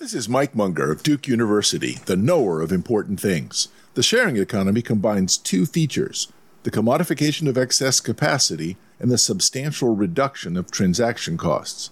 This 0.00 0.14
is 0.14 0.30
Mike 0.30 0.56
Munger 0.56 0.90
of 0.90 1.02
Duke 1.02 1.28
University, 1.28 1.98
the 2.06 2.16
knower 2.16 2.62
of 2.62 2.72
important 2.72 3.20
things. 3.20 3.68
The 3.92 4.02
sharing 4.02 4.38
economy 4.38 4.80
combines 4.80 5.36
two 5.36 5.66
features 5.66 6.32
the 6.62 6.70
commodification 6.70 7.46
of 7.46 7.58
excess 7.58 8.00
capacity 8.00 8.78
and 8.98 9.10
the 9.10 9.18
substantial 9.18 9.94
reduction 9.94 10.56
of 10.56 10.70
transaction 10.70 11.36
costs. 11.36 11.90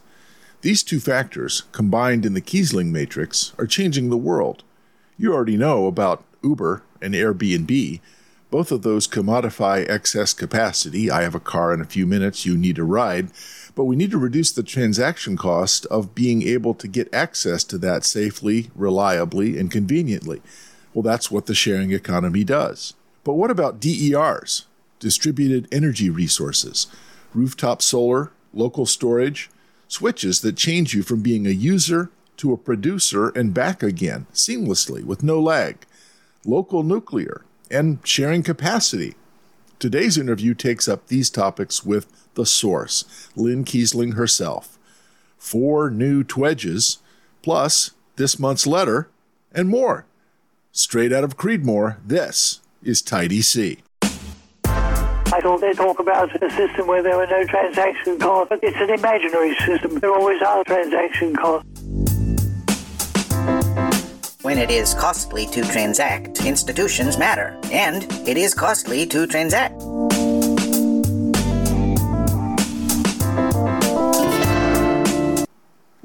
These 0.62 0.84
two 0.84 1.00
factors, 1.00 1.64
combined 1.72 2.24
in 2.24 2.32
the 2.32 2.40
Kiesling 2.40 2.92
matrix, 2.92 3.52
are 3.58 3.66
changing 3.66 4.08
the 4.08 4.16
world. 4.16 4.62
You 5.18 5.34
already 5.34 5.58
know 5.58 5.86
about 5.86 6.24
Uber 6.42 6.82
and 7.02 7.12
Airbnb. 7.12 8.00
Both 8.50 8.72
of 8.72 8.80
those 8.80 9.06
commodify 9.06 9.86
excess 9.86 10.32
capacity. 10.32 11.10
I 11.10 11.24
have 11.24 11.34
a 11.34 11.40
car 11.40 11.74
in 11.74 11.82
a 11.82 11.84
few 11.84 12.06
minutes, 12.06 12.46
you 12.46 12.56
need 12.56 12.78
a 12.78 12.84
ride 12.84 13.28
but 13.78 13.84
we 13.84 13.94
need 13.94 14.10
to 14.10 14.18
reduce 14.18 14.50
the 14.50 14.64
transaction 14.64 15.36
cost 15.36 15.86
of 15.86 16.12
being 16.12 16.42
able 16.42 16.74
to 16.74 16.88
get 16.88 17.14
access 17.14 17.62
to 17.62 17.78
that 17.78 18.04
safely, 18.04 18.72
reliably, 18.74 19.56
and 19.56 19.70
conveniently. 19.70 20.42
Well, 20.92 21.04
that's 21.04 21.30
what 21.30 21.46
the 21.46 21.54
sharing 21.54 21.92
economy 21.92 22.42
does. 22.42 22.94
But 23.22 23.34
what 23.34 23.52
about 23.52 23.78
DERs, 23.78 24.66
distributed 24.98 25.68
energy 25.70 26.10
resources, 26.10 26.88
rooftop 27.32 27.80
solar, 27.80 28.32
local 28.52 28.84
storage, 28.84 29.48
switches 29.86 30.40
that 30.40 30.56
change 30.56 30.92
you 30.92 31.04
from 31.04 31.22
being 31.22 31.46
a 31.46 31.50
user 31.50 32.10
to 32.38 32.52
a 32.52 32.58
producer 32.58 33.28
and 33.28 33.54
back 33.54 33.84
again 33.84 34.26
seamlessly 34.34 35.04
with 35.04 35.22
no 35.22 35.38
lag, 35.38 35.86
local 36.44 36.82
nuclear, 36.82 37.42
and 37.70 38.00
sharing 38.02 38.42
capacity? 38.42 39.14
Today's 39.78 40.18
interview 40.18 40.54
takes 40.54 40.88
up 40.88 41.06
these 41.06 41.30
topics 41.30 41.84
with 41.84 42.08
the 42.34 42.44
source, 42.44 43.28
Lynn 43.36 43.64
Kiesling 43.64 44.14
herself. 44.14 44.76
Four 45.36 45.88
new 45.88 46.24
TWEJs, 46.24 46.98
plus 47.42 47.92
this 48.16 48.40
month's 48.40 48.66
letter, 48.66 49.08
and 49.52 49.68
more. 49.68 50.04
Straight 50.72 51.12
out 51.12 51.22
of 51.22 51.36
Creedmoor, 51.36 51.98
this 52.04 52.60
is 52.82 53.00
TAITC. 53.02 53.78
I 55.30 55.40
thought 55.42 55.60
they 55.60 55.72
talk 55.74 56.00
about 56.00 56.42
a 56.42 56.50
system 56.50 56.88
where 56.88 57.04
there 57.04 57.16
were 57.16 57.28
no 57.28 57.44
transaction 57.44 58.18
costs, 58.18 58.48
but 58.48 58.58
it's 58.64 58.76
an 58.78 58.90
imaginary 58.90 59.54
system. 59.64 60.00
There 60.00 60.12
always 60.12 60.42
are 60.42 60.64
transaction 60.64 61.36
costs. 61.36 61.77
When 64.42 64.56
it 64.56 64.70
is 64.70 64.94
costly 64.94 65.46
to 65.46 65.62
transact, 65.62 66.44
institutions 66.44 67.18
matter, 67.18 67.58
and 67.72 68.04
it 68.24 68.38
is 68.38 68.54
costly 68.54 69.04
to 69.06 69.26
transact. 69.26 69.82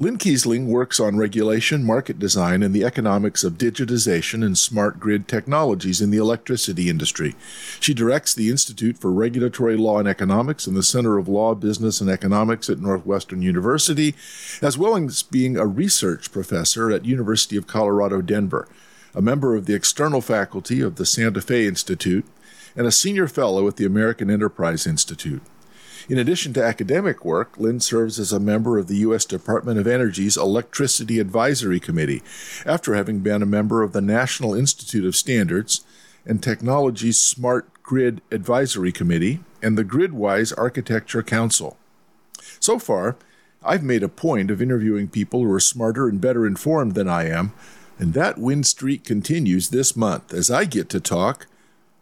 Lynn 0.03 0.17
Kiesling 0.17 0.65
works 0.65 0.99
on 0.99 1.15
regulation, 1.15 1.85
market 1.85 2.19
design, 2.19 2.61
and 2.61 2.75
the 2.75 2.83
economics 2.83 3.45
of 3.45 3.53
digitization 3.53 4.45
and 4.45 4.57
smart 4.57 4.99
grid 4.99 5.29
technologies 5.29 6.01
in 6.01 6.11
the 6.11 6.17
electricity 6.17 6.89
industry. 6.89 7.35
She 7.79 7.93
directs 7.93 8.33
the 8.33 8.49
Institute 8.49 8.97
for 8.97 9.13
Regulatory 9.13 9.77
Law 9.77 9.99
and 9.99 10.07
Economics 10.09 10.67
and 10.67 10.75
the 10.75 10.83
Center 10.83 11.17
of 11.17 11.29
Law, 11.29 11.55
Business, 11.55 12.01
and 12.01 12.09
Economics 12.09 12.69
at 12.69 12.81
Northwestern 12.81 13.41
University, 13.41 14.13
as 14.61 14.77
well 14.77 14.97
as 14.97 15.23
being 15.23 15.55
a 15.55 15.65
research 15.65 16.33
professor 16.33 16.91
at 16.91 17.05
University 17.05 17.55
of 17.55 17.67
Colorado 17.67 18.21
Denver, 18.21 18.67
a 19.15 19.21
member 19.21 19.55
of 19.55 19.67
the 19.67 19.73
external 19.73 20.19
faculty 20.19 20.81
of 20.81 20.97
the 20.97 21.05
Santa 21.05 21.39
Fe 21.39 21.65
Institute, 21.65 22.25
and 22.75 22.85
a 22.85 22.91
senior 22.91 23.29
fellow 23.29 23.69
at 23.69 23.77
the 23.77 23.85
American 23.85 24.29
Enterprise 24.29 24.85
Institute. 24.85 25.43
In 26.09 26.17
addition 26.17 26.51
to 26.53 26.63
academic 26.63 27.23
work, 27.23 27.57
Lynn 27.57 27.79
serves 27.79 28.19
as 28.19 28.33
a 28.33 28.39
member 28.39 28.77
of 28.77 28.87
the 28.87 28.97
U.S. 28.97 29.23
Department 29.23 29.79
of 29.79 29.87
Energy's 29.87 30.35
Electricity 30.35 31.17
Advisory 31.19 31.79
Committee, 31.79 32.21
after 32.65 32.93
having 32.93 33.19
been 33.19 33.41
a 33.41 33.45
member 33.45 33.83
of 33.83 33.93
the 33.93 34.01
National 34.01 34.53
Institute 34.53 35.05
of 35.05 35.15
Standards 35.15 35.85
and 36.25 36.43
Technology's 36.43 37.19
Smart 37.19 37.81
Grid 37.83 38.21
Advisory 38.31 38.91
Committee 38.91 39.39
and 39.61 39.77
the 39.77 39.85
Gridwise 39.85 40.53
Architecture 40.57 41.23
Council. 41.23 41.77
So 42.59 42.79
far, 42.79 43.15
I've 43.63 43.83
made 43.83 44.03
a 44.03 44.09
point 44.09 44.51
of 44.51 44.61
interviewing 44.61 45.07
people 45.07 45.41
who 45.41 45.51
are 45.53 45.59
smarter 45.59 46.09
and 46.09 46.19
better 46.19 46.45
informed 46.45 46.95
than 46.95 47.07
I 47.07 47.29
am, 47.29 47.53
and 47.97 48.13
that 48.13 48.37
win 48.37 48.63
streak 48.63 49.05
continues 49.05 49.69
this 49.69 49.95
month 49.95 50.33
as 50.33 50.51
I 50.51 50.65
get 50.65 50.89
to 50.89 50.99
talk 50.99 51.47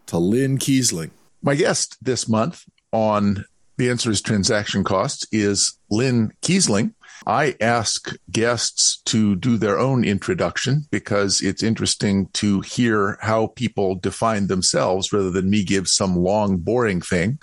to 0.07 0.17
Lynn 0.17 0.57
Kiesling. 0.57 1.11
My 1.44 1.53
guest 1.53 2.03
this 2.03 2.28
month 2.28 2.66
on 2.91 3.45
the 3.81 3.89
answer 3.89 4.11
is 4.11 4.21
transaction 4.21 4.83
costs 4.83 5.25
is 5.31 5.75
Lynn 5.89 6.31
Kiesling. 6.43 6.93
I 7.25 7.55
ask 7.59 8.15
guests 8.29 9.01
to 9.05 9.35
do 9.35 9.57
their 9.57 9.79
own 9.79 10.03
introduction 10.03 10.83
because 10.91 11.41
it's 11.41 11.63
interesting 11.63 12.27
to 12.33 12.61
hear 12.61 13.17
how 13.21 13.47
people 13.47 13.95
define 13.95 14.45
themselves 14.45 15.11
rather 15.11 15.31
than 15.31 15.49
me 15.49 15.63
give 15.63 15.87
some 15.87 16.15
long, 16.15 16.57
boring 16.57 17.01
thing. 17.01 17.39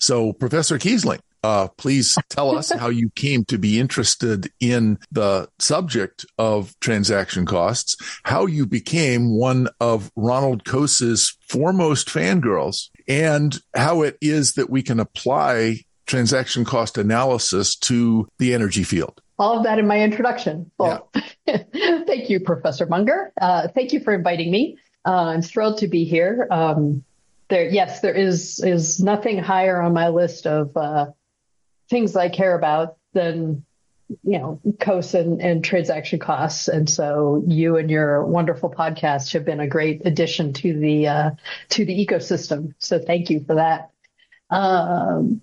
So, 0.00 0.32
Professor 0.32 0.78
Kiesling, 0.78 1.20
uh, 1.44 1.68
please 1.76 2.18
tell 2.28 2.58
us 2.58 2.72
how 2.72 2.88
you 2.88 3.10
came 3.10 3.44
to 3.44 3.56
be 3.56 3.78
interested 3.78 4.50
in 4.58 4.98
the 5.12 5.48
subject 5.60 6.26
of 6.38 6.74
transaction 6.80 7.46
costs, 7.46 7.96
how 8.24 8.46
you 8.46 8.66
became 8.66 9.36
one 9.38 9.68
of 9.80 10.10
Ronald 10.16 10.64
Coase's 10.64 11.36
foremost 11.48 12.08
fangirls, 12.08 12.90
and 13.08 13.58
how 13.74 14.02
it 14.02 14.16
is 14.20 14.54
that 14.54 14.70
we 14.70 14.82
can 14.82 15.00
apply 15.00 15.80
transaction 16.06 16.64
cost 16.64 16.98
analysis 16.98 17.74
to 17.76 18.28
the 18.38 18.54
energy 18.54 18.82
field. 18.82 19.20
All 19.38 19.58
of 19.58 19.64
that 19.64 19.78
in 19.78 19.86
my 19.86 20.00
introduction. 20.00 20.70
Well, 20.78 21.10
yeah. 21.46 21.62
thank 22.06 22.28
you, 22.28 22.40
Professor 22.40 22.86
Munger. 22.86 23.32
Uh, 23.40 23.68
thank 23.68 23.92
you 23.92 24.00
for 24.00 24.12
inviting 24.12 24.50
me. 24.50 24.78
Uh, 25.06 25.26
I'm 25.26 25.42
thrilled 25.42 25.78
to 25.78 25.88
be 25.88 26.04
here. 26.04 26.48
Um, 26.50 27.04
there, 27.48 27.68
yes, 27.68 28.00
there 28.00 28.14
is 28.14 28.60
is 28.62 29.00
nothing 29.00 29.38
higher 29.38 29.80
on 29.80 29.94
my 29.94 30.08
list 30.08 30.46
of 30.46 30.76
uh, 30.76 31.06
things 31.88 32.16
I 32.16 32.28
care 32.28 32.56
about 32.56 32.96
than 33.14 33.64
you 34.08 34.38
know 34.38 34.60
costs 34.80 35.14
and, 35.14 35.40
and 35.40 35.64
transaction 35.64 36.18
costs. 36.18 36.68
And 36.68 36.88
so 36.88 37.42
you 37.46 37.76
and 37.76 37.90
your 37.90 38.24
wonderful 38.24 38.70
podcast 38.70 39.32
have 39.32 39.44
been 39.44 39.60
a 39.60 39.66
great 39.66 40.02
addition 40.06 40.52
to 40.54 40.78
the 40.78 41.08
uh, 41.08 41.30
to 41.70 41.84
the 41.84 42.06
ecosystem. 42.06 42.74
So 42.78 42.98
thank 42.98 43.30
you 43.30 43.44
for 43.44 43.54
that. 43.56 43.90
Um, 44.50 45.42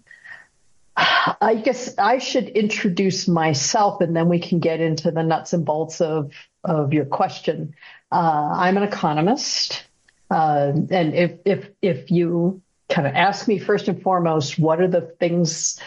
i 1.42 1.56
guess 1.56 1.94
i 1.98 2.20
should 2.20 2.48
introduce 2.50 3.28
myself 3.28 4.00
and 4.00 4.16
then 4.16 4.30
we 4.30 4.40
can 4.40 4.60
get 4.60 4.80
into 4.80 5.12
the 5.12 5.24
nuts 5.24 5.52
and 5.52 5.66
bolts 5.66 6.00
of 6.00 6.32
of 6.64 6.94
your 6.94 7.06
question. 7.06 7.76
Uh, 8.12 8.50
i'm 8.54 8.78
an 8.78 8.84
economist. 8.84 9.84
Uh, 10.32 10.72
and 10.90 11.14
if 11.14 11.34
if 11.46 11.70
if 11.82 12.10
you 12.12 12.62
kind 12.90 13.08
of 13.08 13.14
ask 13.14 13.48
me 13.48 13.60
first 13.60 13.88
and 13.88 14.02
foremost 14.02 14.58
what 14.58 14.82
are 14.82 14.88
the 14.88 15.02
things 15.02 15.80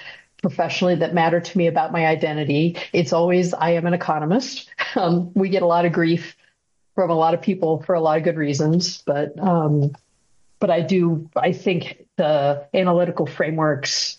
professionally 0.42 0.94
that 0.96 1.14
matter 1.14 1.40
to 1.40 1.58
me 1.58 1.66
about 1.66 1.92
my 1.92 2.06
identity. 2.06 2.76
It's 2.92 3.12
always 3.12 3.54
I 3.54 3.70
am 3.70 3.86
an 3.86 3.94
economist. 3.94 4.68
Um, 4.96 5.32
we 5.34 5.50
get 5.50 5.62
a 5.62 5.66
lot 5.66 5.84
of 5.84 5.92
grief 5.92 6.34
from 6.94 7.10
a 7.10 7.14
lot 7.14 7.34
of 7.34 7.42
people 7.42 7.82
for 7.82 7.94
a 7.94 8.00
lot 8.00 8.16
of 8.16 8.24
good 8.24 8.36
reasons, 8.36 9.02
but 9.02 9.38
um, 9.38 9.92
but 10.60 10.70
I 10.70 10.80
do 10.80 11.28
I 11.36 11.52
think 11.52 12.06
the 12.16 12.66
analytical 12.72 13.26
frameworks 13.26 14.18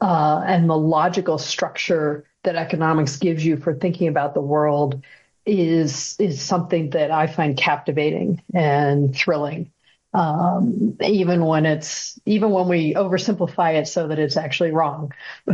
uh, 0.00 0.42
and 0.46 0.70
the 0.70 0.76
logical 0.76 1.38
structure 1.38 2.24
that 2.44 2.54
economics 2.54 3.16
gives 3.16 3.44
you 3.44 3.56
for 3.56 3.74
thinking 3.74 4.06
about 4.06 4.34
the 4.34 4.40
world 4.40 5.02
is 5.44 6.16
is 6.18 6.40
something 6.40 6.90
that 6.90 7.10
I 7.10 7.26
find 7.26 7.56
captivating 7.56 8.40
and 8.54 9.14
thrilling 9.14 9.70
um, 10.14 10.96
even 11.02 11.44
when 11.44 11.66
it's 11.66 12.18
even 12.24 12.50
when 12.50 12.68
we 12.68 12.94
oversimplify 12.94 13.74
it 13.74 13.88
so 13.88 14.08
that 14.08 14.18
it's 14.18 14.36
actually 14.36 14.70
wrong. 14.70 15.12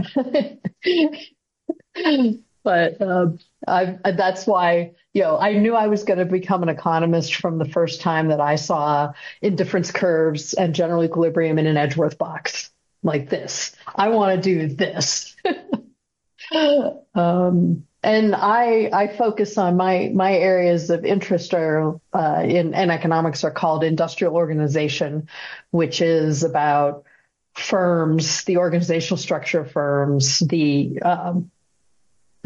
but 2.62 3.00
uh, 3.00 3.26
I, 3.66 3.97
that's 4.12 4.47
why 4.47 4.93
you 5.15 5.23
know 5.23 5.38
I 5.38 5.55
knew 5.55 5.75
I 5.75 5.87
was 5.87 6.05
going 6.05 6.19
to 6.19 6.26
become 6.26 6.62
an 6.62 6.69
economist 6.69 7.37
from 7.37 7.58
the 7.58 7.64
first 7.64 8.02
time 8.02 8.29
that 8.29 8.40
I 8.40 8.56
saw 8.56 9.12
indifference 9.40 9.90
curves 9.90 10.52
and 10.52 10.75
general 10.75 11.02
equilibrium 11.02 11.58
in 11.58 11.67
an 11.67 11.79
Edgeworth 11.79 12.19
box 12.19 12.70
like 13.02 13.31
this. 13.31 13.75
I 13.96 14.11
want 14.11 14.37
to 14.37 14.43
do 14.43 14.75
this. 14.75 15.34
um, 17.14 17.84
and 18.02 18.35
I 18.35 18.91
I 18.93 19.08
focus 19.08 19.58
on 19.58 19.76
my 19.76 20.11
my 20.14 20.32
areas 20.32 20.91
of 20.91 21.05
interest 21.05 21.52
are 21.55 22.00
uh, 22.12 22.43
in, 22.44 22.75
in 22.75 22.91
economics 22.91 23.44
are 23.44 23.50
called 23.50 23.85
industrial 23.85 24.37
organization, 24.37 25.29
which 25.70 26.00
is 26.00 26.43
about 26.43 27.05
firms, 27.55 28.44
the 28.44 28.56
organizational 28.56 29.19
structure 29.19 29.61
of 29.61 29.73
firms, 29.73 30.38
the 30.38 31.00
um, 31.02 31.50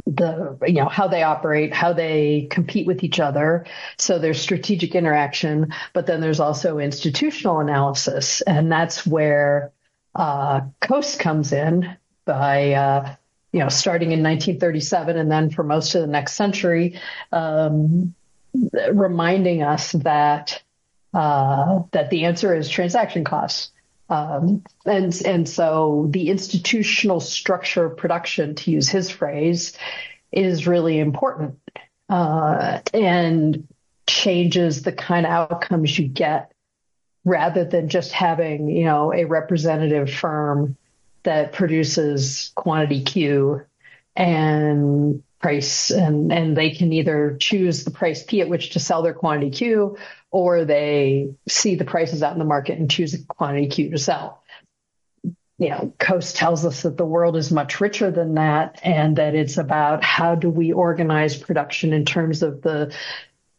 the 0.07 0.59
you 0.67 0.75
know 0.75 0.89
how 0.89 1.07
they 1.07 1.23
operate, 1.23 1.73
how 1.73 1.93
they 1.93 2.49
compete 2.51 2.87
with 2.87 3.05
each 3.05 3.21
other. 3.21 3.65
So 3.97 4.19
there's 4.19 4.41
strategic 4.41 4.95
interaction, 4.95 5.73
but 5.93 6.07
then 6.07 6.21
there's 6.21 6.41
also 6.41 6.79
institutional 6.79 7.61
analysis, 7.61 8.41
and 8.41 8.73
that's 8.73 9.07
where 9.07 9.73
uh, 10.17 10.63
comes 10.81 11.53
in 11.53 11.97
by 12.25 12.73
uh, 12.73 13.15
you 13.55 13.61
know, 13.61 13.69
starting 13.69 14.11
in 14.11 14.21
1937 14.21 15.17
and 15.17 15.31
then 15.31 15.49
for 15.49 15.63
most 15.63 15.95
of 15.95 16.01
the 16.01 16.09
next 16.09 16.33
century, 16.33 17.01
um, 17.31 18.13
reminding 18.93 19.63
us 19.63 19.93
that 19.93 20.61
uh, 21.15 21.83
that 21.93 22.11
the 22.11 22.25
answer 22.25 22.53
is 22.53 22.69
transaction 22.69 23.23
costs. 23.23 23.71
Um, 24.11 24.65
and 24.85 25.15
and 25.25 25.49
so 25.49 26.09
the 26.11 26.31
institutional 26.31 27.21
structure 27.21 27.85
of 27.85 27.97
production, 27.97 28.57
to 28.57 28.73
use 28.73 28.89
his 28.89 29.09
phrase, 29.09 29.79
is 30.33 30.67
really 30.67 30.99
important 30.99 31.61
uh, 32.09 32.81
and 32.93 33.69
changes 34.09 34.83
the 34.83 34.93
kind 34.93 35.27
of 35.27 35.31
outcomes 35.31 35.97
you 35.97 36.09
get 36.09 36.51
rather 37.25 37.65
than 37.65 37.89
just 37.89 38.11
having 38.11 38.69
you 38.69 38.85
know 38.85 39.15
a 39.15 39.27
representative 39.27 40.13
firm 40.13 40.77
that 41.25 41.53
produces 41.53 42.53
quantity 42.55 43.03
Q 43.03 43.63
and 44.17 45.23
price 45.41 45.91
and 45.91 46.33
and 46.33 46.57
they 46.57 46.71
can 46.71 46.93
either 46.93 47.37
choose 47.39 47.85
the 47.85 47.91
price 47.91 48.23
P 48.23 48.41
at 48.41 48.49
which 48.49 48.71
to 48.71 48.81
sell 48.81 49.03
their 49.03 49.13
quantity 49.13 49.51
Q 49.51 49.99
or 50.31 50.65
they 50.65 51.35
see 51.47 51.75
the 51.75 51.85
prices 51.85 52.23
out 52.23 52.33
in 52.33 52.39
the 52.39 52.45
market 52.45 52.79
and 52.79 52.91
choose 52.91 53.13
a 53.15 53.25
quantity 53.25 53.69
Q 53.69 53.91
to 53.91 53.99
sell. 53.99 54.43
You 55.59 55.69
know, 55.71 55.95
Coase 55.99 56.35
tells 56.35 56.65
us 56.65 56.83
that 56.83 56.97
the 56.97 57.05
world 57.07 57.37
is 57.37 57.53
much 57.53 57.81
richer 57.81 58.11
than 58.11 58.35
that 58.35 58.81
and 58.83 59.17
that 59.17 59.35
it's 59.35 59.57
about 59.57 60.03
how 60.03 60.35
do 60.35 60.51
we 60.51 60.73
organize 60.73 61.37
production 61.37 61.93
in 61.93 62.05
terms 62.05 62.43
of 62.43 62.63
the 62.63 62.93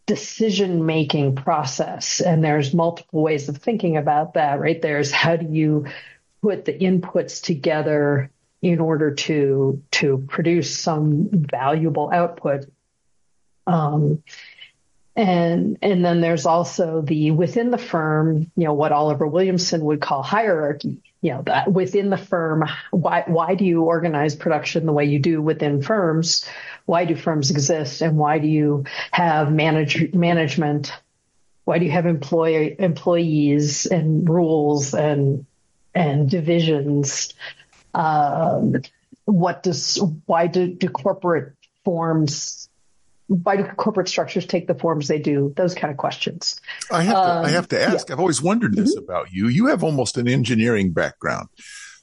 decision 0.05 0.85
making 0.85 1.35
process. 1.35 2.19
And 2.19 2.43
there's 2.43 2.73
multiple 2.73 3.21
ways 3.21 3.47
of 3.47 3.57
thinking 3.57 3.95
about 3.95 4.33
that, 4.33 4.59
right? 4.59 4.81
There's 4.81 5.11
how 5.11 5.35
do 5.35 5.47
you 5.47 5.85
put 6.41 6.65
the 6.65 6.73
inputs 6.73 7.41
together 7.41 8.29
in 8.61 8.79
order 8.79 9.11
to 9.11 9.81
to 9.91 10.25
produce 10.27 10.77
some 10.77 11.29
valuable 11.31 12.09
output. 12.11 12.65
Um, 13.67 14.23
and 15.15 15.77
and 15.81 16.03
then 16.03 16.19
there's 16.19 16.45
also 16.45 17.01
the 17.01 17.31
within 17.31 17.71
the 17.71 17.77
firm, 17.77 18.51
you 18.55 18.65
know, 18.65 18.73
what 18.73 18.91
Oliver 18.91 19.27
Williamson 19.27 19.85
would 19.85 20.01
call 20.01 20.23
hierarchy. 20.23 21.01
You 21.21 21.33
know, 21.33 21.41
that 21.43 21.71
within 21.71 22.09
the 22.09 22.17
firm, 22.17 22.65
why 22.91 23.23
why 23.25 23.55
do 23.55 23.65
you 23.65 23.83
organize 23.83 24.35
production 24.35 24.85
the 24.85 24.93
way 24.93 25.05
you 25.05 25.19
do 25.19 25.41
within 25.41 25.81
firms? 25.81 26.47
Why 26.85 27.05
do 27.05 27.15
firms 27.15 27.51
exist, 27.51 28.01
and 28.01 28.17
why 28.17 28.39
do 28.39 28.47
you 28.47 28.85
have 29.11 29.51
manage 29.51 30.13
management? 30.13 30.91
Why 31.63 31.79
do 31.79 31.85
you 31.85 31.91
have 31.91 32.05
employee 32.05 32.75
employees 32.77 33.85
and 33.85 34.27
rules 34.29 34.93
and 34.93 35.45
and 35.95 36.29
divisions? 36.29 37.33
Um, 37.93 38.75
what 39.25 39.63
does 39.63 39.99
why 40.25 40.47
do, 40.47 40.67
do 40.67 40.89
corporate 40.89 41.53
forms 41.83 42.69
why 43.27 43.57
do 43.57 43.63
corporate 43.63 44.07
structures 44.07 44.45
take 44.45 44.67
the 44.67 44.75
forms 44.75 45.07
they 45.07 45.19
do? 45.19 45.51
Those 45.55 45.73
kind 45.73 45.89
of 45.89 45.97
questions. 45.97 46.59
I 46.91 47.03
have 47.03 47.15
to, 47.15 47.19
um, 47.19 47.45
I 47.45 47.49
have 47.49 47.67
to 47.69 47.81
ask. 47.81 48.07
Yeah. 48.07 48.13
I've 48.13 48.19
always 48.19 48.41
wondered 48.41 48.75
this 48.75 48.95
mm-hmm. 48.95 49.03
about 49.03 49.31
you. 49.31 49.47
You 49.47 49.67
have 49.67 49.83
almost 49.83 50.17
an 50.17 50.27
engineering 50.27 50.93
background. 50.93 51.47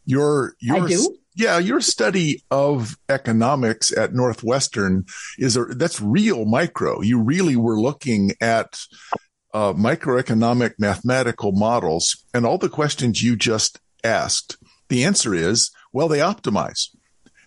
Your 0.05 0.55
your 0.59 0.85
I 0.85 0.89
do? 0.89 1.17
yeah, 1.35 1.59
your 1.59 1.81
study 1.81 2.43
of 2.51 2.97
economics 3.09 3.97
at 3.97 4.13
Northwestern 4.13 5.05
is 5.39 5.57
a 5.57 5.65
that's 5.65 6.01
real 6.01 6.45
micro. 6.45 7.03
You 7.03 7.21
really 7.21 7.57
were 7.57 7.81
looking 7.81 8.33
at 8.41 8.81
uh, 9.53 9.73
microeconomic 9.75 10.75
mathematical 10.79 11.53
models, 11.53 12.25
and 12.33 12.47
all 12.47 12.59
the 12.59 12.69
questions 12.69 13.23
you 13.23 13.37
just 13.37 13.81
asked. 14.05 14.57
The 14.89 15.05
answer 15.05 15.35
is 15.35 15.71
well, 15.93 16.09
they 16.09 16.19
optimize. 16.19 16.89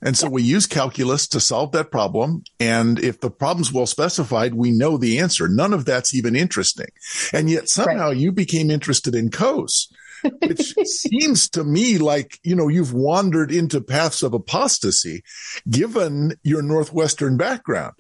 And 0.02 0.16
so 0.16 0.30
we 0.30 0.44
use 0.44 0.68
calculus 0.68 1.28
to 1.30 1.40
solve 1.40 1.72
that 1.72 1.90
problem. 1.90 2.44
And 2.60 3.00
if 3.00 3.22
the 3.22 3.32
problem's 3.32 3.74
well 3.74 3.88
specified, 3.88 4.54
we 4.54 4.72
know 4.72 4.98
the 4.98 5.20
answer. 5.20 5.48
None 5.48 5.74
of 5.74 5.86
that's 5.86 6.14
even 6.14 6.36
interesting. 6.36 6.90
And 7.34 7.50
yet 7.50 7.70
somehow 7.70 8.10
right. 8.10 8.18
you 8.18 8.32
became 8.32 8.70
interested 8.70 9.16
in 9.16 9.30
Coase, 9.30 9.88
which 10.42 10.74
seems 10.84 11.50
to 11.52 11.64
me 11.64 11.98
like, 11.98 12.40
you 12.44 12.56
know, 12.56 12.68
you've 12.68 12.94
wandered 12.94 13.52
into 13.52 13.82
paths 13.82 14.22
of 14.22 14.34
apostasy 14.34 15.24
given 15.70 16.34
your 16.44 16.62
Northwestern 16.62 17.38
background. 17.38 17.96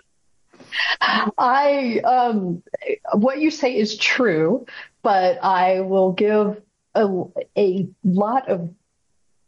I, 1.01 2.00
um, 2.00 2.63
what 3.13 3.39
you 3.39 3.51
say 3.51 3.75
is 3.75 3.98
true, 3.98 4.66
but 5.01 5.44
I 5.44 5.81
will 5.81 6.13
give 6.13 6.62
a, 6.94 7.24
a 7.57 7.88
lot 8.04 8.50
of 8.50 8.74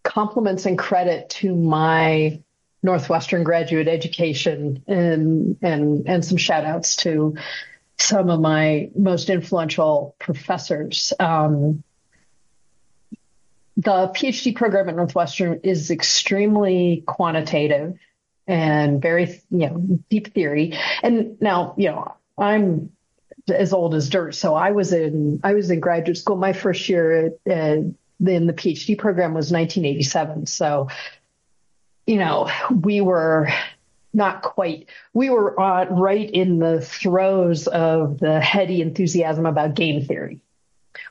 compliments 0.04 0.66
and 0.66 0.78
credit 0.78 1.30
to 1.30 1.56
my 1.56 2.42
Northwestern 2.84 3.44
graduate 3.44 3.88
education 3.88 4.84
and 4.88 5.58
and 5.62 6.08
and 6.08 6.24
some 6.24 6.38
shout 6.38 6.64
outs 6.64 6.96
to 6.98 7.36
some 7.98 8.30
of 8.30 8.40
my 8.40 8.90
most 8.96 9.30
influential 9.30 10.16
professors. 10.20 11.12
Um, 11.20 11.84
the 13.76 14.08
PhD 14.16 14.56
program 14.56 14.90
at 14.90 14.96
Northwestern 14.96 15.60
is 15.64 15.92
extremely 15.92 17.04
quantitative 17.06 17.98
and 18.48 19.02
very 19.02 19.42
you 19.50 19.70
know 19.70 20.00
deep 20.10 20.34
theory. 20.34 20.78
And 21.04 21.42
now 21.42 21.76
you 21.78 21.90
know 21.90 22.16
I'm 22.38 22.92
as 23.48 23.72
old 23.74 23.96
as 23.96 24.10
dirt, 24.10 24.36
so 24.36 24.56
I 24.56 24.72
was 24.72 24.94
in 24.94 25.42
I 25.44 25.54
was 25.54 25.70
in 25.70 25.80
graduate 25.80 26.18
school. 26.18 26.36
My 26.36 26.54
first 26.54 26.90
year 26.90 27.34
at, 27.46 27.86
in 28.26 28.48
the 28.48 28.54
PhD 28.54 28.98
program 28.98 29.34
was 29.34 29.52
1987. 29.52 30.48
So, 30.48 30.90
you 32.06 32.18
know, 32.18 32.50
we 32.72 33.02
were 33.02 33.50
not 34.14 34.42
quite, 34.42 34.90
we 35.14 35.30
were 35.30 35.60
uh, 35.60 35.86
right 35.86 36.30
in 36.30 36.60
the 36.60 36.82
throes 36.82 37.68
of 37.68 38.20
the 38.20 38.40
heady 38.40 38.82
enthusiasm 38.82 39.46
about 39.46 39.76
game 39.76 40.04
theory. 40.04 40.40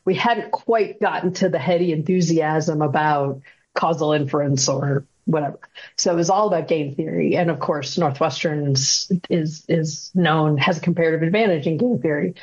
We 0.05 0.15
hadn't 0.15 0.51
quite 0.51 1.01
gotten 1.01 1.33
to 1.35 1.49
the 1.49 1.59
heady 1.59 1.93
enthusiasm 1.93 2.83
about 2.83 3.43
causal 3.75 4.13
inference 4.13 4.69
or 4.69 5.05
whatever. 5.27 5.59
So 5.97 6.13
it 6.13 6.17
was 6.17 6.31
all 6.31 6.49
about 6.49 6.69
game 6.69 6.95
theory. 6.95 7.37
And 7.37 7.51
of 7.51 7.59
course, 7.59 7.99
Northwestern 7.99 8.73
is, 8.73 9.65
is 9.69 10.11
known, 10.15 10.57
has 10.57 10.79
a 10.79 10.81
comparative 10.81 11.23
advantage 11.23 11.67
in 11.67 11.77
game 11.77 11.99
theory. 11.99 12.35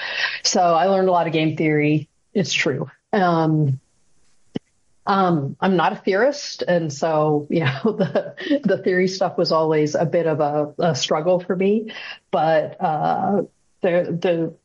So 0.43 0.61
I 0.61 0.85
learned 0.85 1.07
a 1.07 1.11
lot 1.11 1.27
of 1.27 1.33
game 1.33 1.57
theory. 1.57 2.09
It's 2.33 2.53
true. 2.53 2.89
Um, 3.11 3.79
um, 5.05 5.57
I'm 5.59 5.75
not 5.75 5.91
a 5.91 5.97
theorist, 5.97 6.61
and 6.65 6.91
so 6.91 7.45
you 7.49 7.65
know 7.65 7.81
the 7.83 8.61
the 8.63 8.77
theory 8.77 9.09
stuff 9.09 9.37
was 9.37 9.51
always 9.51 9.95
a 9.95 10.05
bit 10.05 10.27
of 10.27 10.39
a, 10.39 10.73
a 10.79 10.95
struggle 10.95 11.41
for 11.41 11.55
me. 11.55 11.91
But 12.31 12.79
uh, 12.79 13.43
the 13.81 14.55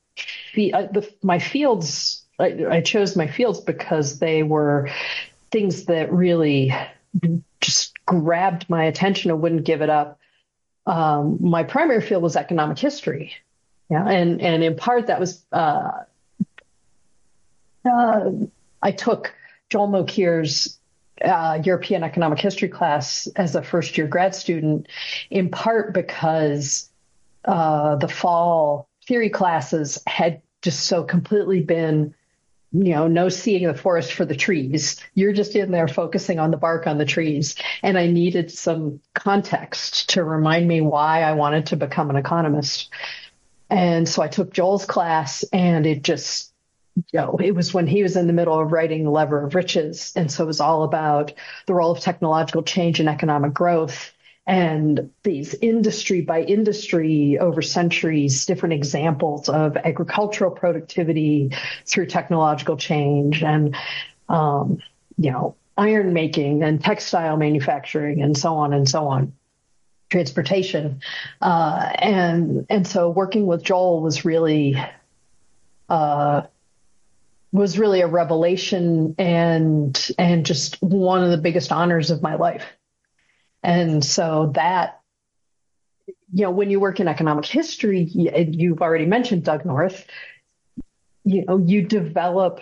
the, 0.54 0.72
uh, 0.72 0.86
the 0.92 1.12
my 1.22 1.40
fields 1.40 2.24
I, 2.38 2.66
I 2.70 2.80
chose 2.80 3.16
my 3.16 3.26
fields 3.26 3.60
because 3.60 4.18
they 4.18 4.42
were 4.42 4.90
things 5.50 5.86
that 5.86 6.12
really 6.12 6.72
just 7.60 7.92
grabbed 8.06 8.68
my 8.68 8.84
attention 8.84 9.30
and 9.30 9.40
wouldn't 9.42 9.64
give 9.64 9.82
it 9.82 9.90
up. 9.90 10.18
Um, 10.86 11.38
my 11.40 11.64
primary 11.64 12.00
field 12.00 12.22
was 12.22 12.36
economic 12.36 12.78
history, 12.78 13.34
yeah, 13.90 14.06
and 14.06 14.40
and 14.40 14.64
in 14.64 14.76
part 14.76 15.08
that 15.08 15.20
was 15.20 15.44
uh, 15.52 15.90
uh, 17.84 18.30
I 18.82 18.92
took 18.92 19.34
Joel 19.70 19.88
Mokyr's 19.88 20.78
uh, 21.22 21.60
European 21.64 22.02
economic 22.04 22.38
history 22.38 22.68
class 22.68 23.26
as 23.36 23.54
a 23.54 23.62
first 23.62 23.98
year 23.98 24.06
grad 24.06 24.34
student, 24.34 24.88
in 25.30 25.50
part 25.50 25.92
because 25.92 26.88
uh, 27.44 27.96
the 27.96 28.08
fall 28.08 28.88
theory 29.06 29.30
classes 29.30 29.98
had 30.06 30.42
just 30.62 30.86
so 30.86 31.04
completely 31.04 31.60
been, 31.60 32.14
you 32.72 32.94
know, 32.94 33.08
no 33.08 33.28
seeing 33.28 33.66
the 33.66 33.74
forest 33.74 34.12
for 34.12 34.24
the 34.24 34.36
trees. 34.36 35.02
You're 35.14 35.32
just 35.32 35.56
in 35.56 35.70
there 35.70 35.88
focusing 35.88 36.38
on 36.38 36.50
the 36.50 36.56
bark 36.56 36.86
on 36.86 36.98
the 36.98 37.04
trees. 37.04 37.54
And 37.82 37.96
I 37.96 38.08
needed 38.08 38.50
some 38.50 39.00
context 39.14 40.10
to 40.10 40.24
remind 40.24 40.68
me 40.68 40.80
why 40.80 41.22
I 41.22 41.32
wanted 41.32 41.66
to 41.66 41.76
become 41.76 42.10
an 42.10 42.16
economist. 42.16 42.90
And 43.70 44.08
so 44.08 44.22
I 44.22 44.28
took 44.28 44.52
Joel's 44.52 44.84
class 44.84 45.44
and 45.52 45.86
it 45.86 46.02
just 46.02 46.52
you 47.12 47.20
know, 47.20 47.36
it 47.36 47.54
was 47.54 47.72
when 47.72 47.86
he 47.86 48.02
was 48.02 48.16
in 48.16 48.26
the 48.26 48.32
middle 48.32 48.58
of 48.58 48.72
writing 48.72 49.04
The 49.04 49.10
Lever 49.10 49.44
of 49.44 49.54
Riches. 49.54 50.12
And 50.16 50.30
so 50.32 50.42
it 50.42 50.48
was 50.48 50.60
all 50.60 50.82
about 50.82 51.32
the 51.66 51.74
role 51.74 51.92
of 51.92 52.00
technological 52.00 52.64
change 52.64 52.98
in 52.98 53.06
economic 53.06 53.54
growth 53.54 54.12
and 54.48 55.10
these 55.24 55.54
industry 55.54 56.22
by 56.22 56.40
industry 56.40 57.38
over 57.38 57.60
centuries, 57.60 58.46
different 58.46 58.72
examples 58.72 59.50
of 59.50 59.76
agricultural 59.76 60.50
productivity 60.50 61.52
through 61.84 62.06
technological 62.06 62.78
change 62.78 63.42
and, 63.42 63.76
um, 64.30 64.78
you 65.18 65.30
know, 65.30 65.54
iron 65.76 66.14
making 66.14 66.62
and 66.62 66.82
textile 66.82 67.36
manufacturing 67.36 68.22
and 68.22 68.36
so 68.36 68.54
on 68.54 68.72
and 68.72 68.88
so 68.88 69.06
on 69.06 69.32
transportation 70.10 71.02
uh, 71.42 71.92
and 71.96 72.66
and 72.70 72.86
so 72.86 73.10
working 73.10 73.46
with 73.46 73.62
Joel 73.62 74.00
was 74.00 74.24
really 74.24 74.82
uh, 75.90 76.42
was 77.52 77.78
really 77.78 78.00
a 78.00 78.06
revelation 78.06 79.14
and 79.18 80.10
and 80.18 80.46
just 80.46 80.82
one 80.82 81.22
of 81.22 81.30
the 81.30 81.36
biggest 81.36 81.70
honors 81.70 82.10
of 82.10 82.22
my 82.22 82.34
life. 82.34 82.64
And 83.62 84.04
so 84.04 84.52
that, 84.54 85.00
you 86.32 86.44
know, 86.44 86.50
when 86.50 86.70
you 86.70 86.80
work 86.80 87.00
in 87.00 87.08
economic 87.08 87.44
history, 87.44 88.02
you've 88.02 88.82
already 88.82 89.06
mentioned 89.06 89.44
Doug 89.44 89.64
North, 89.64 90.06
you 91.24 91.44
know, 91.44 91.58
you 91.58 91.82
develop 91.82 92.60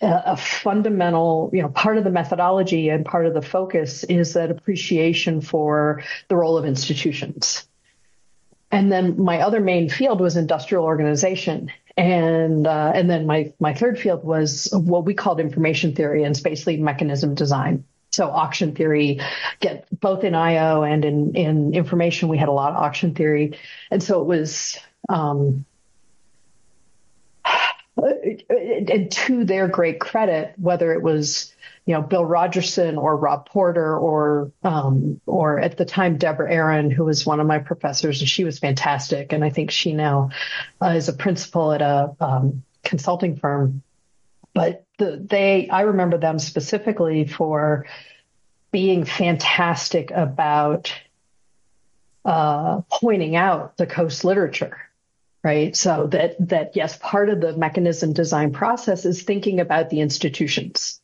a, 0.00 0.22
a 0.26 0.36
fundamental, 0.36 1.50
you 1.52 1.62
know, 1.62 1.68
part 1.68 1.98
of 1.98 2.04
the 2.04 2.10
methodology 2.10 2.88
and 2.88 3.04
part 3.04 3.26
of 3.26 3.34
the 3.34 3.42
focus 3.42 4.04
is 4.04 4.34
that 4.34 4.50
appreciation 4.50 5.40
for 5.40 6.02
the 6.28 6.36
role 6.36 6.56
of 6.56 6.64
institutions. 6.64 7.66
And 8.70 8.92
then 8.92 9.20
my 9.20 9.40
other 9.40 9.60
main 9.60 9.88
field 9.88 10.20
was 10.20 10.36
industrial 10.36 10.84
organization. 10.84 11.72
And 11.96 12.66
uh, 12.66 12.92
and 12.94 13.10
then 13.10 13.26
my 13.26 13.52
my 13.58 13.74
third 13.74 13.98
field 13.98 14.22
was 14.22 14.68
what 14.72 15.04
we 15.04 15.14
called 15.14 15.40
information 15.40 15.94
theory 15.94 16.22
and 16.22 16.40
basically 16.44 16.76
mechanism 16.76 17.34
design. 17.34 17.84
So 18.10 18.30
auction 18.30 18.74
theory, 18.74 19.20
get 19.60 19.86
both 20.00 20.24
in 20.24 20.34
IO 20.34 20.82
and 20.82 21.04
in 21.04 21.34
in 21.34 21.74
information, 21.74 22.28
we 22.28 22.38
had 22.38 22.48
a 22.48 22.52
lot 22.52 22.70
of 22.70 22.76
auction 22.76 23.14
theory, 23.14 23.58
and 23.90 24.02
so 24.02 24.20
it 24.20 24.26
was. 24.26 24.78
Um, 25.08 25.64
and 27.96 29.10
to 29.10 29.44
their 29.44 29.68
great 29.68 29.98
credit, 30.00 30.54
whether 30.56 30.92
it 30.92 31.02
was 31.02 31.52
you 31.88 31.94
know, 31.94 32.02
Bill 32.02 32.22
Rogerson 32.22 32.98
or 32.98 33.16
Rob 33.16 33.48
Porter 33.48 33.96
or 33.96 34.52
um, 34.62 35.22
or 35.24 35.58
at 35.58 35.78
the 35.78 35.86
time 35.86 36.18
Debra 36.18 36.52
Aron, 36.52 36.90
who 36.90 37.04
was 37.04 37.24
one 37.24 37.40
of 37.40 37.46
my 37.46 37.60
professors, 37.60 38.20
and 38.20 38.28
she 38.28 38.44
was 38.44 38.58
fantastic. 38.58 39.32
And 39.32 39.42
I 39.42 39.48
think 39.48 39.70
she 39.70 39.94
now 39.94 40.28
uh, 40.82 40.88
is 40.88 41.08
a 41.08 41.14
principal 41.14 41.72
at 41.72 41.80
a 41.80 42.14
um, 42.20 42.62
consulting 42.84 43.36
firm. 43.36 43.82
But 44.58 44.84
the, 44.98 45.24
they, 45.24 45.68
I 45.68 45.82
remember 45.82 46.18
them 46.18 46.38
specifically 46.38 47.24
for 47.24 47.86
being 48.72 49.04
fantastic 49.04 50.10
about 50.10 50.92
uh, 52.24 52.82
pointing 52.90 53.36
out 53.36 53.76
the 53.76 53.86
Coase 53.86 54.24
literature 54.24 54.76
right 55.44 55.76
so 55.76 56.08
that 56.08 56.34
that 56.48 56.74
yes 56.74 56.98
part 57.00 57.30
of 57.30 57.40
the 57.40 57.56
mechanism 57.56 58.12
design 58.12 58.52
process 58.52 59.06
is 59.06 59.22
thinking 59.22 59.60
about 59.60 59.88
the 59.88 60.00
institutions 60.00 61.00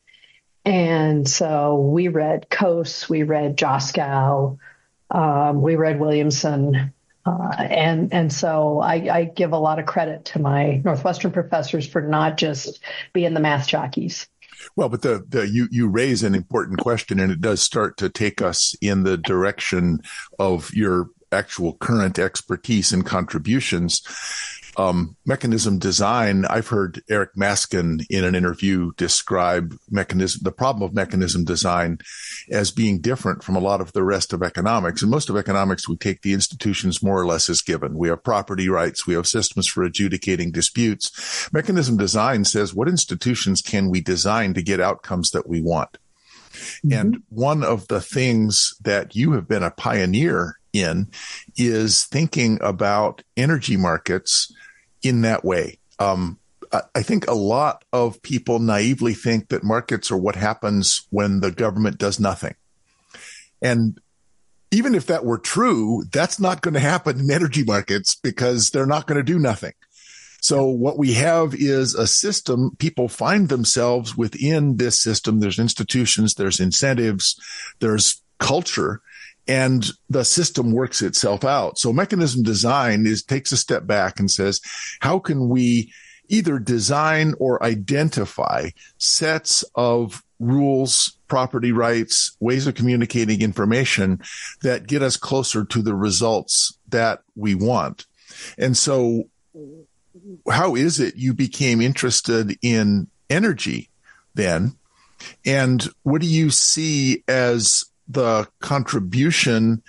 and 0.65 1.29
so 1.29 1.75
we 1.75 2.07
read 2.07 2.49
Coase, 2.49 3.07
we 3.07 3.21
read 3.21 3.55
Joskow, 3.55 4.57
um, 5.11 5.61
we 5.61 5.75
read 5.75 5.99
Williamson. 5.99 6.91
Uh, 7.25 7.49
and 7.57 8.13
and 8.13 8.31
so 8.31 8.79
I, 8.79 8.93
I, 9.11 9.23
give 9.23 9.51
a 9.51 9.57
lot 9.57 9.79
of 9.79 9.87
credit 9.87 10.25
to 10.25 10.39
my 10.39 10.81
Northwestern 10.85 11.31
professors 11.31 11.87
for 11.87 11.99
not 11.99 12.37
just 12.37 12.79
being 13.13 13.33
the 13.33 13.39
math 13.39 13.67
jockeys. 13.67 14.27
Well, 14.75 14.89
but 14.89 15.01
the, 15.01 15.25
the 15.27 15.47
you 15.47 15.67
you 15.71 15.87
raise 15.87 16.21
an 16.21 16.35
important 16.35 16.79
question, 16.79 17.19
and 17.19 17.31
it 17.31 17.41
does 17.41 17.61
start 17.61 17.97
to 17.97 18.09
take 18.09 18.43
us 18.43 18.75
in 18.79 19.03
the 19.03 19.17
direction 19.17 20.01
of 20.37 20.71
your 20.73 21.09
actual 21.31 21.73
current 21.77 22.19
expertise 22.19 22.93
and 22.93 23.05
contributions 23.05 24.01
um, 24.77 25.15
mechanism 25.25 25.79
design, 25.79 26.45
I've 26.45 26.67
heard 26.67 27.01
Eric 27.09 27.35
Maskin 27.35 28.05
in 28.09 28.23
an 28.23 28.35
interview 28.35 28.91
describe 28.97 29.75
mechanism, 29.89 30.41
the 30.43 30.51
problem 30.51 30.83
of 30.83 30.93
mechanism 30.93 31.43
design 31.43 31.99
as 32.51 32.71
being 32.71 32.99
different 32.99 33.43
from 33.43 33.55
a 33.55 33.59
lot 33.59 33.81
of 33.81 33.93
the 33.93 34.03
rest 34.03 34.33
of 34.33 34.43
economics. 34.43 35.01
And 35.01 35.11
most 35.11 35.29
of 35.29 35.37
economics, 35.37 35.87
we 35.87 35.97
take 35.97 36.21
the 36.21 36.33
institutions 36.33 37.03
more 37.03 37.19
or 37.19 37.25
less 37.25 37.49
as 37.49 37.61
given. 37.61 37.97
We 37.97 38.09
have 38.09 38.23
property 38.23 38.69
rights. 38.69 39.07
We 39.07 39.15
have 39.15 39.27
systems 39.27 39.67
for 39.67 39.83
adjudicating 39.83 40.51
disputes. 40.51 41.49
Mechanism 41.53 41.97
design 41.97 42.45
says 42.45 42.73
what 42.73 42.89
institutions 42.89 43.61
can 43.61 43.89
we 43.89 44.01
design 44.01 44.53
to 44.53 44.61
get 44.61 44.79
outcomes 44.79 45.31
that 45.31 45.47
we 45.47 45.61
want? 45.61 45.97
Mm-hmm. 46.55 46.93
And 46.93 47.23
one 47.29 47.63
of 47.63 47.87
the 47.87 48.01
things 48.01 48.75
that 48.81 49.15
you 49.15 49.33
have 49.33 49.47
been 49.47 49.63
a 49.63 49.71
pioneer 49.71 50.57
in 50.73 51.07
is 51.55 52.05
thinking 52.05 52.59
about 52.61 53.23
energy 53.37 53.77
markets 53.77 54.53
in 55.05 55.21
that 55.21 55.45
way. 55.45 55.79
Um, 55.99 56.39
I 56.93 57.03
think 57.03 57.27
a 57.27 57.33
lot 57.33 57.85
of 57.93 58.21
people 58.21 58.59
naively 58.59 59.13
think 59.13 59.49
that 59.49 59.63
markets 59.63 60.11
are 60.11 60.17
what 60.17 60.35
happens 60.35 61.05
when 61.09 61.39
the 61.39 61.51
government 61.51 61.97
does 61.97 62.19
nothing. 62.19 62.55
And 63.61 63.99
even 64.71 64.95
if 64.95 65.05
that 65.05 65.23
were 65.23 65.37
true, 65.37 66.03
that's 66.11 66.39
not 66.39 66.61
going 66.61 66.73
to 66.73 66.79
happen 66.79 67.19
in 67.19 67.31
energy 67.31 67.63
markets 67.63 68.15
because 68.15 68.71
they're 68.71 68.85
not 68.85 69.07
going 69.07 69.17
to 69.17 69.23
do 69.23 69.39
nothing. 69.39 69.73
So 70.41 70.65
what 70.65 70.97
we 70.97 71.13
have 71.13 71.55
is 71.55 71.95
a 71.95 72.07
system. 72.07 72.75
People 72.77 73.07
find 73.07 73.49
themselves 73.49 74.17
within 74.17 74.77
this 74.77 75.01
system. 75.01 75.39
There's 75.39 75.59
institutions, 75.59 76.35
there's 76.35 76.59
incentives, 76.59 77.39
there's 77.79 78.21
culture 78.39 79.01
and 79.47 79.85
the 80.09 80.25
system 80.25 80.71
works 80.71 81.01
itself 81.01 81.43
out. 81.43 81.77
So 81.77 81.93
mechanism 81.93 82.43
design 82.43 83.05
is 83.05 83.23
takes 83.23 83.51
a 83.51 83.57
step 83.57 83.85
back 83.85 84.19
and 84.19 84.29
says, 84.29 84.59
how 85.01 85.19
can 85.19 85.49
we 85.49 85.91
either 86.27 86.57
design 86.59 87.33
or 87.39 87.63
identify 87.63 88.69
sets 88.97 89.63
of 89.75 90.23
rules, 90.39 91.17
property 91.27 91.71
rights, 91.71 92.35
ways 92.39 92.67
of 92.67 92.75
communicating 92.75 93.41
information 93.41 94.21
that 94.61 94.87
get 94.87 95.01
us 95.01 95.17
closer 95.17 95.63
to 95.65 95.81
the 95.81 95.95
results 95.95 96.77
that 96.89 97.21
we 97.35 97.55
want. 97.55 98.05
And 98.57 98.75
so 98.75 99.25
how 100.49 100.75
is 100.75 100.99
it 100.99 101.15
you 101.15 101.33
became 101.33 101.81
interested 101.81 102.57
in 102.61 103.07
energy 103.29 103.89
then? 104.33 104.75
And 105.45 105.87
what 106.03 106.21
do 106.21 106.27
you 106.27 106.49
see 106.49 107.23
as 107.27 107.85
the 108.07 108.47
contribution 108.59 109.81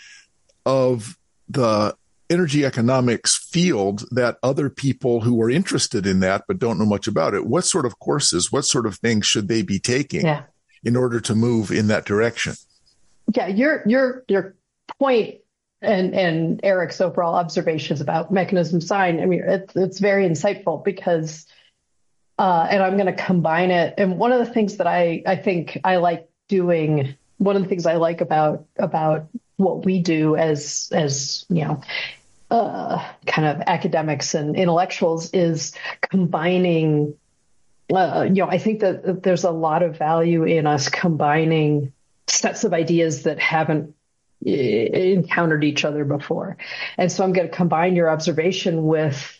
of 0.64 1.16
the 1.48 1.94
energy 2.28 2.64
economics 2.64 3.36
field 3.36 4.04
that 4.10 4.36
other 4.42 4.68
people 4.68 5.20
who 5.20 5.40
are 5.40 5.50
interested 5.50 6.06
in 6.06 6.20
that 6.20 6.44
but 6.48 6.58
don't 6.58 6.78
know 6.78 6.86
much 6.86 7.06
about 7.06 7.34
it 7.34 7.46
what 7.46 7.64
sort 7.64 7.86
of 7.86 7.98
courses 8.00 8.50
what 8.50 8.64
sort 8.64 8.86
of 8.86 8.96
things 8.96 9.24
should 9.24 9.46
they 9.46 9.62
be 9.62 9.78
taking 9.78 10.22
yeah. 10.22 10.42
in 10.82 10.96
order 10.96 11.20
to 11.20 11.34
move 11.34 11.70
in 11.70 11.86
that 11.86 12.04
direction 12.04 12.54
yeah 13.34 13.46
your 13.46 13.82
your 13.86 14.24
your 14.26 14.56
point 14.98 15.36
and 15.82 16.14
and 16.14 16.60
eric's 16.64 17.00
overall 17.00 17.36
observations 17.36 18.00
about 18.00 18.32
mechanism 18.32 18.80
sign 18.80 19.20
i 19.20 19.26
mean 19.26 19.42
it's, 19.46 19.76
it's 19.76 19.98
very 20.00 20.28
insightful 20.28 20.84
because 20.84 21.46
uh, 22.38 22.66
and 22.68 22.82
i'm 22.82 22.94
going 22.94 23.06
to 23.06 23.24
combine 23.24 23.70
it 23.70 23.94
and 23.98 24.18
one 24.18 24.32
of 24.32 24.44
the 24.44 24.52
things 24.52 24.78
that 24.78 24.86
i 24.88 25.22
i 25.26 25.36
think 25.36 25.78
i 25.84 25.96
like 25.96 26.28
doing 26.48 27.16
one 27.38 27.56
of 27.56 27.62
the 27.62 27.68
things 27.68 27.86
I 27.86 27.96
like 27.96 28.20
about 28.20 28.64
about 28.78 29.28
what 29.56 29.84
we 29.84 30.00
do 30.00 30.36
as 30.36 30.90
as 30.92 31.44
you 31.48 31.64
know 31.64 31.82
uh, 32.50 33.04
kind 33.26 33.48
of 33.48 33.62
academics 33.66 34.34
and 34.34 34.56
intellectuals 34.56 35.30
is 35.32 35.74
combining. 36.00 37.14
Uh, 37.92 38.26
you 38.28 38.42
know, 38.42 38.48
I 38.48 38.58
think 38.58 38.80
that 38.80 39.22
there's 39.22 39.44
a 39.44 39.50
lot 39.50 39.82
of 39.82 39.96
value 39.96 40.44
in 40.44 40.66
us 40.66 40.88
combining 40.88 41.92
sets 42.26 42.64
of 42.64 42.72
ideas 42.72 43.22
that 43.22 43.38
haven't 43.38 43.94
encountered 44.42 45.64
each 45.64 45.84
other 45.84 46.04
before. 46.04 46.56
And 46.98 47.10
so 47.10 47.24
I'm 47.24 47.32
going 47.32 47.48
to 47.48 47.54
combine 47.54 47.96
your 47.96 48.10
observation 48.10 48.84
with 48.84 49.35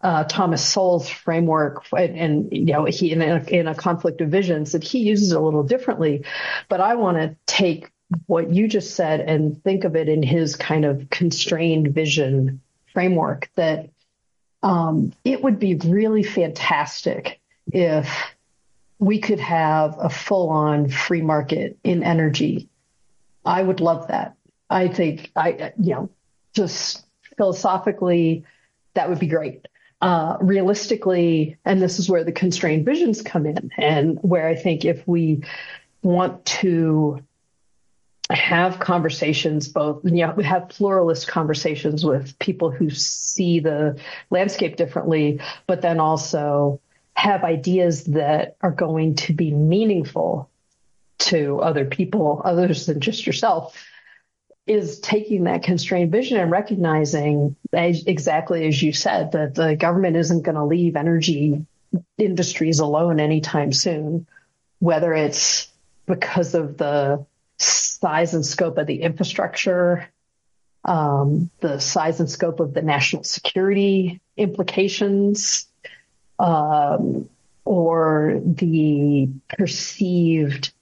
uh, 0.00 0.24
Thomas 0.24 0.64
Sowell's 0.64 1.08
framework, 1.08 1.84
and, 1.96 2.16
and, 2.16 2.52
you 2.52 2.72
know, 2.72 2.84
he 2.84 3.12
in 3.12 3.20
a, 3.20 3.42
in 3.48 3.66
a 3.66 3.74
conflict 3.74 4.20
of 4.20 4.28
visions 4.28 4.72
that 4.72 4.84
he 4.84 5.00
uses 5.00 5.32
a 5.32 5.40
little 5.40 5.64
differently. 5.64 6.24
But 6.68 6.80
I 6.80 6.94
want 6.94 7.16
to 7.16 7.36
take 7.46 7.90
what 8.26 8.50
you 8.50 8.68
just 8.68 8.94
said 8.94 9.20
and 9.20 9.62
think 9.64 9.84
of 9.84 9.96
it 9.96 10.08
in 10.08 10.22
his 10.22 10.56
kind 10.56 10.84
of 10.84 11.10
constrained 11.10 11.94
vision 11.94 12.60
framework. 12.92 13.50
That 13.56 13.90
um, 14.62 15.12
it 15.24 15.42
would 15.42 15.58
be 15.58 15.74
really 15.74 16.22
fantastic 16.22 17.40
if 17.72 18.08
we 19.00 19.18
could 19.18 19.40
have 19.40 19.96
a 19.98 20.10
full-on 20.10 20.88
free 20.88 21.22
market 21.22 21.76
in 21.84 22.02
energy. 22.02 22.68
I 23.44 23.62
would 23.62 23.80
love 23.80 24.08
that. 24.08 24.36
I 24.70 24.88
think 24.88 25.30
I, 25.34 25.72
you 25.80 25.94
know, 25.94 26.10
just 26.52 27.04
philosophically, 27.36 28.44
that 28.94 29.08
would 29.08 29.18
be 29.18 29.28
great 29.28 29.66
uh, 30.00 30.36
realistically, 30.40 31.56
and 31.64 31.82
this 31.82 31.98
is 31.98 32.08
where 32.08 32.24
the 32.24 32.32
constrained 32.32 32.84
visions 32.84 33.22
come 33.22 33.46
in, 33.46 33.70
and 33.76 34.18
where 34.22 34.46
I 34.48 34.54
think 34.54 34.84
if 34.84 35.06
we 35.06 35.42
want 36.02 36.44
to 36.44 37.22
have 38.30 38.78
conversations, 38.78 39.68
both 39.68 40.04
you 40.04 40.26
know, 40.26 40.34
have 40.36 40.68
pluralist 40.68 41.28
conversations 41.28 42.04
with 42.04 42.38
people 42.38 42.70
who 42.70 42.90
see 42.90 43.58
the 43.60 43.98
landscape 44.30 44.76
differently, 44.76 45.40
but 45.66 45.80
then 45.82 45.98
also 45.98 46.80
have 47.14 47.42
ideas 47.42 48.04
that 48.04 48.56
are 48.60 48.70
going 48.70 49.14
to 49.16 49.32
be 49.32 49.50
meaningful 49.50 50.48
to 51.18 51.58
other 51.60 51.84
people, 51.84 52.40
others 52.44 52.86
than 52.86 53.00
just 53.00 53.26
yourself 53.26 53.74
is 54.68 55.00
taking 55.00 55.44
that 55.44 55.62
constrained 55.62 56.12
vision 56.12 56.38
and 56.38 56.50
recognizing 56.50 57.56
exactly 57.72 58.66
as 58.66 58.82
you 58.82 58.92
said 58.92 59.32
that 59.32 59.54
the 59.54 59.76
government 59.76 60.16
isn't 60.16 60.42
going 60.42 60.56
to 60.56 60.64
leave 60.64 60.94
energy 60.94 61.64
industries 62.18 62.78
alone 62.78 63.18
anytime 63.18 63.72
soon, 63.72 64.26
whether 64.78 65.14
it's 65.14 65.68
because 66.06 66.54
of 66.54 66.76
the 66.76 67.24
size 67.58 68.34
and 68.34 68.44
scope 68.44 68.78
of 68.78 68.86
the 68.86 69.02
infrastructure, 69.02 70.08
um, 70.84 71.50
the 71.60 71.78
size 71.78 72.20
and 72.20 72.30
scope 72.30 72.60
of 72.60 72.74
the 72.74 72.82
national 72.82 73.24
security 73.24 74.20
implications, 74.36 75.66
um, 76.38 77.28
or 77.64 78.40
the 78.44 79.28
perceived 79.48 80.72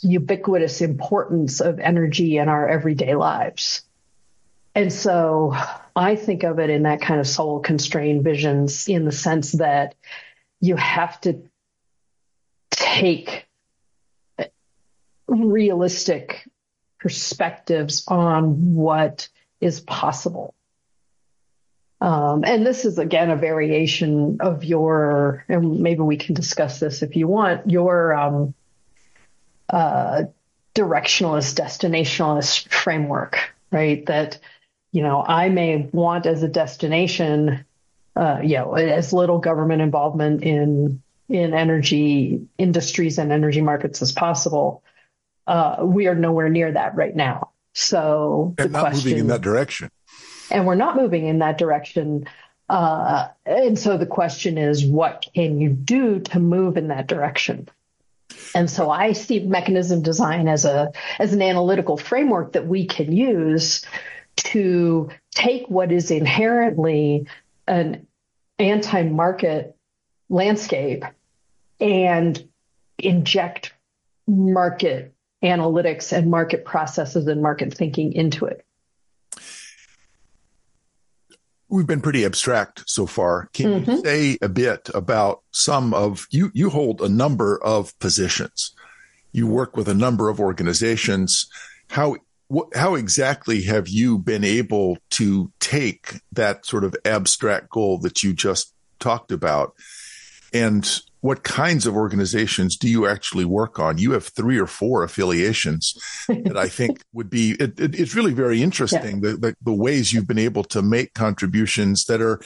ubiquitous 0.00 0.80
importance 0.80 1.60
of 1.60 1.78
energy 1.78 2.38
in 2.38 2.48
our 2.48 2.68
everyday 2.68 3.14
lives. 3.14 3.82
And 4.74 4.92
so 4.92 5.54
I 5.96 6.16
think 6.16 6.44
of 6.44 6.58
it 6.58 6.70
in 6.70 6.84
that 6.84 7.00
kind 7.00 7.20
of 7.20 7.26
Sowell 7.26 7.60
constrained 7.60 8.22
visions 8.22 8.88
in 8.88 9.04
the 9.04 9.12
sense 9.12 9.52
that 9.52 9.94
you 10.60 10.76
have 10.76 11.20
to 11.22 11.42
take 12.70 13.46
realistic 15.26 16.48
perspectives 16.98 18.04
on 18.06 18.74
what 18.74 19.28
is 19.60 19.80
possible. 19.80 20.54
Um, 22.00 22.44
and 22.44 22.64
this 22.64 22.84
is 22.84 22.98
again 22.98 23.30
a 23.30 23.36
variation 23.36 24.38
of 24.40 24.64
your, 24.64 25.44
and 25.48 25.80
maybe 25.80 26.00
we 26.00 26.16
can 26.16 26.34
discuss 26.34 26.80
this 26.80 27.02
if 27.02 27.16
you 27.16 27.28
want, 27.28 27.70
your 27.70 28.14
um, 28.14 28.54
uh, 29.70 30.24
directionalist, 30.74 31.60
destinationalist 31.60 32.68
framework, 32.72 33.38
right? 33.70 34.04
That, 34.06 34.38
you 34.92 35.02
know, 35.02 35.24
I 35.26 35.48
may 35.48 35.88
want 35.92 36.26
as 36.26 36.42
a 36.42 36.48
destination, 36.48 37.64
uh, 38.16 38.40
you 38.42 38.56
know, 38.56 38.74
as 38.74 39.12
little 39.12 39.38
government 39.38 39.82
involvement 39.82 40.42
in 40.42 41.02
in 41.28 41.54
energy 41.54 42.48
industries 42.58 43.18
and 43.18 43.30
energy 43.30 43.60
markets 43.60 44.02
as 44.02 44.10
possible. 44.10 44.82
Uh, 45.46 45.76
we 45.84 46.08
are 46.08 46.14
nowhere 46.14 46.48
near 46.48 46.72
that 46.72 46.96
right 46.96 47.14
now. 47.14 47.50
So 47.72 48.54
and 48.58 48.72
not 48.72 48.80
question, 48.80 49.10
moving 49.10 49.20
in 49.20 49.26
that 49.28 49.40
direction. 49.40 49.90
And 50.50 50.66
we're 50.66 50.74
not 50.74 50.96
moving 50.96 51.26
in 51.26 51.38
that 51.38 51.56
direction. 51.56 52.26
Uh, 52.68 53.28
and 53.46 53.78
so 53.78 53.96
the 53.96 54.06
question 54.06 54.58
is, 54.58 54.84
what 54.84 55.24
can 55.34 55.60
you 55.60 55.70
do 55.70 56.18
to 56.18 56.40
move 56.40 56.76
in 56.76 56.88
that 56.88 57.06
direction? 57.06 57.68
And 58.54 58.70
so 58.70 58.90
I 58.90 59.12
see 59.12 59.40
mechanism 59.40 60.02
design 60.02 60.48
as 60.48 60.64
a 60.64 60.92
as 61.18 61.32
an 61.32 61.42
analytical 61.42 61.96
framework 61.96 62.52
that 62.52 62.66
we 62.66 62.86
can 62.86 63.12
use 63.12 63.84
to 64.36 65.10
take 65.34 65.66
what 65.68 65.92
is 65.92 66.10
inherently 66.10 67.26
an 67.66 68.06
anti-market 68.58 69.76
landscape 70.28 71.04
and 71.80 72.48
inject 72.98 73.72
market 74.26 75.14
analytics 75.42 76.16
and 76.16 76.30
market 76.30 76.64
processes 76.64 77.26
and 77.26 77.42
market 77.42 77.72
thinking 77.72 78.12
into 78.12 78.44
it. 78.46 78.64
We've 81.70 81.86
been 81.86 82.00
pretty 82.00 82.24
abstract 82.24 82.82
so 82.86 83.06
far. 83.06 83.48
Can 83.52 83.82
mm-hmm. 83.82 83.90
you 83.90 84.02
say 84.02 84.38
a 84.42 84.48
bit 84.48 84.90
about 84.94 85.42
some 85.52 85.94
of 85.94 86.26
you? 86.30 86.50
You 86.52 86.70
hold 86.70 87.00
a 87.00 87.08
number 87.08 87.62
of 87.62 87.96
positions. 87.98 88.74
You 89.32 89.46
work 89.46 89.76
with 89.76 89.88
a 89.88 89.94
number 89.94 90.28
of 90.28 90.40
organizations. 90.40 91.48
How 91.88 92.16
how 92.74 92.96
exactly 92.96 93.62
have 93.62 93.88
you 93.88 94.18
been 94.18 94.42
able 94.42 94.98
to 95.10 95.52
take 95.60 96.14
that 96.32 96.66
sort 96.66 96.82
of 96.82 96.96
abstract 97.04 97.70
goal 97.70 97.98
that 97.98 98.24
you 98.24 98.32
just 98.32 98.74
talked 98.98 99.30
about 99.30 99.74
and 100.52 101.00
what 101.20 101.42
kinds 101.42 101.86
of 101.86 101.94
organizations 101.94 102.76
do 102.76 102.88
you 102.88 103.06
actually 103.06 103.44
work 103.44 103.78
on? 103.78 103.98
You 103.98 104.12
have 104.12 104.26
three 104.26 104.58
or 104.58 104.66
four 104.66 105.02
affiliations 105.02 105.94
that 106.28 106.56
I 106.56 106.68
think 106.68 107.02
would 107.12 107.28
be, 107.28 107.52
it, 107.52 107.78
it, 107.78 107.98
it's 107.98 108.14
really 108.14 108.32
very 108.32 108.62
interesting 108.62 109.22
yeah. 109.22 109.32
the, 109.32 109.36
the, 109.36 109.56
the, 109.62 109.74
ways 109.74 110.12
you've 110.12 110.26
been 110.26 110.38
able 110.38 110.64
to 110.64 110.82
make 110.82 111.14
contributions 111.14 112.04
that 112.06 112.22
are, 112.22 112.40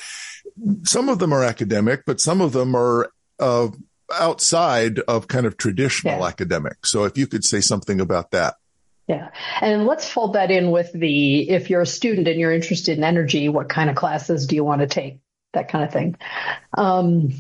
some 0.83 1.09
of 1.09 1.19
them 1.19 1.33
are 1.33 1.45
academic, 1.45 2.05
but 2.05 2.21
some 2.21 2.41
of 2.41 2.53
them 2.53 2.75
are, 2.75 3.11
uh, 3.39 3.69
outside 4.13 4.99
of 5.01 5.29
kind 5.29 5.47
of 5.47 5.57
traditional 5.57 6.19
yeah. 6.19 6.27
academic. 6.27 6.85
So 6.87 7.05
if 7.05 7.17
you 7.17 7.27
could 7.27 7.45
say 7.45 7.61
something 7.61 8.01
about 8.01 8.33
that. 8.33 8.55
Yeah. 9.09 9.31
And 9.61 9.87
let's 9.87 10.09
fold 10.09 10.35
that 10.35 10.51
in 10.51 10.71
with 10.71 10.93
the 10.93 11.51
if 11.51 11.69
you're 11.69 11.83
a 11.83 11.87
student 11.87 12.27
and 12.27 12.41
you're 12.41 12.53
interested 12.53 12.97
in 12.97 13.05
energy, 13.05 13.49
what 13.49 13.69
kind 13.69 13.91
of 13.91 13.97
classes 13.97 14.47
do 14.47 14.57
you 14.57 14.65
want 14.65 14.81
to 14.81 14.87
take? 14.87 15.19
That 15.53 15.69
kind 15.69 15.85
of 15.85 15.93
thing. 15.93 16.17
Um, 16.77 17.31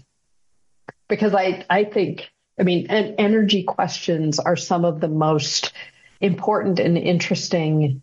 because 1.08 1.34
I, 1.34 1.64
I 1.68 1.84
think, 1.84 2.30
I 2.58 2.62
mean, 2.62 2.86
energy 2.86 3.62
questions 3.62 4.38
are 4.38 4.56
some 4.56 4.84
of 4.84 5.00
the 5.00 5.08
most 5.08 5.72
important 6.20 6.78
and 6.78 6.96
interesting 6.96 8.02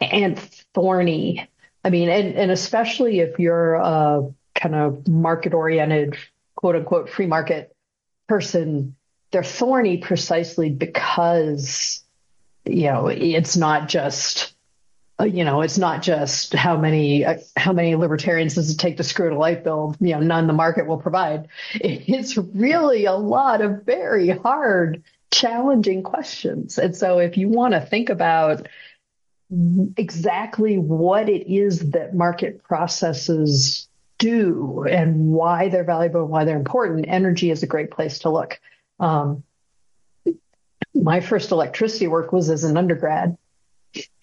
and 0.00 0.38
thorny. 0.74 1.48
I 1.84 1.90
mean, 1.90 2.08
and, 2.08 2.34
and 2.34 2.50
especially 2.50 3.20
if 3.20 3.38
you're 3.38 3.74
a 3.74 4.28
kind 4.54 4.74
of 4.74 5.06
market 5.06 5.54
oriented, 5.54 6.16
quote 6.56 6.74
unquote, 6.74 7.10
free 7.10 7.26
market 7.26 7.76
person, 8.28 8.96
they're 9.30 9.44
thorny 9.44 9.98
precisely 9.98 10.70
because, 10.70 12.02
you 12.64 12.84
know, 12.84 13.08
it's 13.08 13.56
not 13.56 13.88
just 13.88 14.55
you 15.24 15.44
know, 15.44 15.62
it's 15.62 15.78
not 15.78 16.02
just 16.02 16.52
how 16.54 16.76
many 16.76 17.24
uh, 17.24 17.38
how 17.56 17.72
many 17.72 17.94
libertarians 17.94 18.54
does 18.54 18.70
it 18.70 18.76
take 18.76 18.98
to 18.98 19.04
screw 19.04 19.34
a 19.34 19.38
light 19.38 19.64
bulb? 19.64 19.96
You 20.00 20.14
know, 20.14 20.20
none 20.20 20.46
the 20.46 20.52
market 20.52 20.86
will 20.86 20.98
provide. 20.98 21.48
It's 21.80 22.36
really 22.36 23.06
a 23.06 23.14
lot 23.14 23.62
of 23.62 23.84
very 23.84 24.28
hard, 24.28 25.02
challenging 25.30 26.02
questions. 26.02 26.78
And 26.78 26.94
so, 26.94 27.18
if 27.18 27.38
you 27.38 27.48
want 27.48 27.72
to 27.72 27.80
think 27.80 28.10
about 28.10 28.68
exactly 29.96 30.76
what 30.76 31.28
it 31.28 31.50
is 31.50 31.90
that 31.90 32.14
market 32.14 32.62
processes 32.62 33.88
do 34.18 34.84
and 34.90 35.28
why 35.28 35.68
they're 35.68 35.84
valuable 35.84 36.22
and 36.22 36.30
why 36.30 36.44
they're 36.44 36.56
important, 36.58 37.06
energy 37.08 37.50
is 37.50 37.62
a 37.62 37.66
great 37.66 37.90
place 37.90 38.18
to 38.20 38.30
look. 38.30 38.60
Um, 39.00 39.44
my 40.94 41.20
first 41.20 41.52
electricity 41.52 42.06
work 42.06 42.32
was 42.32 42.50
as 42.50 42.64
an 42.64 42.76
undergrad 42.76 43.36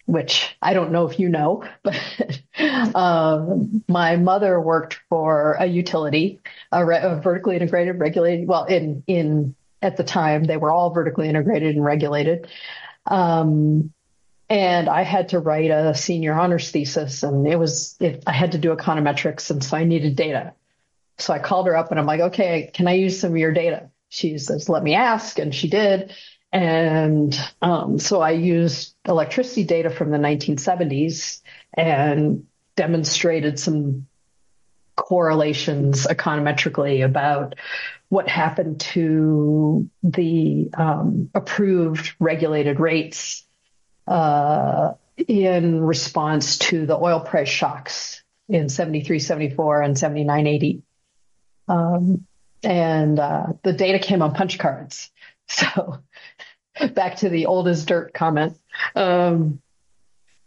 which 0.06 0.56
I 0.60 0.74
don't 0.74 0.92
know 0.92 1.08
if 1.08 1.18
you 1.18 1.28
know, 1.28 1.64
but 1.82 1.98
um, 2.94 3.82
my 3.88 4.16
mother 4.16 4.60
worked 4.60 5.00
for 5.08 5.56
a 5.58 5.66
utility, 5.66 6.40
a, 6.70 6.84
re- 6.84 7.00
a, 7.02 7.16
vertically 7.16 7.56
integrated, 7.56 7.98
regulated. 7.98 8.46
Well, 8.46 8.64
in 8.64 9.02
in 9.06 9.54
at 9.80 9.96
the 9.96 10.04
time 10.04 10.44
they 10.44 10.56
were 10.56 10.70
all 10.70 10.90
vertically 10.90 11.28
integrated 11.28 11.76
and 11.76 11.84
regulated. 11.84 12.48
Um, 13.06 13.92
and 14.48 14.88
I 14.88 15.02
had 15.02 15.30
to 15.30 15.38
write 15.38 15.70
a 15.70 15.94
senior 15.94 16.34
honors 16.34 16.70
thesis, 16.70 17.22
and 17.22 17.46
it 17.46 17.56
was 17.56 17.96
it, 18.00 18.22
I 18.26 18.32
had 18.32 18.52
to 18.52 18.58
do 18.58 18.74
econometrics, 18.74 19.50
and 19.50 19.64
so 19.64 19.76
I 19.76 19.84
needed 19.84 20.16
data. 20.16 20.52
So 21.18 21.32
I 21.32 21.38
called 21.38 21.66
her 21.66 21.76
up, 21.76 21.90
and 21.90 21.98
I'm 21.98 22.06
like, 22.06 22.20
"Okay, 22.20 22.70
can 22.74 22.86
I 22.86 22.92
use 22.92 23.18
some 23.18 23.30
of 23.30 23.38
your 23.38 23.52
data?" 23.52 23.90
She 24.10 24.36
says, 24.38 24.68
"Let 24.68 24.82
me 24.82 24.94
ask," 24.94 25.38
and 25.38 25.54
she 25.54 25.68
did. 25.68 26.12
And 26.54 27.36
um, 27.60 27.98
so 27.98 28.20
I 28.20 28.30
used 28.30 28.94
electricity 29.04 29.64
data 29.64 29.90
from 29.90 30.12
the 30.12 30.18
1970s 30.18 31.40
and 31.76 32.46
demonstrated 32.76 33.58
some 33.58 34.06
correlations 34.94 36.06
econometrically 36.06 37.04
about 37.04 37.56
what 38.08 38.28
happened 38.28 38.80
to 38.80 39.90
the 40.04 40.70
um, 40.78 41.28
approved 41.34 42.14
regulated 42.20 42.78
rates 42.78 43.44
uh, 44.06 44.92
in 45.26 45.82
response 45.82 46.58
to 46.58 46.86
the 46.86 46.96
oil 46.96 47.18
price 47.18 47.48
shocks 47.48 48.22
in 48.48 48.68
73, 48.68 49.18
74, 49.18 49.82
and 49.82 49.98
79, 49.98 50.46
80. 50.46 50.82
Um, 51.66 52.26
and 52.62 53.18
uh, 53.18 53.46
the 53.64 53.72
data 53.72 53.98
came 53.98 54.22
on 54.22 54.34
punch 54.34 54.56
cards. 54.56 55.10
So 55.46 55.98
back 56.94 57.16
to 57.16 57.28
the 57.28 57.46
old 57.46 57.68
as 57.68 57.84
dirt 57.84 58.14
comment. 58.14 58.56
Um, 58.94 59.60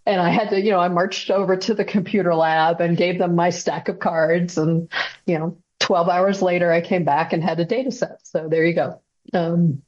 and 0.06 0.22
I 0.22 0.30
had 0.30 0.52
to, 0.52 0.62
you 0.62 0.72
know, 0.72 0.80
I 0.80 0.88
marched 0.88 1.30
over 1.30 1.58
to 1.58 1.74
the 1.74 1.84
computer 1.84 2.34
lab 2.34 2.80
and 2.80 2.96
gave 2.96 3.20
them 3.20 3.36
my 3.36 3.50
stack 3.50 3.90
of 3.90 4.00
cards. 4.00 4.58
And, 4.58 4.90
you 5.26 5.38
know, 5.38 5.58
12 5.80 6.10
hours 6.10 6.42
later, 6.42 6.72
I 6.72 6.82
came 6.82 7.04
back 7.04 7.34
and 7.34 7.44
had 7.44 7.60
a 7.60 7.66
data 7.66 7.92
set. 7.92 8.26
So 8.26 8.48
there 8.48 8.66
you 8.66 8.74
go. 8.74 9.02
Um, 9.34 9.82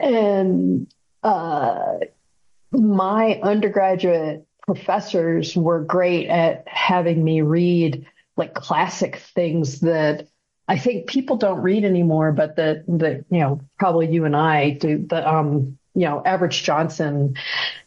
and 0.00 0.92
uh, 1.22 1.98
my 2.72 3.40
undergraduate 3.40 4.46
professors 4.66 5.56
were 5.56 5.84
great 5.84 6.28
at 6.28 6.66
having 6.66 7.22
me 7.22 7.42
read 7.42 8.06
like 8.36 8.54
classic 8.54 9.16
things 9.16 9.80
that 9.80 10.26
I 10.66 10.78
think 10.78 11.06
people 11.06 11.36
don't 11.36 11.60
read 11.60 11.84
anymore, 11.84 12.32
but 12.32 12.56
the 12.56 12.84
the 12.88 13.24
you 13.30 13.40
know 13.40 13.60
probably 13.78 14.10
you 14.10 14.24
and 14.24 14.36
I 14.36 14.70
do 14.70 15.04
the 15.06 15.28
um 15.28 15.78
you 15.94 16.06
know 16.06 16.22
Averch 16.24 16.62
Johnson 16.62 17.36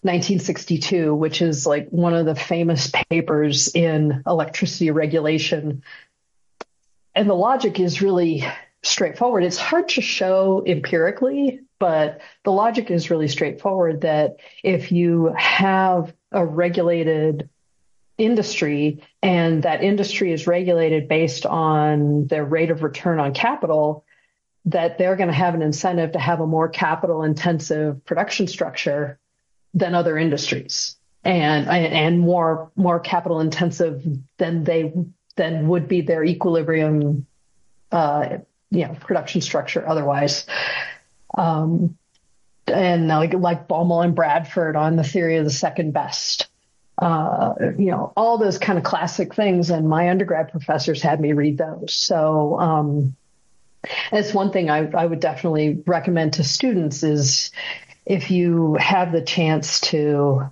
1962, 0.01 1.13
which 1.15 1.41
is 1.41 1.65
like 1.65 1.89
one 1.89 2.13
of 2.13 2.25
the 2.25 2.35
famous 2.35 2.91
papers 3.09 3.73
in 3.73 4.23
electricity 4.27 4.91
regulation. 4.91 5.83
And 7.15 7.27
the 7.27 7.33
logic 7.33 7.79
is 7.79 8.01
really 8.01 8.45
straightforward. 8.83 9.43
It's 9.43 9.57
hard 9.57 9.89
to 9.89 10.01
show 10.01 10.63
empirically 10.65 11.61
but 11.79 12.21
the 12.43 12.51
logic 12.51 12.89
is 12.91 13.09
really 13.09 13.27
straightforward 13.27 14.01
that 14.01 14.37
if 14.63 14.91
you 14.91 15.33
have 15.37 16.13
a 16.31 16.45
regulated 16.45 17.49
industry 18.17 19.03
and 19.21 19.63
that 19.63 19.83
industry 19.83 20.31
is 20.31 20.47
regulated 20.47 21.07
based 21.07 21.45
on 21.45 22.27
their 22.27 22.43
rate 22.43 22.71
of 22.71 22.83
return 22.83 23.19
on 23.19 23.33
capital, 23.33 24.03
that 24.65 24.97
they're 24.97 25.15
going 25.15 25.29
to 25.29 25.33
have 25.33 25.55
an 25.55 25.61
incentive 25.61 26.13
to 26.13 26.19
have 26.19 26.41
a 26.41 26.47
more 26.47 26.67
capital 26.67 27.23
intensive 27.23 28.03
production 28.05 28.47
structure 28.47 29.19
than 29.73 29.93
other 29.93 30.17
industries 30.17 30.97
and 31.23 31.67
and 31.67 32.19
more 32.19 32.71
more 32.75 32.99
capital 32.99 33.41
intensive 33.41 34.03
than 34.37 34.63
they 34.63 34.93
than 35.35 35.67
would 35.67 35.87
be 35.87 36.01
their 36.01 36.23
equilibrium 36.23 37.25
uh, 37.91 38.37
you 38.71 38.85
know 38.85 38.95
production 38.99 39.41
structure 39.41 39.87
otherwise. 39.87 40.45
Um, 41.37 41.97
and 42.67 43.07
like 43.07 43.33
like 43.33 43.67
Baumol 43.67 44.03
and 44.03 44.15
Bradford 44.15 44.75
on 44.75 44.95
the 44.95 45.03
theory 45.03 45.37
of 45.37 45.45
the 45.45 45.51
second 45.51 45.91
best 45.91 46.47
uh, 46.97 47.53
you 47.77 47.91
know, 47.91 48.11
all 48.17 48.37
those 48.37 48.57
kind 48.57 48.77
of 48.77 48.83
classic 48.83 49.35
things. 49.35 49.69
And 49.69 49.87
my 49.87 50.09
undergrad 50.09 50.51
professors 50.51 51.01
had 51.01 51.19
me 51.21 51.33
read 51.33 51.57
those. 51.57 51.93
So 51.93 52.59
um, 52.59 53.15
that's 54.11 54.33
one 54.33 54.51
thing 54.51 54.69
I, 54.69 54.89
I 54.91 55.05
would 55.05 55.19
definitely 55.19 55.83
recommend 55.85 56.33
to 56.33 56.43
students 56.43 57.03
is 57.03 57.51
if 58.05 58.31
you 58.31 58.75
have 58.75 59.11
the 59.11 59.21
chance 59.21 59.81
to 59.81 60.49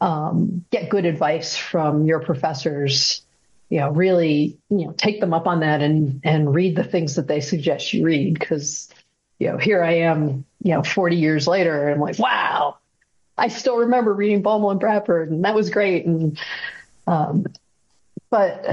um, 0.00 0.64
get 0.70 0.88
good 0.88 1.04
advice 1.04 1.56
from 1.56 2.06
your 2.06 2.20
professors, 2.20 3.22
you 3.68 3.78
know, 3.78 3.90
really, 3.90 4.58
you 4.68 4.86
know, 4.86 4.92
take 4.92 5.20
them 5.20 5.32
up 5.32 5.46
on 5.46 5.60
that 5.60 5.80
and 5.80 6.20
and 6.24 6.54
read 6.54 6.76
the 6.76 6.84
things 6.84 7.14
that 7.16 7.28
they 7.28 7.40
suggest 7.40 7.92
you 7.92 8.04
read 8.04 8.34
because, 8.34 8.88
you 9.38 9.48
know, 9.48 9.58
here 9.58 9.82
I 9.82 9.98
am, 9.98 10.44
you 10.62 10.74
know, 10.74 10.82
40 10.82 11.16
years 11.16 11.46
later, 11.46 11.88
and 11.88 11.94
I'm 11.94 12.00
like, 12.00 12.18
wow, 12.18 12.78
I 13.42 13.48
still 13.48 13.78
remember 13.78 14.14
reading 14.14 14.40
Baumol 14.40 14.70
and 14.70 14.78
Bradford, 14.78 15.32
and 15.32 15.44
that 15.44 15.52
was 15.52 15.68
great. 15.68 16.06
And 16.06 16.38
um, 17.08 17.46
but 18.30 18.64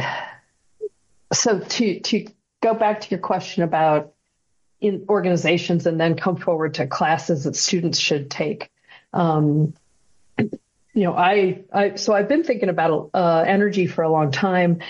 so 1.33 1.59
to 1.59 1.99
to 1.99 2.27
go 2.61 2.75
back 2.75 3.01
to 3.01 3.09
your 3.09 3.19
question 3.19 3.63
about 3.63 4.13
in 4.79 5.07
organizations 5.09 5.87
and 5.87 5.99
then 5.99 6.15
come 6.15 6.35
forward 6.35 6.75
to 6.75 6.85
classes 6.85 7.45
that 7.45 7.55
students 7.55 7.97
should 7.97 8.29
take. 8.29 8.69
Um, 9.11 9.73
you 10.37 10.51
know, 10.93 11.15
I, 11.15 11.63
I 11.73 11.95
so 11.95 12.13
I've 12.13 12.29
been 12.29 12.43
thinking 12.43 12.69
about 12.69 13.09
uh, 13.15 13.43
energy 13.47 13.87
for 13.87 14.03
a 14.03 14.11
long 14.11 14.31
time. 14.31 14.81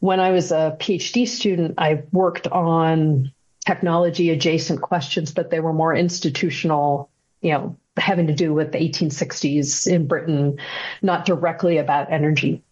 When 0.00 0.20
I 0.20 0.30
was 0.30 0.52
a 0.52 0.74
PhD 0.80 1.28
student, 1.28 1.74
I 1.76 2.04
worked 2.12 2.46
on 2.46 3.32
technology 3.66 4.30
adjacent 4.30 4.80
questions, 4.80 5.32
but 5.32 5.50
they 5.50 5.60
were 5.60 5.74
more 5.74 5.94
institutional, 5.94 7.10
you 7.40 7.52
know, 7.52 7.76
having 7.96 8.26
to 8.28 8.34
do 8.34 8.54
with 8.54 8.72
the 8.72 8.78
1860s 8.78 9.86
in 9.86 10.06
Britain, 10.06 10.58
not 11.02 11.26
directly 11.26 11.78
about 11.78 12.12
energy. 12.12 12.62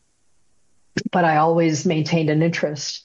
But 1.12 1.24
I 1.24 1.36
always 1.36 1.84
maintained 1.84 2.30
an 2.30 2.42
interest. 2.42 3.04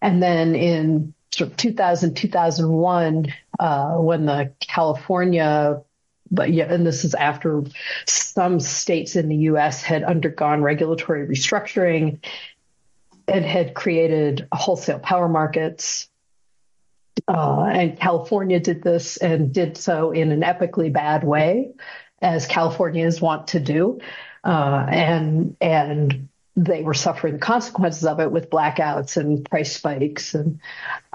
And 0.00 0.22
then 0.22 0.54
in 0.54 1.14
sort 1.30 1.50
of 1.50 1.56
2000, 1.56 2.14
2001, 2.14 3.34
uh, 3.58 3.96
when 3.96 4.26
the 4.26 4.52
California, 4.60 5.82
but 6.30 6.52
yeah, 6.52 6.72
and 6.72 6.86
this 6.86 7.04
is 7.04 7.14
after 7.14 7.64
some 8.06 8.60
states 8.60 9.16
in 9.16 9.28
the 9.28 9.36
U.S. 9.36 9.82
had 9.82 10.04
undergone 10.04 10.62
regulatory 10.62 11.26
restructuring 11.26 12.24
and 13.26 13.44
had 13.44 13.74
created 13.74 14.48
wholesale 14.52 14.98
power 14.98 15.28
markets 15.28 16.08
uh, 17.26 17.64
and 17.64 17.98
California 17.98 18.60
did 18.60 18.82
this 18.82 19.16
and 19.16 19.52
did 19.52 19.76
so 19.76 20.12
in 20.12 20.32
an 20.32 20.42
epically 20.42 20.92
bad 20.92 21.24
way, 21.24 21.72
as 22.20 22.46
Californians 22.46 23.20
want 23.20 23.48
to 23.48 23.60
do. 23.60 24.00
Uh, 24.44 24.86
and 24.88 25.56
and 25.60 26.28
they 26.58 26.82
were 26.82 26.94
suffering 26.94 27.34
the 27.34 27.38
consequences 27.38 28.04
of 28.04 28.18
it 28.18 28.32
with 28.32 28.50
blackouts 28.50 29.16
and 29.16 29.48
price 29.48 29.76
spikes 29.76 30.34
and 30.34 30.60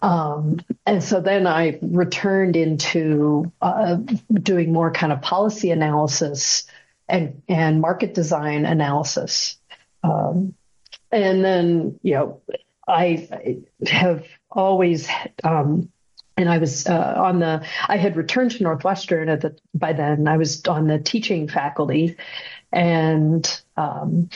um, 0.02 0.60
and 0.86 1.04
so 1.04 1.20
then 1.20 1.48
I 1.48 1.80
returned 1.82 2.56
into 2.56 3.52
uh, 3.62 3.96
doing 4.32 4.72
more 4.72 4.92
kind 4.92 5.12
of 5.12 5.22
policy 5.22 5.72
analysis 5.72 6.66
and 7.10 7.42
and 7.50 7.82
market 7.82 8.14
design 8.14 8.66
analysis 8.66 9.58
um, 10.04 10.54
and 11.12 11.44
then 11.44 12.00
you 12.04 12.14
know 12.14 12.42
I 12.88 13.28
have 13.88 14.26
always 14.50 15.10
um, 15.44 15.90
and 16.38 16.50
I 16.50 16.58
was 16.58 16.88
uh, 16.88 17.14
on 17.18 17.40
the 17.40 17.66
I 17.88 17.98
had 17.98 18.16
returned 18.16 18.52
to 18.52 18.64
Northwestern 18.64 19.30
at 19.30 19.42
the 19.42 19.56
by 19.74 19.94
then. 19.94 20.28
I 20.28 20.38
was 20.38 20.66
on 20.66 20.88
the 20.88 21.00
teaching 21.00 21.48
faculty. 21.48 22.18
And 22.72 23.62
um, 23.78 24.30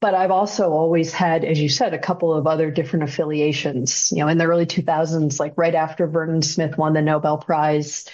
but 0.00 0.14
I've 0.14 0.30
also 0.30 0.70
always 0.70 1.12
had 1.12 1.44
as 1.44 1.60
you 1.60 1.68
said 1.68 1.94
a 1.94 1.98
couple 1.98 2.32
of 2.32 2.46
other 2.46 2.70
different 2.70 3.04
affiliations 3.04 4.10
you 4.12 4.18
know 4.18 4.28
in 4.28 4.38
the 4.38 4.44
early 4.44 4.66
2000s 4.66 5.38
like 5.38 5.54
right 5.56 5.74
after 5.74 6.06
Vernon 6.06 6.42
Smith 6.42 6.78
won 6.78 6.94
the 6.94 7.02
Nobel 7.02 7.38
Prize 7.38 8.08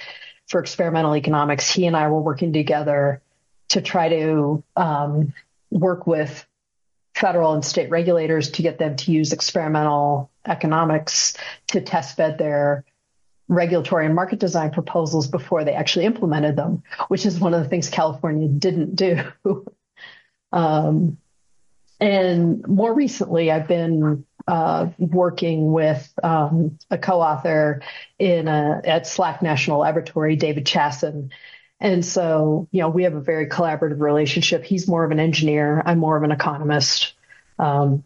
for 0.48 0.60
experimental 0.60 1.16
economics 1.16 1.70
he 1.70 1.86
and 1.86 1.96
I 1.96 2.08
were 2.08 2.20
working 2.20 2.52
together 2.52 3.22
to 3.68 3.80
try 3.80 4.08
to 4.08 4.64
um, 4.76 5.32
work 5.70 6.06
with 6.06 6.46
federal 7.14 7.54
and 7.54 7.64
state 7.64 7.90
regulators 7.90 8.50
to 8.52 8.62
get 8.62 8.78
them 8.78 8.96
to 8.96 9.12
use 9.12 9.32
experimental 9.32 10.29
economics 10.46 11.36
to 11.68 11.80
test 11.80 12.16
bed 12.16 12.38
their 12.38 12.84
regulatory 13.48 14.06
and 14.06 14.14
market 14.14 14.38
design 14.38 14.70
proposals 14.70 15.26
before 15.26 15.64
they 15.64 15.72
actually 15.72 16.04
implemented 16.04 16.56
them, 16.56 16.82
which 17.08 17.26
is 17.26 17.40
one 17.40 17.52
of 17.52 17.62
the 17.62 17.68
things 17.68 17.90
California 17.90 18.48
didn't 18.48 18.94
do. 18.94 19.20
um, 20.52 21.18
and 21.98 22.66
more 22.66 22.94
recently, 22.94 23.50
I've 23.50 23.68
been 23.68 24.24
uh, 24.46 24.88
working 24.98 25.72
with 25.72 26.12
um, 26.22 26.78
a 26.90 26.96
co-author 26.96 27.82
in 28.18 28.48
a, 28.48 28.80
at 28.84 29.04
SLAC 29.04 29.42
National 29.42 29.80
Laboratory, 29.80 30.36
David 30.36 30.64
Chassin. 30.64 31.30
And 31.78 32.04
so, 32.04 32.68
you 32.70 32.80
know, 32.80 32.88
we 32.88 33.04
have 33.04 33.14
a 33.14 33.20
very 33.20 33.46
collaborative 33.46 34.00
relationship. 34.00 34.64
He's 34.64 34.88
more 34.88 35.04
of 35.04 35.10
an 35.10 35.20
engineer. 35.20 35.82
I'm 35.84 35.98
more 35.98 36.16
of 36.16 36.22
an 36.22 36.30
economist. 36.30 37.14
Um, 37.58 38.04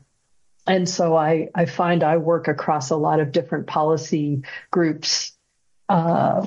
and 0.67 0.89
so 0.89 1.17
I, 1.17 1.51
I 1.55 1.67
find 1.67 2.03
I 2.03 2.17
work 2.17 2.49
across 2.49 2.91
a 2.91 2.97
lot 2.97 3.21
of 3.21 3.33
different 3.33 3.67
policy 3.67 4.43
groups. 4.71 5.33
Uh, 5.89 6.47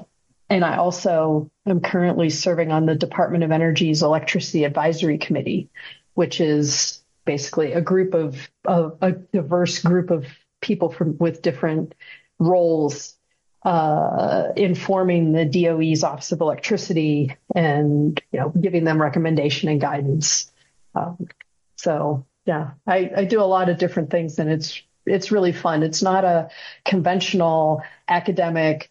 and 0.49 0.63
I 0.63 0.77
also 0.77 1.51
am 1.65 1.81
currently 1.81 2.29
serving 2.29 2.71
on 2.71 2.85
the 2.85 2.95
Department 2.95 3.43
of 3.43 3.51
Energy's 3.51 4.01
Electricity 4.01 4.63
Advisory 4.63 5.17
Committee, 5.17 5.69
which 6.13 6.41
is 6.41 7.03
basically 7.25 7.73
a 7.73 7.81
group 7.81 8.13
of, 8.13 8.49
of 8.65 8.97
a 9.01 9.11
diverse 9.11 9.79
group 9.79 10.09
of 10.09 10.25
people 10.61 10.89
from 10.89 11.17
with 11.19 11.41
different 11.41 11.93
roles 12.39 13.15
uh, 13.63 14.49
informing 14.55 15.33
the 15.33 15.45
DOE's 15.45 16.03
Office 16.03 16.31
of 16.31 16.41
Electricity 16.41 17.35
and 17.53 18.21
you 18.31 18.39
know 18.39 18.49
giving 18.49 18.85
them 18.85 19.01
recommendation 19.01 19.69
and 19.69 19.81
guidance. 19.81 20.51
Um, 20.95 21.27
so 21.75 22.25
yeah, 22.47 22.71
I, 22.87 23.11
I 23.15 23.25
do 23.25 23.41
a 23.41 23.43
lot 23.43 23.69
of 23.69 23.77
different 23.77 24.09
things 24.09 24.39
and 24.39 24.49
it's 24.49 24.81
it's 25.05 25.31
really 25.31 25.51
fun. 25.51 25.83
It's 25.83 26.01
not 26.01 26.25
a 26.25 26.49
conventional 26.85 27.81
academic 28.07 28.89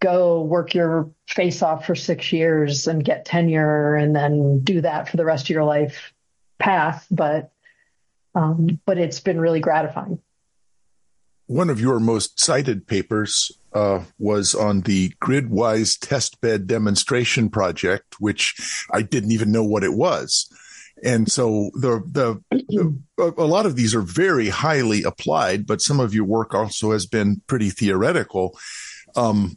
go 0.00 0.42
work 0.42 0.74
your 0.74 1.10
face 1.26 1.60
off 1.60 1.84
for 1.84 1.94
six 1.94 2.32
years 2.32 2.86
and 2.86 3.04
get 3.04 3.24
tenure 3.24 3.96
and 3.96 4.14
then 4.14 4.60
do 4.60 4.80
that 4.80 5.08
for 5.08 5.16
the 5.16 5.24
rest 5.24 5.46
of 5.46 5.50
your 5.50 5.64
life 5.64 6.12
path, 6.58 7.06
but 7.10 7.50
um, 8.34 8.78
but 8.84 8.98
it's 8.98 9.20
been 9.20 9.40
really 9.40 9.60
gratifying. 9.60 10.20
One 11.46 11.70
of 11.70 11.80
your 11.80 11.98
most 11.98 12.38
cited 12.38 12.86
papers 12.86 13.50
uh, 13.72 14.04
was 14.18 14.54
on 14.54 14.82
the 14.82 15.10
GridWise 15.20 15.98
testbed 15.98 16.66
demonstration 16.66 17.48
project, 17.48 18.20
which 18.20 18.54
I 18.92 19.02
didn't 19.02 19.32
even 19.32 19.50
know 19.50 19.64
what 19.64 19.82
it 19.82 19.94
was. 19.94 20.52
And 21.02 21.30
so 21.30 21.70
the, 21.74 22.02
the, 22.06 22.94
a 23.38 23.44
lot 23.44 23.66
of 23.66 23.76
these 23.76 23.94
are 23.94 24.02
very 24.02 24.48
highly 24.48 25.02
applied, 25.02 25.66
but 25.66 25.80
some 25.80 26.00
of 26.00 26.14
your 26.14 26.24
work 26.24 26.54
also 26.54 26.92
has 26.92 27.06
been 27.06 27.42
pretty 27.46 27.70
theoretical. 27.70 28.58
Um, 29.16 29.56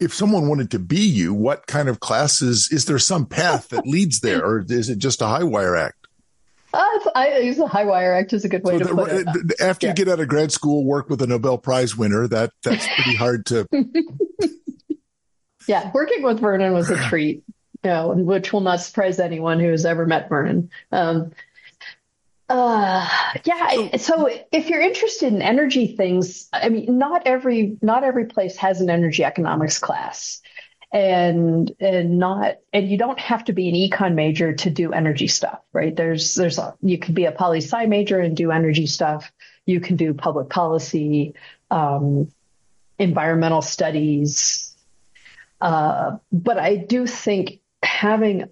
if 0.00 0.12
someone 0.12 0.48
wanted 0.48 0.70
to 0.72 0.78
be 0.78 1.00
you, 1.00 1.32
what 1.32 1.66
kind 1.66 1.88
of 1.88 2.00
classes 2.00 2.68
is 2.72 2.86
there 2.86 2.98
some 2.98 3.26
path 3.26 3.68
that 3.68 3.86
leads 3.86 4.20
there, 4.20 4.44
or 4.44 4.64
is 4.68 4.88
it 4.88 4.98
just 4.98 5.22
a 5.22 5.26
high 5.26 5.44
wire 5.44 5.76
act? 5.76 6.02
Uh, 6.74 6.98
I 7.14 7.38
use 7.38 7.58
a 7.58 7.66
high 7.66 7.84
wire 7.84 8.14
act 8.14 8.32
is 8.32 8.44
a 8.44 8.48
good 8.48 8.64
way 8.64 8.78
so 8.78 8.84
to 8.84 8.94
put 8.94 9.12
it. 9.12 9.60
After 9.60 9.86
yeah. 9.86 9.90
you 9.90 9.94
get 9.94 10.08
out 10.08 10.20
of 10.20 10.28
grad 10.28 10.50
school, 10.50 10.84
work 10.84 11.08
with 11.08 11.20
a 11.22 11.26
Nobel 11.26 11.58
Prize 11.58 11.96
winner. 11.96 12.26
That 12.26 12.50
that's 12.62 12.86
pretty 12.94 13.14
hard 13.14 13.46
to. 13.46 13.68
yeah, 15.68 15.90
working 15.92 16.22
with 16.22 16.40
Vernon 16.40 16.72
was 16.72 16.90
a 16.90 16.96
treat 17.08 17.44
know, 17.90 18.08
which 18.10 18.52
will 18.52 18.60
not 18.60 18.80
surprise 18.80 19.18
anyone 19.18 19.60
who 19.60 19.70
has 19.70 19.84
ever 19.84 20.06
met 20.06 20.28
Vernon. 20.28 20.70
Um, 20.90 21.32
uh, 22.48 23.08
yeah. 23.44 23.96
So 23.96 24.28
if 24.50 24.68
you're 24.68 24.80
interested 24.80 25.32
in 25.32 25.42
energy 25.42 25.96
things, 25.96 26.48
I 26.52 26.68
mean, 26.68 26.98
not 26.98 27.22
every 27.26 27.78
not 27.80 28.04
every 28.04 28.26
place 28.26 28.56
has 28.58 28.80
an 28.80 28.90
energy 28.90 29.24
economics 29.24 29.78
class, 29.78 30.42
and 30.92 31.72
and 31.80 32.18
not 32.18 32.58
and 32.72 32.88
you 32.88 32.98
don't 32.98 33.18
have 33.18 33.44
to 33.44 33.52
be 33.54 33.68
an 33.68 33.74
econ 33.74 34.14
major 34.14 34.52
to 34.52 34.68
do 34.68 34.92
energy 34.92 35.26
stuff 35.26 35.58
right 35.72 35.96
there's 35.96 36.34
there's 36.34 36.58
a, 36.58 36.74
you 36.82 36.98
could 36.98 37.14
be 37.14 37.24
a 37.24 37.32
poli 37.32 37.58
sci 37.58 37.86
major 37.86 38.20
and 38.20 38.36
do 38.36 38.50
energy 38.50 38.86
stuff 38.86 39.32
you 39.64 39.80
can 39.80 39.96
do 39.96 40.12
public 40.12 40.50
policy 40.50 41.34
um, 41.70 42.30
environmental 42.98 43.62
studies 43.62 44.76
uh, 45.62 46.18
but 46.30 46.58
i 46.58 46.76
do 46.76 47.06
think 47.06 47.61
having 47.82 48.48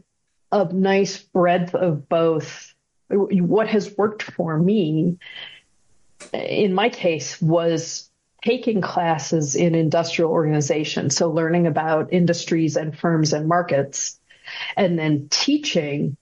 a 0.53 0.65
nice 0.73 1.19
breadth 1.19 1.75
of 1.75 2.09
both 2.09 2.75
what 3.09 3.69
has 3.69 3.97
worked 3.97 4.23
for 4.23 4.57
me 4.57 5.19
in 6.33 6.75
my 6.75 6.89
case 6.89 7.41
was 7.41 8.11
taking 8.43 8.81
classes 8.81 9.55
in 9.55 9.75
industrial 9.75 10.31
organization, 10.31 11.11
so 11.11 11.31
learning 11.31 11.67
about 11.67 12.13
industries 12.13 12.77
and 12.77 12.97
firms 12.97 13.33
and 13.33 13.49
markets, 13.49 14.19
and 14.77 14.99
then 14.99 15.29
teaching. 15.29 16.17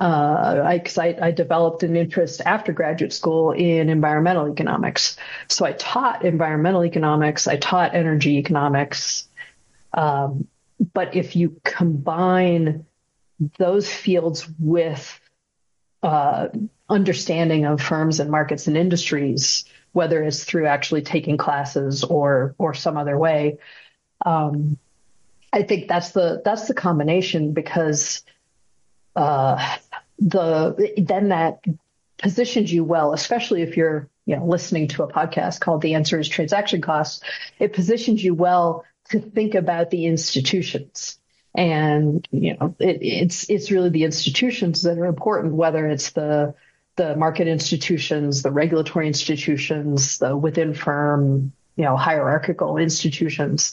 Uh, 0.00 0.60
I, 0.64 0.82
I, 0.98 1.16
I 1.22 1.30
developed 1.30 1.84
an 1.84 1.96
interest 1.96 2.42
after 2.44 2.72
graduate 2.72 3.12
school 3.12 3.52
in 3.52 3.88
environmental 3.88 4.50
economics. 4.50 5.16
So 5.48 5.64
I 5.64 5.72
taught 5.72 6.24
environmental 6.24 6.84
economics, 6.84 7.46
I 7.46 7.56
taught 7.56 7.94
energy 7.94 8.38
economics. 8.38 9.28
Um, 9.92 10.48
but 10.92 11.14
if 11.14 11.36
you 11.36 11.60
combine 11.64 12.86
those 13.58 13.90
fields 13.90 14.48
with 14.58 15.20
uh, 16.02 16.48
understanding 16.88 17.64
of 17.64 17.80
firms 17.80 18.20
and 18.20 18.30
markets 18.30 18.66
and 18.66 18.76
industries, 18.76 19.64
whether 19.92 20.22
it's 20.22 20.44
through 20.44 20.66
actually 20.66 21.02
taking 21.02 21.36
classes 21.36 22.04
or 22.04 22.54
or 22.58 22.74
some 22.74 22.96
other 22.96 23.16
way. 23.16 23.58
Um, 24.26 24.76
I 25.52 25.62
think 25.62 25.88
that's 25.88 26.10
the 26.10 26.42
that's 26.44 26.66
the 26.66 26.74
combination 26.74 27.52
because 27.52 28.22
uh, 29.16 29.76
the 30.18 30.92
then 30.98 31.28
that 31.28 31.64
positions 32.18 32.72
you 32.72 32.84
well, 32.84 33.12
especially 33.12 33.62
if 33.62 33.76
you're 33.76 34.08
you 34.26 34.36
know 34.36 34.44
listening 34.44 34.88
to 34.88 35.04
a 35.04 35.12
podcast 35.12 35.60
called 35.60 35.80
"The 35.80 35.94
Answer 35.94 36.18
Is 36.18 36.28
Transaction 36.28 36.80
Costs." 36.80 37.22
It 37.58 37.72
positions 37.72 38.22
you 38.22 38.34
well 38.34 38.84
to 39.10 39.20
think 39.20 39.54
about 39.54 39.90
the 39.90 40.06
institutions 40.06 41.18
and 41.54 42.26
you 42.32 42.56
know 42.56 42.74
it, 42.80 42.98
it's 43.00 43.48
it's 43.48 43.70
really 43.70 43.90
the 43.90 44.04
institutions 44.04 44.82
that 44.82 44.98
are 44.98 45.06
important 45.06 45.54
whether 45.54 45.86
it's 45.86 46.10
the 46.10 46.54
the 46.96 47.16
market 47.16 47.48
institutions, 47.48 48.42
the 48.42 48.50
regulatory 48.50 49.06
institutions, 49.06 50.18
the 50.18 50.36
within 50.36 50.74
firm, 50.74 51.52
you 51.76 51.84
know, 51.84 51.96
hierarchical 51.96 52.76
institutions. 52.76 53.72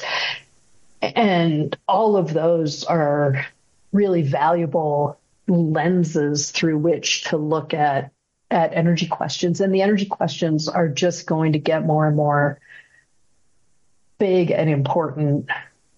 And 1.01 1.77
all 1.87 2.17
of 2.17 2.33
those 2.33 2.83
are 2.83 3.45
really 3.91 4.23
valuable 4.23 5.19
lenses 5.47 6.51
through 6.51 6.77
which 6.77 7.25
to 7.25 7.37
look 7.37 7.73
at 7.73 8.11
at 8.49 8.73
energy 8.73 9.07
questions. 9.07 9.61
And 9.61 9.73
the 9.73 9.81
energy 9.81 10.05
questions 10.05 10.67
are 10.67 10.89
just 10.89 11.25
going 11.25 11.53
to 11.53 11.59
get 11.59 11.85
more 11.85 12.05
and 12.05 12.15
more 12.15 12.59
big 14.21 14.51
and 14.51 14.69
important. 14.69 15.49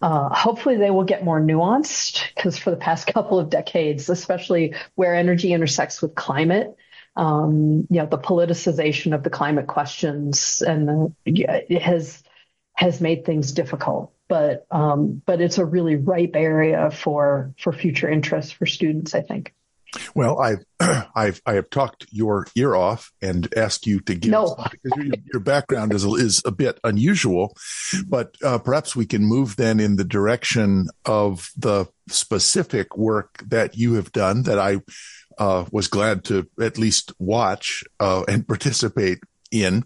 Uh, 0.02 0.30
hopefully, 0.34 0.78
they 0.78 0.90
will 0.90 1.04
get 1.04 1.26
more 1.26 1.42
nuanced 1.42 2.34
because 2.34 2.58
for 2.58 2.72
the 2.72 2.78
past 2.78 3.06
couple 3.14 3.38
of 3.38 3.50
decades, 3.50 4.10
especially 4.10 4.74
where 4.96 5.14
energy 5.14 5.52
intersects 5.52 6.02
with 6.02 6.16
climate, 6.16 6.76
um, 7.18 7.86
you 7.90 8.00
know, 8.00 8.06
the 8.06 8.18
politicization 8.18 9.14
of 9.14 9.24
the 9.24 9.30
climate 9.30 9.68
questions 9.68 10.64
and 10.66 10.88
the, 10.88 11.14
yeah, 11.26 11.60
it 11.70 11.82
has 11.82 12.24
has 12.76 13.02
made 13.02 13.26
things 13.26 13.52
difficult. 13.52 14.14
But 14.30 14.66
um, 14.72 15.22
but 15.26 15.42
it's 15.42 15.58
a 15.58 15.66
really 15.66 15.98
ripe 15.98 16.36
area 16.36 16.92
for 16.92 17.54
for 17.60 17.74
future 17.74 18.10
interest 18.10 18.56
for 18.56 18.66
students, 18.66 19.14
I 19.14 19.22
think. 19.22 19.54
Well, 20.16 20.40
I've 20.40 20.64
I've 21.16 21.42
I 21.46 21.54
have 21.54 21.70
talked 21.70 22.06
your 22.12 22.48
ear 22.56 22.76
off 22.76 23.12
and 23.22 23.52
asked 23.56 23.86
you 23.88 24.00
to 24.02 24.16
give 24.16 24.32
no. 24.32 24.56
because 24.72 25.06
your, 25.06 25.16
your, 25.34 25.40
background 25.40 25.94
is 25.94 26.04
is 26.04 26.42
a 26.46 26.52
bit 26.52 26.80
unusual, 26.84 27.56
but 28.08 28.36
uh, 28.44 28.58
perhaps 28.60 28.96
we 28.96 29.06
can 29.06 29.24
move 29.24 29.56
then 29.56 29.80
in 29.80 29.96
the 29.96 30.04
direction 30.04 30.90
of 31.06 31.50
the 31.58 31.86
specific 32.10 32.98
work 32.98 33.44
that 33.48 33.78
you 33.78 33.94
have 33.96 34.12
done 34.12 34.44
that 34.44 34.60
I 34.60 34.82
uh, 35.38 35.66
was 35.72 35.88
glad 35.88 36.24
to 36.26 36.48
at 36.60 36.78
least 36.78 37.12
watch 37.20 37.84
uh, 38.00 38.24
and 38.28 38.48
participate 38.48 39.20
in. 39.52 39.86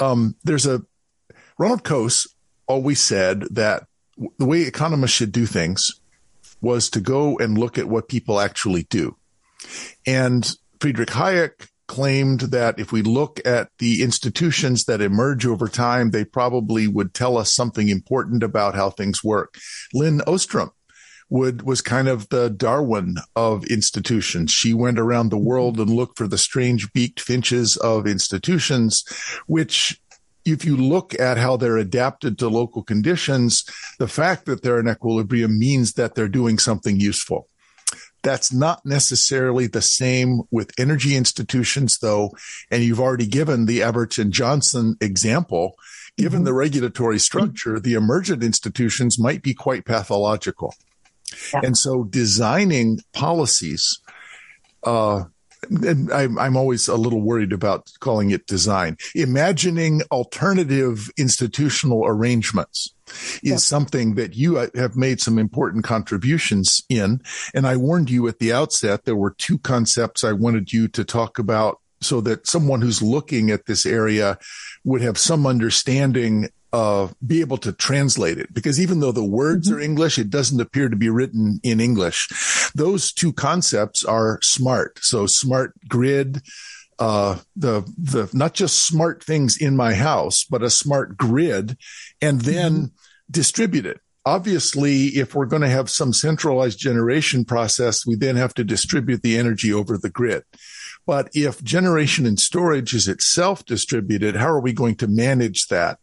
Um, 0.00 0.36
there's 0.44 0.66
a 0.66 0.82
Ronald 1.58 1.84
Coase 1.84 2.28
always 2.66 3.00
said 3.00 3.42
that 3.50 3.84
the 4.38 4.46
way 4.46 4.62
economists 4.62 5.12
should 5.12 5.32
do 5.32 5.46
things 5.46 6.00
was 6.60 6.90
to 6.90 7.00
go 7.00 7.38
and 7.38 7.56
look 7.56 7.78
at 7.78 7.88
what 7.88 8.08
people 8.08 8.40
actually 8.40 8.84
do. 8.84 9.16
And 10.06 10.50
Friedrich 10.80 11.10
Hayek 11.10 11.68
claimed 11.88 12.40
that 12.40 12.78
if 12.78 12.92
we 12.92 13.02
look 13.02 13.40
at 13.44 13.70
the 13.78 14.02
institutions 14.02 14.84
that 14.84 15.00
emerge 15.00 15.46
over 15.46 15.68
time, 15.68 16.10
they 16.10 16.24
probably 16.24 16.86
would 16.86 17.14
tell 17.14 17.36
us 17.36 17.54
something 17.54 17.88
important 17.88 18.42
about 18.42 18.74
how 18.74 18.90
things 18.90 19.24
work. 19.24 19.56
Lin 19.92 20.20
Ostrom 20.26 20.70
would 21.30 21.62
was 21.62 21.80
kind 21.80 22.08
of 22.08 22.28
the 22.28 22.48
Darwin 22.48 23.16
of 23.36 23.64
institutions. 23.64 24.50
She 24.50 24.72
went 24.72 24.98
around 24.98 25.28
the 25.28 25.38
world 25.38 25.78
and 25.78 25.90
looked 25.90 26.16
for 26.16 26.28
the 26.28 26.38
strange 26.38 26.92
beaked 26.92 27.20
finches 27.20 27.76
of 27.78 28.06
institutions, 28.06 29.04
which 29.46 30.00
if 30.44 30.64
you 30.64 30.76
look 30.76 31.18
at 31.18 31.36
how 31.36 31.56
they're 31.56 31.76
adapted 31.76 32.38
to 32.38 32.48
local 32.48 32.82
conditions, 32.82 33.64
the 33.98 34.08
fact 34.08 34.46
that 34.46 34.62
they're 34.62 34.80
in 34.80 34.88
equilibrium 34.88 35.58
means 35.58 35.94
that 35.94 36.14
they're 36.14 36.28
doing 36.28 36.58
something 36.58 36.98
useful. 36.98 37.48
That's 38.28 38.52
not 38.52 38.84
necessarily 38.84 39.68
the 39.68 39.80
same 39.80 40.42
with 40.50 40.78
energy 40.78 41.16
institutions, 41.16 41.96
though. 42.00 42.36
And 42.70 42.82
you've 42.82 43.00
already 43.00 43.26
given 43.26 43.64
the 43.64 43.80
Averch 43.80 44.18
and 44.18 44.30
Johnson 44.30 44.98
example. 45.00 45.76
Given 46.18 46.40
mm-hmm. 46.40 46.44
the 46.44 46.52
regulatory 46.52 47.18
structure, 47.20 47.80
the 47.80 47.94
emergent 47.94 48.42
institutions 48.42 49.18
might 49.18 49.40
be 49.40 49.54
quite 49.54 49.86
pathological. 49.86 50.74
Yeah. 51.54 51.60
And 51.62 51.78
so 51.78 52.04
designing 52.04 52.98
policies, 53.14 53.98
uh, 54.84 55.24
I'm, 56.12 56.38
I'm 56.38 56.56
always 56.56 56.88
a 56.88 56.96
little 56.96 57.20
worried 57.20 57.52
about 57.52 57.90
calling 58.00 58.30
it 58.30 58.46
design. 58.46 58.96
Imagining 59.14 60.02
alternative 60.10 61.10
institutional 61.16 62.06
arrangements 62.06 62.94
is 63.08 63.40
yeah. 63.42 63.56
something 63.56 64.14
that 64.14 64.34
you 64.34 64.58
uh, 64.58 64.68
have 64.74 64.96
made 64.96 65.20
some 65.20 65.38
important 65.38 65.84
contributions 65.84 66.82
in. 66.88 67.22
And 67.54 67.66
I 67.66 67.76
warned 67.76 68.10
you 68.10 68.28
at 68.28 68.38
the 68.38 68.52
outset 68.52 69.04
there 69.04 69.16
were 69.16 69.34
two 69.38 69.58
concepts 69.58 70.24
I 70.24 70.32
wanted 70.32 70.72
you 70.72 70.88
to 70.88 71.04
talk 71.04 71.38
about 71.38 71.80
so 72.00 72.20
that 72.20 72.46
someone 72.46 72.80
who's 72.80 73.02
looking 73.02 73.50
at 73.50 73.66
this 73.66 73.84
area 73.84 74.38
would 74.84 75.00
have 75.00 75.18
some 75.18 75.46
understanding 75.46 76.48
uh, 76.72 77.08
be 77.26 77.40
able 77.40 77.56
to 77.58 77.72
translate 77.72 78.38
it 78.38 78.52
because 78.52 78.80
even 78.80 79.00
though 79.00 79.12
the 79.12 79.24
words 79.24 79.68
mm-hmm. 79.68 79.78
are 79.78 79.80
English, 79.80 80.18
it 80.18 80.30
doesn't 80.30 80.60
appear 80.60 80.88
to 80.88 80.96
be 80.96 81.08
written 81.08 81.60
in 81.62 81.80
English. 81.80 82.28
Those 82.74 83.12
two 83.12 83.32
concepts 83.32 84.04
are 84.04 84.38
smart. 84.42 84.98
So 85.02 85.26
smart 85.26 85.72
grid, 85.88 86.42
uh, 86.98 87.38
the, 87.56 87.82
the, 87.96 88.28
not 88.32 88.54
just 88.54 88.86
smart 88.86 89.24
things 89.24 89.56
in 89.56 89.76
my 89.76 89.94
house, 89.94 90.44
but 90.44 90.62
a 90.62 90.70
smart 90.70 91.16
grid 91.16 91.78
and 92.20 92.42
then 92.42 92.72
mm-hmm. 92.72 92.86
distribute 93.30 93.86
it. 93.86 94.00
Obviously, 94.26 95.06
if 95.06 95.34
we're 95.34 95.46
going 95.46 95.62
to 95.62 95.70
have 95.70 95.88
some 95.88 96.12
centralized 96.12 96.78
generation 96.78 97.46
process, 97.46 98.04
we 98.04 98.14
then 98.14 98.36
have 98.36 98.52
to 98.54 98.64
distribute 98.64 99.22
the 99.22 99.38
energy 99.38 99.72
over 99.72 99.96
the 99.96 100.10
grid. 100.10 100.42
But 101.06 101.30
if 101.32 101.64
generation 101.64 102.26
and 102.26 102.38
storage 102.38 102.92
is 102.92 103.08
itself 103.08 103.64
distributed, 103.64 104.36
how 104.36 104.48
are 104.48 104.60
we 104.60 104.74
going 104.74 104.96
to 104.96 105.06
manage 105.06 105.68
that? 105.68 105.98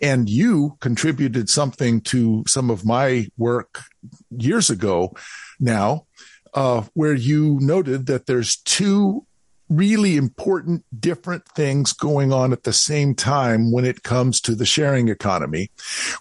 And 0.00 0.28
you 0.28 0.76
contributed 0.80 1.48
something 1.48 2.00
to 2.02 2.44
some 2.46 2.70
of 2.70 2.84
my 2.84 3.28
work 3.36 3.82
years 4.30 4.70
ago 4.70 5.14
now, 5.58 6.06
uh, 6.54 6.84
where 6.94 7.14
you 7.14 7.58
noted 7.60 8.06
that 8.06 8.26
there's 8.26 8.56
two 8.56 9.26
really 9.68 10.16
important 10.16 10.84
different 10.98 11.46
things 11.48 11.92
going 11.92 12.32
on 12.32 12.52
at 12.52 12.62
the 12.62 12.72
same 12.72 13.14
time 13.14 13.72
when 13.72 13.84
it 13.84 14.02
comes 14.02 14.40
to 14.40 14.54
the 14.54 14.66
sharing 14.66 15.08
economy. 15.08 15.70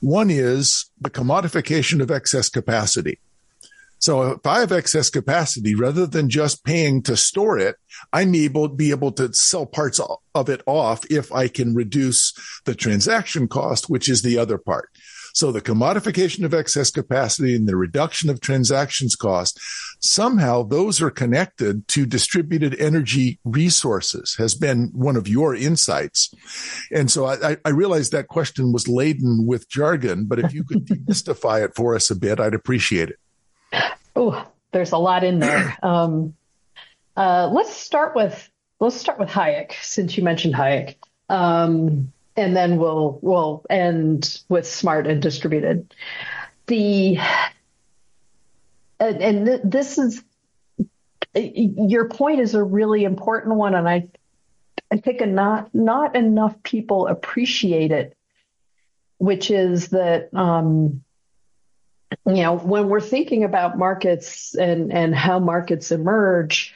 One 0.02 0.30
is 0.32 0.90
the 1.00 1.12
commodification 1.12 2.02
of 2.02 2.10
excess 2.10 2.50
capacity. 2.50 3.20
So 4.06 4.34
if 4.34 4.46
I 4.46 4.60
have 4.60 4.72
excess 4.72 5.10
capacity, 5.10 5.74
rather 5.74 6.06
than 6.06 6.30
just 6.30 6.64
paying 6.64 7.02
to 7.02 7.18
store 7.18 7.58
it, 7.58 7.78
I'm 8.14 8.36
able 8.36 8.70
to 8.70 8.76
be 8.76 8.92
able 8.92 9.12
to 9.14 9.34
sell 9.34 9.66
parts 9.66 10.00
of 10.36 10.48
it 10.48 10.62
off 10.68 11.04
if 11.10 11.32
I 11.32 11.48
can 11.48 11.74
reduce 11.74 12.32
the 12.66 12.76
transaction 12.76 13.48
cost, 13.48 13.90
which 13.90 14.08
is 14.08 14.22
the 14.22 14.38
other 14.38 14.60
part. 14.60 14.90
So 15.34 15.52
the 15.52 15.60
commodification 15.60 16.46
of 16.46 16.54
excess 16.54 16.92
capacity 16.92 17.56
and 17.56 17.68
the 17.68 17.76
reduction 17.76 18.30
of 18.30 18.42
transactions 18.42 19.16
cost, 19.16 19.60
somehow 20.00 20.62
those 20.62 21.02
are 21.02 21.10
connected 21.10 21.88
to 21.88 22.06
distributed 22.06 22.80
energy 22.80 23.40
resources 23.44 24.36
has 24.38 24.54
been 24.54 24.92
one 24.94 25.16
of 25.16 25.28
your 25.28 25.56
insights. 25.56 26.32
And 26.92 27.10
so 27.10 27.26
I, 27.26 27.58
I 27.66 27.70
realize 27.70 28.12
that 28.12 28.28
question 28.28 28.72
was 28.72 28.88
laden 28.88 29.48
with 29.48 29.68
jargon, 29.68 30.26
but 30.28 30.38
if 30.38 30.54
you 30.54 30.64
could 30.64 30.86
demystify 30.86 31.66
it 31.66 31.72
for 31.76 31.96
us 31.96 32.12
a 32.12 32.16
bit, 32.16 32.40
I'd 32.40 32.54
appreciate 32.54 33.10
it. 33.10 33.16
Oh, 34.16 34.48
there's 34.72 34.92
a 34.92 34.98
lot 34.98 35.24
in 35.24 35.40
there. 35.40 35.78
Um, 35.84 36.36
uh, 37.18 37.50
let's 37.52 37.74
start 37.74 38.16
with 38.16 38.50
let's 38.80 38.96
start 38.96 39.20
with 39.20 39.30
Hayek, 39.30 39.72
since 39.82 40.18
you 40.18 40.24
mentioned 40.24 40.54
Hayek, 40.54 40.96
um, 41.30 42.12
and 42.36 42.56
then 42.56 42.78
we'll 42.78 43.20
we'll 43.22 43.66
end 43.70 44.42
with 44.50 44.68
smart 44.68 45.08
and 45.08 45.22
distributed. 45.22 45.94
The 46.68 47.20
and, 49.00 49.22
and 49.22 49.46
th- 49.46 49.62
this 49.64 49.98
is 49.98 50.24
your 51.36 52.10
point 52.10 52.42
is 52.42 52.54
a 52.54 52.64
really 52.64 53.04
important 53.06 53.56
one, 53.56 53.76
and 53.76 53.88
I 53.88 54.10
I 54.92 54.98
think 54.98 55.22
a 55.22 55.26
not 55.26 55.74
not 55.74 56.16
enough 56.16 56.62
people 56.64 57.08
appreciate 57.08 57.92
it, 57.92 58.18
which 59.20 59.52
is 59.52 59.90
that 59.90 60.34
um, 60.34 61.04
you 62.26 62.44
know 62.44 62.58
when 62.58 62.88
we're 62.90 63.02
thinking 63.02 63.44
about 63.44 63.78
markets 63.78 64.56
and 64.56 64.92
and 64.92 65.16
how 65.16 65.40
markets 65.40 65.92
emerge 65.92 66.76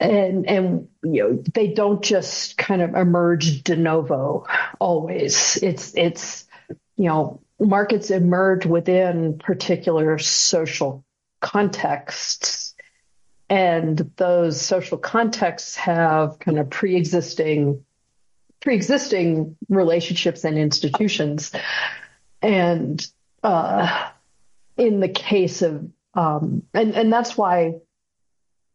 and 0.00 0.48
and 0.48 0.88
you 1.02 1.22
know 1.22 1.42
they 1.54 1.68
don't 1.68 2.02
just 2.02 2.56
kind 2.56 2.82
of 2.82 2.94
emerge 2.94 3.62
de 3.62 3.76
novo 3.76 4.46
always. 4.78 5.58
It's 5.62 5.94
it's 5.94 6.46
you 6.96 7.06
know 7.06 7.40
markets 7.58 8.10
emerge 8.10 8.64
within 8.64 9.38
particular 9.38 10.18
social 10.18 11.04
contexts 11.40 12.74
and 13.50 14.10
those 14.16 14.60
social 14.60 14.96
contexts 14.96 15.76
have 15.76 16.38
kind 16.38 16.58
of 16.58 16.70
pre-existing 16.70 17.84
pre-existing 18.60 19.56
relationships 19.68 20.44
and 20.44 20.58
institutions. 20.58 21.52
And 22.42 23.06
uh, 23.42 24.10
in 24.80 25.00
the 25.00 25.08
case 25.08 25.62
of 25.62 25.88
um, 26.14 26.62
and 26.74 26.94
and 26.94 27.12
that's 27.12 27.36
why 27.36 27.74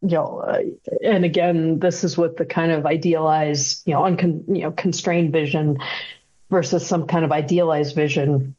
you 0.02 0.10
know, 0.10 0.39
uh, 0.39 0.62
and 1.04 1.26
again, 1.26 1.80
this 1.80 2.04
is 2.04 2.15
with 2.15 2.38
the 2.38 2.46
kind 2.46 2.72
of 2.72 2.86
idealized, 2.86 3.82
you 3.88 3.94
know, 3.94 4.02
uncon, 4.02 4.44
you 4.48 4.62
know, 4.62 4.72
constrained 4.72 5.32
vision 5.32 5.80
versus 6.52 6.86
some 6.86 7.08
kind 7.08 7.26
of 7.26 7.32
idealized 7.32 7.96
vision. 7.96 8.56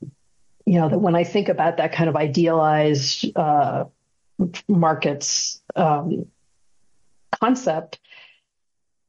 You 0.64 0.80
know, 0.80 0.88
that 0.88 0.98
when 0.98 1.14
I 1.14 1.22
think 1.22 1.48
about 1.48 1.76
that 1.76 1.92
kind 1.92 2.08
of 2.08 2.16
idealized 2.16 3.26
uh, 3.36 3.84
markets 4.66 5.62
um, 5.76 6.26
concept, 7.40 8.00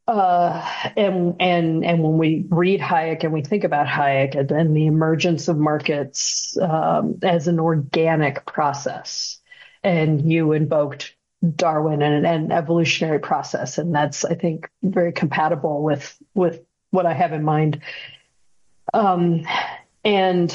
uh, 0.08 0.66
and 0.96 1.36
and 1.40 1.84
and 1.84 2.02
when 2.02 2.18
we 2.18 2.46
read 2.50 2.80
Hayek 2.80 3.24
and 3.24 3.34
we 3.34 3.42
think 3.42 3.64
about 3.64 3.88
Hayek 3.88 4.36
and 4.36 4.48
then 4.48 4.74
the 4.74 4.86
emergence 4.86 5.48
of 5.48 5.58
markets 5.58 6.58
um, 6.62 7.20
as 7.24 7.48
an 7.48 7.60
organic 7.60 8.46
process, 8.46 9.40
and 9.84 10.32
you 10.32 10.54
invoked 10.54 11.14
Darwin 11.56 12.02
and 12.02 12.26
an 12.26 12.52
evolutionary 12.52 13.20
process, 13.20 13.78
and 13.78 13.94
that's 13.94 14.24
I 14.24 14.36
think 14.36 14.70
very 14.82 15.12
compatible 15.12 15.84
with 15.84 16.18
with 16.34 16.62
what 16.92 17.06
I 17.06 17.14
have 17.14 17.34
in 17.34 17.44
mind. 17.44 17.82
Um, 18.94 19.46
and 20.06 20.54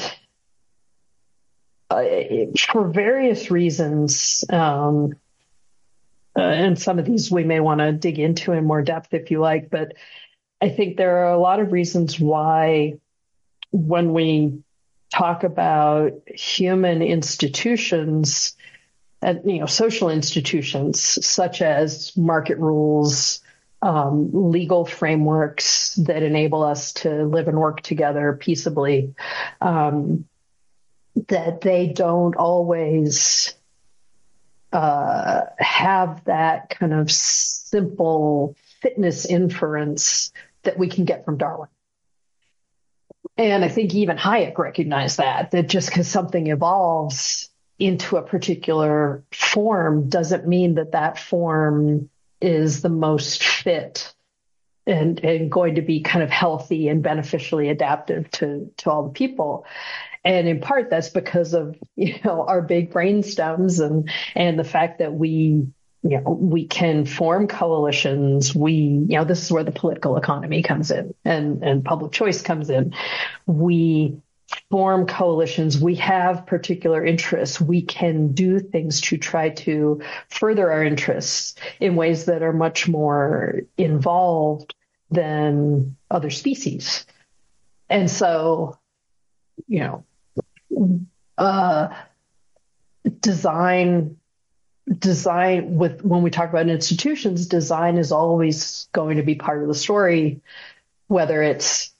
uh, 1.91 2.03
for 2.71 2.87
various 2.87 3.51
reasons, 3.51 4.43
um, 4.49 5.13
uh, 6.37 6.41
and 6.41 6.79
some 6.79 6.99
of 6.99 7.05
these 7.05 7.29
we 7.29 7.43
may 7.43 7.59
want 7.59 7.79
to 7.79 7.91
dig 7.91 8.19
into 8.19 8.51
in 8.53 8.65
more 8.65 8.81
depth 8.81 9.13
if 9.13 9.31
you 9.31 9.39
like, 9.39 9.69
but 9.69 9.93
I 10.61 10.69
think 10.69 10.97
there 10.97 11.25
are 11.25 11.33
a 11.33 11.39
lot 11.39 11.59
of 11.59 11.71
reasons 11.71 12.19
why 12.19 12.99
when 13.71 14.13
we 14.13 14.63
talk 15.11 15.43
about 15.43 16.13
human 16.27 17.01
institutions 17.01 18.55
and 19.21 19.41
you 19.45 19.59
know 19.59 19.65
social 19.65 20.09
institutions 20.09 20.99
such 21.25 21.61
as 21.61 22.15
market 22.17 22.57
rules 22.57 23.41
um, 23.81 24.29
legal 24.51 24.85
frameworks 24.85 25.95
that 25.95 26.23
enable 26.23 26.63
us 26.63 26.93
to 26.93 27.25
live 27.25 27.47
and 27.47 27.59
work 27.59 27.81
together 27.81 28.33
peaceably 28.39 29.13
um, 29.59 30.25
that 31.27 31.61
they 31.61 31.87
don't 31.87 32.35
always 32.35 33.53
uh, 34.73 35.43
have 35.59 36.25
that 36.25 36.69
kind 36.71 36.93
of 36.93 37.11
simple 37.11 38.55
fitness 38.81 39.25
inference 39.25 40.31
that 40.63 40.77
we 40.77 40.89
can 40.89 41.05
get 41.05 41.23
from 41.23 41.37
Darwin. 41.37 41.69
And 43.37 43.63
I 43.63 43.69
think 43.69 43.93
even 43.95 44.17
Hayek 44.17 44.57
recognized 44.57 45.17
that, 45.17 45.51
that 45.51 45.69
just 45.69 45.89
because 45.89 46.07
something 46.07 46.47
evolves 46.47 47.49
into 47.79 48.17
a 48.17 48.21
particular 48.21 49.23
form 49.31 50.09
doesn't 50.09 50.47
mean 50.47 50.75
that 50.75 50.91
that 50.91 51.17
form 51.17 52.09
is 52.41 52.81
the 52.81 52.89
most 52.89 53.43
fit 53.43 54.13
and, 54.85 55.19
and 55.23 55.51
going 55.51 55.75
to 55.75 55.81
be 55.81 56.01
kind 56.01 56.23
of 56.23 56.29
healthy 56.29 56.89
and 56.89 57.01
beneficially 57.01 57.69
adaptive 57.69 58.29
to, 58.31 58.71
to 58.77 58.91
all 58.91 59.03
the 59.03 59.13
people. 59.13 59.65
And 60.25 60.47
in 60.47 60.61
part, 60.61 60.89
that's 60.89 61.09
because 61.09 61.53
of, 61.53 61.75
you 61.95 62.15
know, 62.23 62.45
our 62.45 62.61
big 62.61 62.91
brain 62.91 63.23
stems 63.23 63.79
and, 63.79 64.09
and 64.35 64.57
the 64.57 64.63
fact 64.63 64.99
that 64.99 65.13
we, 65.13 65.67
you 66.03 66.21
know, 66.21 66.31
we 66.31 66.65
can 66.65 67.05
form 67.05 67.47
coalitions. 67.47 68.55
We, 68.55 68.73
you 68.73 69.17
know, 69.17 69.25
this 69.25 69.43
is 69.43 69.51
where 69.51 69.63
the 69.63 69.71
political 69.71 70.17
economy 70.17 70.63
comes 70.63 70.91
in 70.91 71.13
and, 71.25 71.63
and 71.63 71.83
public 71.83 72.11
choice 72.11 72.41
comes 72.41 72.69
in. 72.69 72.93
We 73.45 74.17
form 74.69 75.07
coalitions, 75.07 75.79
we 75.79 75.95
have 75.95 76.45
particular 76.45 77.03
interests, 77.03 77.59
we 77.59 77.81
can 77.81 78.33
do 78.33 78.59
things 78.59 79.01
to 79.01 79.17
try 79.17 79.49
to 79.49 80.01
further 80.29 80.71
our 80.71 80.83
interests 80.83 81.55
in 81.79 81.95
ways 81.95 82.25
that 82.25 82.43
are 82.43 82.53
much 82.53 82.87
more 82.87 83.61
involved 83.77 84.75
than 85.09 85.95
other 86.11 86.29
species. 86.29 87.05
And 87.89 88.09
so, 88.09 88.77
you 89.67 89.79
know, 89.79 90.05
uh, 91.37 91.87
design 93.19 94.17
design 94.99 95.75
with 95.75 96.03
when 96.03 96.21
we 96.23 96.29
talk 96.29 96.49
about 96.49 96.67
institutions 96.67 97.47
design 97.47 97.97
is 97.97 98.11
always 98.11 98.89
going 98.91 99.15
to 99.15 99.23
be 99.23 99.35
part 99.35 99.61
of 99.61 99.67
the 99.67 99.73
story 99.73 100.41
whether 101.07 101.41
it's 101.41 101.93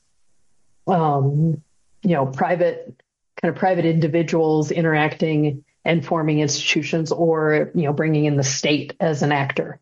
um, 0.88 1.62
you 2.04 2.16
know, 2.16 2.26
private 2.26 3.02
kind 3.42 3.54
of 3.54 3.60
private 3.60 3.86
individuals 3.86 4.72
interacting 4.72 5.64
and 5.86 6.06
forming 6.06 6.40
institutions 6.40 7.12
or, 7.12 7.72
you 7.74 7.84
know, 7.84 7.94
bringing 7.94 8.26
in 8.26 8.38
the 8.38 8.44
state 8.44 8.96
as 9.00 9.22
an 9.22 9.32
actor. 9.32 9.80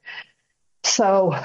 So 0.83 1.35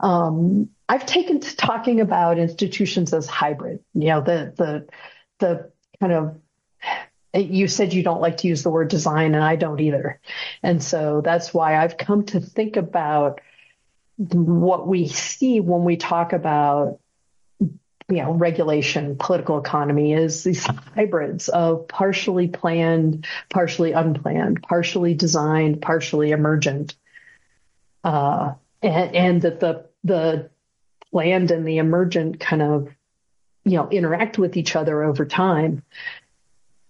um, 0.00 0.70
I've 0.88 1.06
taken 1.06 1.40
to 1.40 1.56
talking 1.56 2.00
about 2.00 2.38
institutions 2.38 3.12
as 3.12 3.26
hybrid, 3.26 3.80
you 3.94 4.08
know, 4.08 4.20
the, 4.20 4.52
the, 4.56 4.88
the 5.38 5.72
kind 6.02 6.12
of 6.12 6.36
you 7.32 7.68
said 7.68 7.94
you 7.94 8.02
don't 8.02 8.20
like 8.20 8.38
to 8.38 8.48
use 8.48 8.62
the 8.62 8.70
word 8.70 8.88
design 8.88 9.34
and 9.34 9.42
I 9.42 9.56
don't 9.56 9.80
either. 9.80 10.20
And 10.62 10.82
so 10.82 11.22
that's 11.22 11.54
why 11.54 11.76
I've 11.76 11.96
come 11.96 12.24
to 12.26 12.40
think 12.40 12.76
about 12.76 13.40
what 14.16 14.86
we 14.86 15.06
see 15.08 15.60
when 15.60 15.84
we 15.84 15.96
talk 15.96 16.32
about 16.32 16.98
you 17.60 18.18
know, 18.18 18.32
regulation, 18.32 19.16
political 19.16 19.58
economy 19.58 20.12
is 20.12 20.42
these 20.44 20.66
hybrids 20.66 21.48
of 21.48 21.88
partially 21.88 22.48
planned, 22.48 23.26
partially 23.48 23.92
unplanned, 23.92 24.62
partially 24.62 25.14
designed, 25.14 25.80
partially 25.80 26.32
emergent. 26.32 26.94
Uh, 28.04 28.54
and, 28.82 29.14
and 29.14 29.42
that 29.42 29.60
the, 29.60 29.86
the 30.04 30.50
planned 31.10 31.50
and 31.50 31.66
the 31.66 31.78
emergent 31.78 32.40
kind 32.40 32.60
of, 32.60 32.88
you 33.64 33.76
know, 33.76 33.88
interact 33.90 34.38
with 34.38 34.56
each 34.56 34.76
other 34.76 35.02
over 35.02 35.24
time. 35.24 35.82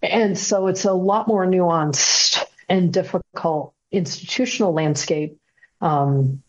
And 0.01 0.37
so 0.37 0.67
it's 0.67 0.85
a 0.85 0.93
lot 0.93 1.27
more 1.27 1.45
nuanced 1.45 2.43
and 2.67 2.91
difficult 2.91 3.73
institutional 3.91 4.73
landscape 4.73 5.37
um, 5.83 6.41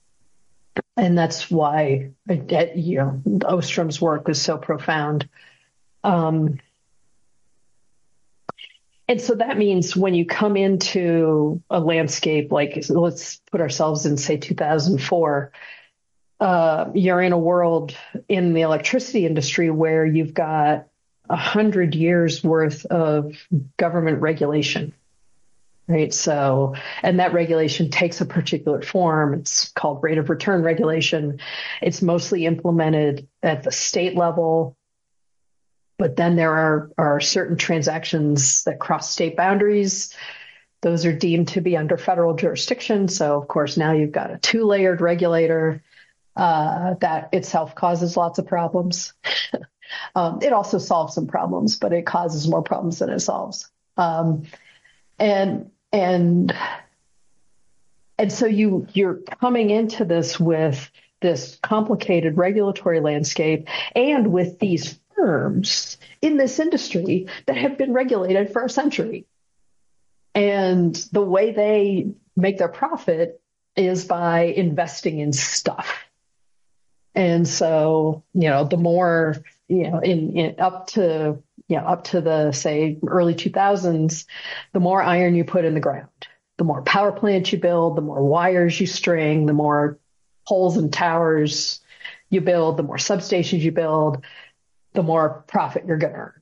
and 0.96 1.18
that's 1.18 1.50
why 1.50 2.10
you 2.28 2.98
know 2.98 3.22
Ostrom's 3.44 4.00
work 4.00 4.28
is 4.28 4.40
so 4.40 4.56
profound. 4.56 5.28
Um, 6.04 6.60
and 9.08 9.20
so 9.20 9.34
that 9.34 9.58
means 9.58 9.96
when 9.96 10.14
you 10.14 10.24
come 10.24 10.56
into 10.56 11.60
a 11.68 11.80
landscape 11.80 12.52
like 12.52 12.84
let's 12.88 13.36
put 13.50 13.60
ourselves 13.60 14.06
in 14.06 14.16
say 14.16 14.36
2004, 14.36 15.52
uh, 16.40 16.90
you're 16.94 17.22
in 17.22 17.32
a 17.32 17.38
world 17.38 17.96
in 18.28 18.54
the 18.54 18.62
electricity 18.62 19.26
industry 19.26 19.70
where 19.70 20.04
you've 20.04 20.34
got 20.34 20.86
a 21.30 21.36
hundred 21.36 21.94
years 21.94 22.42
worth 22.44 22.84
of 22.86 23.46
government 23.76 24.20
regulation. 24.20 24.92
Right. 25.86 26.14
So, 26.14 26.74
and 27.02 27.20
that 27.20 27.34
regulation 27.34 27.90
takes 27.90 28.22
a 28.22 28.26
particular 28.26 28.80
form. 28.80 29.34
It's 29.34 29.68
called 29.68 30.02
rate 30.02 30.16
of 30.16 30.30
return 30.30 30.62
regulation. 30.62 31.40
It's 31.82 32.00
mostly 32.00 32.46
implemented 32.46 33.28
at 33.42 33.64
the 33.64 33.70
state 33.70 34.16
level. 34.16 34.78
But 35.98 36.16
then 36.16 36.36
there 36.36 36.52
are, 36.52 36.90
are 36.96 37.20
certain 37.20 37.58
transactions 37.58 38.64
that 38.64 38.80
cross 38.80 39.10
state 39.10 39.36
boundaries. 39.36 40.14
Those 40.80 41.04
are 41.04 41.12
deemed 41.12 41.48
to 41.48 41.60
be 41.60 41.76
under 41.76 41.98
federal 41.98 42.34
jurisdiction. 42.34 43.08
So, 43.08 43.40
of 43.40 43.46
course, 43.46 43.76
now 43.76 43.92
you've 43.92 44.10
got 44.10 44.30
a 44.30 44.38
two 44.38 44.64
layered 44.64 45.02
regulator 45.02 45.82
uh, 46.36 46.94
that 47.00 47.28
itself 47.32 47.74
causes 47.74 48.16
lots 48.16 48.38
of 48.38 48.46
problems. 48.46 49.12
um, 50.14 50.38
it 50.42 50.52
also 50.52 50.78
solves 50.78 51.14
some 51.14 51.26
problems, 51.26 51.76
but 51.76 51.92
it 51.92 52.06
causes 52.06 52.48
more 52.48 52.62
problems 52.62 52.98
than 52.98 53.10
it 53.10 53.20
solves. 53.20 53.70
Um, 53.96 54.44
and 55.18 55.70
and 55.92 56.54
and 58.18 58.32
so 58.32 58.46
you 58.46 58.86
you're 58.92 59.16
coming 59.40 59.70
into 59.70 60.04
this 60.04 60.40
with 60.40 60.90
this 61.20 61.58
complicated 61.62 62.36
regulatory 62.36 63.00
landscape 63.00 63.68
and 63.94 64.32
with 64.32 64.58
these 64.58 64.98
firms 65.16 65.96
in 66.20 66.36
this 66.36 66.58
industry 66.58 67.28
that 67.46 67.56
have 67.56 67.78
been 67.78 67.92
regulated 67.92 68.52
for 68.52 68.64
a 68.64 68.68
century. 68.68 69.24
And 70.34 70.94
the 71.12 71.22
way 71.22 71.52
they 71.52 72.08
make 72.36 72.58
their 72.58 72.68
profit 72.68 73.40
is 73.76 74.04
by 74.04 74.42
investing 74.42 75.20
in 75.20 75.32
stuff. 75.32 76.03
And 77.14 77.46
so, 77.46 78.24
you 78.34 78.48
know, 78.48 78.64
the 78.64 78.76
more, 78.76 79.36
you 79.68 79.90
know, 79.90 80.00
in, 80.00 80.36
in 80.36 80.60
up 80.60 80.88
to, 80.88 81.38
you 81.68 81.76
know, 81.76 81.84
up 81.84 82.04
to 82.04 82.20
the 82.20 82.52
say 82.52 82.98
early 83.06 83.34
2000s, 83.34 84.26
the 84.72 84.80
more 84.80 85.02
iron 85.02 85.34
you 85.34 85.44
put 85.44 85.64
in 85.64 85.74
the 85.74 85.80
ground, 85.80 86.08
the 86.58 86.64
more 86.64 86.82
power 86.82 87.12
plants 87.12 87.52
you 87.52 87.58
build, 87.58 87.96
the 87.96 88.02
more 88.02 88.22
wires 88.22 88.78
you 88.80 88.86
string, 88.86 89.46
the 89.46 89.52
more 89.52 89.98
poles 90.46 90.76
and 90.76 90.92
towers 90.92 91.80
you 92.30 92.40
build, 92.40 92.76
the 92.76 92.82
more 92.82 92.96
substations 92.96 93.60
you 93.60 93.72
build, 93.72 94.24
the 94.92 95.02
more 95.02 95.44
profit 95.46 95.84
you're 95.86 95.98
going 95.98 96.12
to 96.12 96.18
earn. 96.18 96.40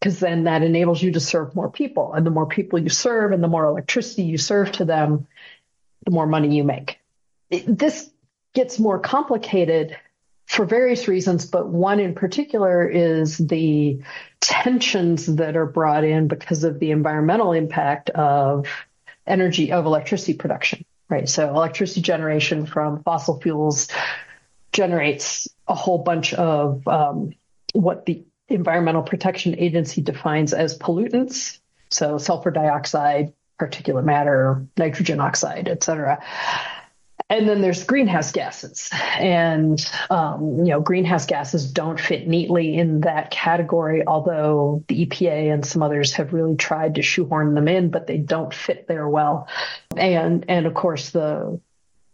Because 0.00 0.20
then 0.20 0.44
that 0.44 0.62
enables 0.62 1.02
you 1.02 1.12
to 1.12 1.20
serve 1.20 1.56
more 1.56 1.70
people. 1.70 2.12
And 2.12 2.24
the 2.24 2.30
more 2.30 2.46
people 2.46 2.78
you 2.78 2.88
serve 2.88 3.32
and 3.32 3.42
the 3.42 3.48
more 3.48 3.64
electricity 3.64 4.22
you 4.22 4.38
serve 4.38 4.70
to 4.72 4.84
them, 4.84 5.26
the 6.04 6.12
more 6.12 6.26
money 6.26 6.56
you 6.56 6.62
make. 6.62 7.00
It, 7.50 7.78
this 7.78 8.08
gets 8.54 8.78
more 8.78 9.00
complicated 9.00 9.96
for 10.48 10.64
various 10.64 11.08
reasons, 11.08 11.44
but 11.44 11.68
one 11.68 12.00
in 12.00 12.14
particular 12.14 12.88
is 12.88 13.36
the 13.36 14.00
tensions 14.40 15.26
that 15.26 15.56
are 15.56 15.66
brought 15.66 16.04
in 16.04 16.26
because 16.26 16.64
of 16.64 16.80
the 16.80 16.90
environmental 16.90 17.52
impact 17.52 18.08
of 18.10 18.66
energy, 19.26 19.72
of 19.72 19.84
electricity 19.84 20.32
production, 20.32 20.86
right? 21.10 21.28
So 21.28 21.50
electricity 21.50 22.00
generation 22.00 22.64
from 22.64 23.02
fossil 23.02 23.38
fuels 23.40 23.88
generates 24.72 25.48
a 25.68 25.74
whole 25.74 25.98
bunch 25.98 26.32
of 26.32 26.88
um, 26.88 27.34
what 27.74 28.06
the 28.06 28.24
Environmental 28.48 29.02
Protection 29.02 29.54
Agency 29.58 30.00
defines 30.00 30.54
as 30.54 30.78
pollutants. 30.78 31.58
So 31.90 32.16
sulfur 32.16 32.50
dioxide, 32.50 33.34
particulate 33.60 34.04
matter, 34.04 34.66
nitrogen 34.78 35.20
oxide, 35.20 35.68
et 35.68 35.84
cetera. 35.84 36.24
And 37.30 37.46
then 37.46 37.60
there's 37.60 37.84
greenhouse 37.84 38.32
gases, 38.32 38.88
and 39.18 39.78
um, 40.08 40.60
you 40.60 40.70
know 40.70 40.80
greenhouse 40.80 41.26
gases 41.26 41.70
don't 41.70 42.00
fit 42.00 42.26
neatly 42.26 42.78
in 42.78 43.02
that 43.02 43.30
category. 43.30 44.06
Although 44.06 44.82
the 44.88 45.04
EPA 45.04 45.52
and 45.52 45.66
some 45.66 45.82
others 45.82 46.14
have 46.14 46.32
really 46.32 46.56
tried 46.56 46.94
to 46.94 47.02
shoehorn 47.02 47.54
them 47.54 47.68
in, 47.68 47.90
but 47.90 48.06
they 48.06 48.16
don't 48.16 48.54
fit 48.54 48.88
there 48.88 49.06
well. 49.06 49.46
And 49.94 50.46
and 50.48 50.66
of 50.66 50.72
course 50.72 51.10
the 51.10 51.60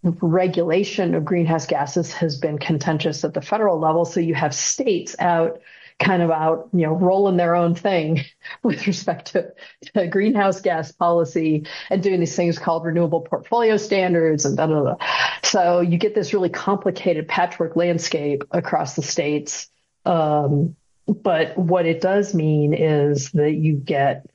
regulation 0.03 1.15
of 1.15 1.25
greenhouse 1.25 1.67
gases 1.67 2.13
has 2.15 2.37
been 2.37 2.59
contentious 2.59 3.25
at 3.25 3.35
the 3.35 3.41
federal 3.41 3.79
level. 3.79 4.05
So 4.05 4.21
you 4.21 4.35
have 4.35 4.55
states 4.55 5.17
out 5.19 5.61
kind 5.99 6.23
of 6.23 6.31
out, 6.31 6.69
you 6.73 6.87
know, 6.87 6.93
rolling 6.93 7.37
their 7.37 7.55
own 7.55 7.75
thing 7.75 8.21
with 8.63 8.87
respect 8.87 9.33
to, 9.33 9.53
to 9.95 10.07
greenhouse 10.07 10.61
gas 10.61 10.93
policy 10.93 11.67
and 11.91 12.03
doing 12.03 12.21
these 12.21 12.37
things 12.37 12.59
called 12.59 12.85
renewable 12.85 13.21
portfolio 13.21 13.77
standards 13.77 14.45
and 14.45 14.57
da 14.57 14.67
da 14.67 14.83
da. 14.83 14.97
So 15.43 15.81
you 15.81 15.99
get 15.99 16.15
this 16.15 16.33
really 16.33 16.51
complicated 16.51 17.29
patchwork 17.29 17.77
landscape 17.77 18.45
across 18.51 18.97
the 18.97 19.03
states. 19.03 19.69
Um, 20.05 20.77
but 21.07 21.57
what 21.57 21.87
it 21.87 22.01
does 22.01 22.35
mean 22.35 22.75
is 22.75 23.31
that 23.33 23.53
you 23.53 23.75
get 23.75 24.27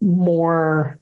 more, 0.00 0.98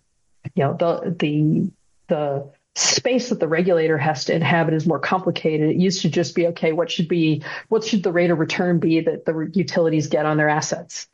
you 0.55 0.65
know, 0.65 0.75
the 0.75 1.15
the 1.19 1.71
the 2.09 2.51
space 2.81 3.29
that 3.29 3.41
the 3.41 3.49
regulator 3.49 3.99
has 3.99 4.25
to 4.27 4.35
inhabit 4.35 4.75
is 4.75 4.87
more 4.87 4.99
complicated. 4.99 5.71
It 5.71 5.77
used 5.77 6.03
to 6.03 6.09
just 6.09 6.35
be 6.35 6.49
okay, 6.49 6.73
what 6.73 6.91
should 6.91 7.09
be 7.09 7.43
what 7.69 7.85
should 7.85 8.03
the 8.03 8.13
rate 8.13 8.31
of 8.31 8.39
return 8.39 8.79
be 8.79 9.01
that 9.01 9.25
the 9.25 9.51
utilities 9.53 10.09
get 10.09 10.27
on 10.27 10.37
their 10.37 10.49
assets? 10.49 11.09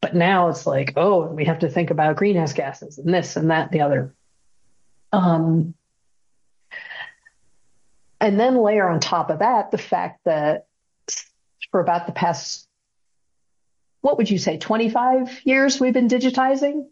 But 0.00 0.14
now 0.14 0.48
it's 0.48 0.66
like, 0.66 0.92
oh, 0.96 1.26
we 1.26 1.46
have 1.46 1.60
to 1.60 1.68
think 1.68 1.90
about 1.90 2.16
greenhouse 2.16 2.52
gases 2.52 2.98
and 2.98 3.12
this 3.12 3.36
and 3.36 3.50
that 3.50 3.70
and 3.70 3.72
the 3.72 3.80
other. 3.80 4.14
Um, 5.12 5.74
and 8.20 8.38
then 8.38 8.56
layer 8.56 8.88
on 8.88 9.00
top 9.00 9.30
of 9.30 9.40
that 9.40 9.70
the 9.70 9.78
fact 9.78 10.20
that 10.24 10.66
for 11.70 11.80
about 11.80 12.06
the 12.06 12.12
past, 12.12 12.68
what 14.00 14.18
would 14.18 14.30
you 14.30 14.38
say, 14.38 14.58
25 14.58 15.40
years 15.44 15.80
we've 15.80 15.92
been 15.92 16.08
digitizing? 16.08 16.86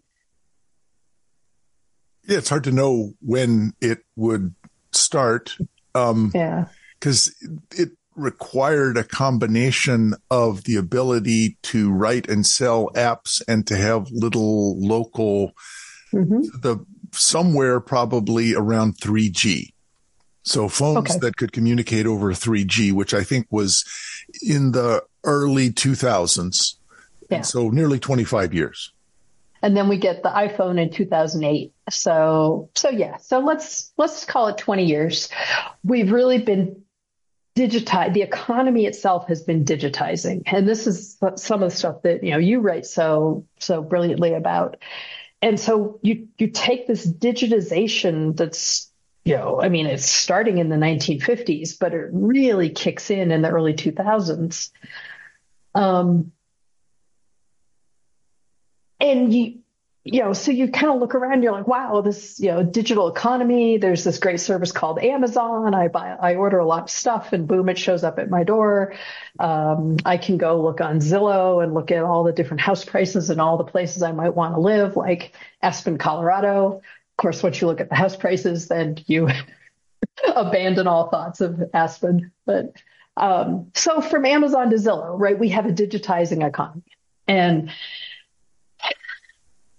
Yeah, 2.26 2.38
it's 2.38 2.48
hard 2.48 2.64
to 2.64 2.72
know 2.72 3.14
when 3.20 3.74
it 3.80 4.04
would 4.16 4.54
start. 4.92 5.56
Um, 5.94 6.30
yeah. 6.34 6.66
Because 6.98 7.34
it 7.72 7.90
required 8.14 8.96
a 8.96 9.04
combination 9.04 10.14
of 10.30 10.64
the 10.64 10.76
ability 10.76 11.56
to 11.62 11.90
write 11.90 12.28
and 12.28 12.46
sell 12.46 12.90
apps 12.94 13.42
and 13.48 13.66
to 13.66 13.76
have 13.76 14.10
little 14.10 14.78
local, 14.80 15.52
mm-hmm. 16.12 16.42
the 16.60 16.84
somewhere 17.12 17.80
probably 17.80 18.54
around 18.54 18.98
3G. 18.98 19.72
So 20.44 20.68
phones 20.68 21.10
okay. 21.10 21.18
that 21.20 21.36
could 21.36 21.52
communicate 21.52 22.06
over 22.06 22.32
3G, 22.32 22.92
which 22.92 23.14
I 23.14 23.22
think 23.22 23.46
was 23.50 23.84
in 24.42 24.72
the 24.72 25.02
early 25.24 25.70
2000s. 25.70 26.76
Yeah. 27.30 27.40
so 27.40 27.70
nearly 27.70 27.98
25 27.98 28.52
years 28.52 28.92
and 29.62 29.76
then 29.76 29.88
we 29.88 29.96
get 29.96 30.22
the 30.22 30.28
iPhone 30.28 30.80
in 30.80 30.90
2008. 30.90 31.72
So 31.90 32.70
so 32.74 32.90
yeah, 32.90 33.16
so 33.18 33.38
let's 33.38 33.92
let's 33.96 34.24
call 34.24 34.48
it 34.48 34.58
20 34.58 34.84
years. 34.84 35.28
We've 35.84 36.10
really 36.10 36.38
been 36.38 36.82
digitized. 37.56 38.14
The 38.14 38.22
economy 38.22 38.86
itself 38.86 39.28
has 39.28 39.42
been 39.42 39.64
digitizing, 39.64 40.42
and 40.46 40.68
this 40.68 40.86
is 40.86 41.18
some 41.36 41.62
of 41.62 41.70
the 41.70 41.76
stuff 41.76 42.02
that 42.02 42.24
you 42.24 42.32
know 42.32 42.38
you 42.38 42.60
write 42.60 42.86
so 42.86 43.46
so 43.58 43.82
brilliantly 43.82 44.34
about. 44.34 44.76
And 45.40 45.58
so 45.58 45.98
you 46.02 46.28
you 46.38 46.48
take 46.48 46.86
this 46.86 47.06
digitization 47.06 48.36
that's 48.36 48.92
you 49.24 49.36
know, 49.36 49.60
I 49.62 49.68
mean, 49.68 49.86
it's 49.86 50.06
starting 50.06 50.58
in 50.58 50.68
the 50.68 50.76
1950s, 50.76 51.78
but 51.78 51.94
it 51.94 52.08
really 52.10 52.70
kicks 52.70 53.08
in 53.10 53.30
in 53.30 53.42
the 53.42 53.50
early 53.50 53.72
2000s. 53.72 54.70
Um, 55.74 56.32
and 59.02 59.34
you 59.34 59.62
you 60.04 60.20
know, 60.20 60.32
so 60.32 60.50
you 60.50 60.68
kind 60.68 60.92
of 60.92 60.98
look 60.98 61.14
around, 61.14 61.44
you're 61.44 61.52
like, 61.52 61.68
wow, 61.68 62.00
this, 62.00 62.40
you 62.40 62.50
know, 62.50 62.64
digital 62.64 63.06
economy. 63.06 63.76
There's 63.76 64.02
this 64.02 64.18
great 64.18 64.40
service 64.40 64.72
called 64.72 64.98
Amazon. 64.98 65.74
I 65.74 65.86
buy, 65.86 66.16
I 66.20 66.34
order 66.34 66.58
a 66.58 66.66
lot 66.66 66.84
of 66.84 66.90
stuff 66.90 67.32
and 67.32 67.46
boom, 67.46 67.68
it 67.68 67.78
shows 67.78 68.02
up 68.02 68.18
at 68.18 68.28
my 68.28 68.42
door. 68.42 68.94
Um, 69.38 69.98
I 70.04 70.16
can 70.16 70.38
go 70.38 70.60
look 70.60 70.80
on 70.80 70.98
Zillow 70.98 71.62
and 71.62 71.72
look 71.72 71.92
at 71.92 72.02
all 72.02 72.24
the 72.24 72.32
different 72.32 72.62
house 72.62 72.84
prices 72.84 73.30
and 73.30 73.40
all 73.40 73.56
the 73.56 73.64
places 73.64 74.02
I 74.02 74.10
might 74.10 74.34
want 74.34 74.56
to 74.56 74.60
live, 74.60 74.96
like 74.96 75.36
Aspen, 75.62 75.98
Colorado. 75.98 76.78
Of 76.78 77.16
course, 77.16 77.40
once 77.40 77.60
you 77.60 77.68
look 77.68 77.80
at 77.80 77.88
the 77.88 77.94
house 77.94 78.16
prices, 78.16 78.66
then 78.66 78.96
you 79.06 79.28
abandon 80.34 80.88
all 80.88 81.10
thoughts 81.10 81.40
of 81.40 81.62
Aspen. 81.74 82.32
But, 82.44 82.74
um, 83.16 83.70
so 83.74 84.00
from 84.00 84.26
Amazon 84.26 84.70
to 84.70 84.76
Zillow, 84.76 85.16
right, 85.16 85.38
we 85.38 85.50
have 85.50 85.66
a 85.66 85.72
digitizing 85.72 86.44
economy 86.44 86.82
and, 87.28 87.70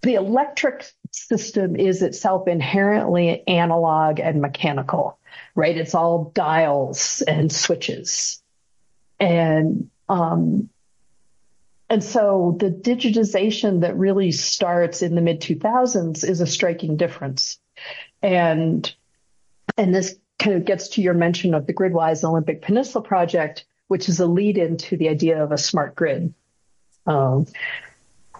the 0.03 0.15
electric 0.15 0.85
system 1.11 1.75
is 1.75 2.01
itself 2.01 2.47
inherently 2.47 3.47
analog 3.47 4.19
and 4.19 4.41
mechanical, 4.41 5.17
right? 5.55 5.77
It's 5.77 5.95
all 5.95 6.31
dials 6.35 7.23
and 7.25 7.51
switches. 7.51 8.43
And, 9.19 9.89
um, 10.09 10.69
and 11.89 12.03
so 12.03 12.57
the 12.59 12.69
digitization 12.69 13.81
that 13.81 13.97
really 13.97 14.31
starts 14.33 15.01
in 15.01 15.15
the 15.15 15.21
mid 15.21 15.39
2000s 15.39 16.27
is 16.27 16.41
a 16.41 16.47
striking 16.47 16.97
difference. 16.97 17.59
And, 18.21 18.93
and 19.77 19.95
this 19.95 20.15
kind 20.37 20.57
of 20.57 20.65
gets 20.65 20.89
to 20.89 21.01
your 21.01 21.13
mention 21.13 21.53
of 21.53 21.65
the 21.65 21.73
Gridwise 21.73 22.25
Olympic 22.25 22.61
Peninsula 22.61 23.03
project, 23.03 23.65
which 23.87 24.09
is 24.09 24.19
a 24.19 24.27
lead 24.27 24.57
into 24.57 24.97
the 24.97 25.07
idea 25.07 25.41
of 25.41 25.53
a 25.53 25.57
smart 25.57 25.95
grid. 25.95 26.33
because 27.05 27.45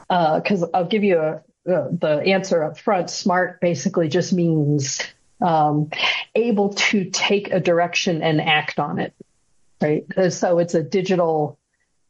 um, 0.09 0.64
uh, 0.64 0.68
I'll 0.74 0.88
give 0.88 1.03
you 1.05 1.20
a, 1.20 1.41
uh, 1.68 1.88
the 1.91 2.22
answer 2.26 2.64
up 2.64 2.78
front. 2.78 3.09
Smart 3.09 3.61
basically 3.61 4.07
just 4.07 4.34
means 4.34 5.01
um, 5.41 5.89
able 6.36 6.74
to 6.74 7.05
take 7.05 7.51
a 7.51 7.59
direction 7.59 8.22
and 8.22 8.41
act 8.41 8.80
on 8.80 8.99
it, 8.99 9.14
right? 9.82 10.05
So 10.30 10.59
it's 10.59 10.74
a 10.74 10.84
digital. 10.84 11.57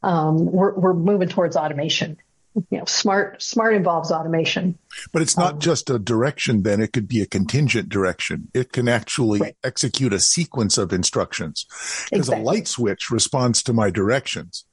Um, 0.01 0.45
we're 0.45 0.73
we're 0.73 0.93
moving 0.93 1.29
towards 1.29 1.55
automation 1.55 2.17
you 2.55 2.77
know, 2.77 2.85
smart 2.85 3.41
smart 3.41 3.73
involves 3.73 4.11
automation. 4.11 4.77
But 5.11 5.21
it's 5.21 5.37
not 5.37 5.53
um, 5.53 5.59
just 5.59 5.89
a 5.89 5.97
direction. 5.97 6.63
Then 6.63 6.81
it 6.81 6.93
could 6.93 7.07
be 7.07 7.21
a 7.21 7.25
contingent 7.25 7.89
direction. 7.89 8.49
It 8.53 8.71
can 8.71 8.87
actually 8.87 9.39
right. 9.39 9.57
execute 9.63 10.13
a 10.13 10.19
sequence 10.19 10.77
of 10.77 10.93
instructions 10.93 11.65
because 12.09 12.27
exactly. 12.27 12.41
a 12.41 12.45
light 12.45 12.67
switch 12.67 13.09
responds 13.09 13.63
to 13.63 13.73
my 13.73 13.89
directions. 13.89 14.65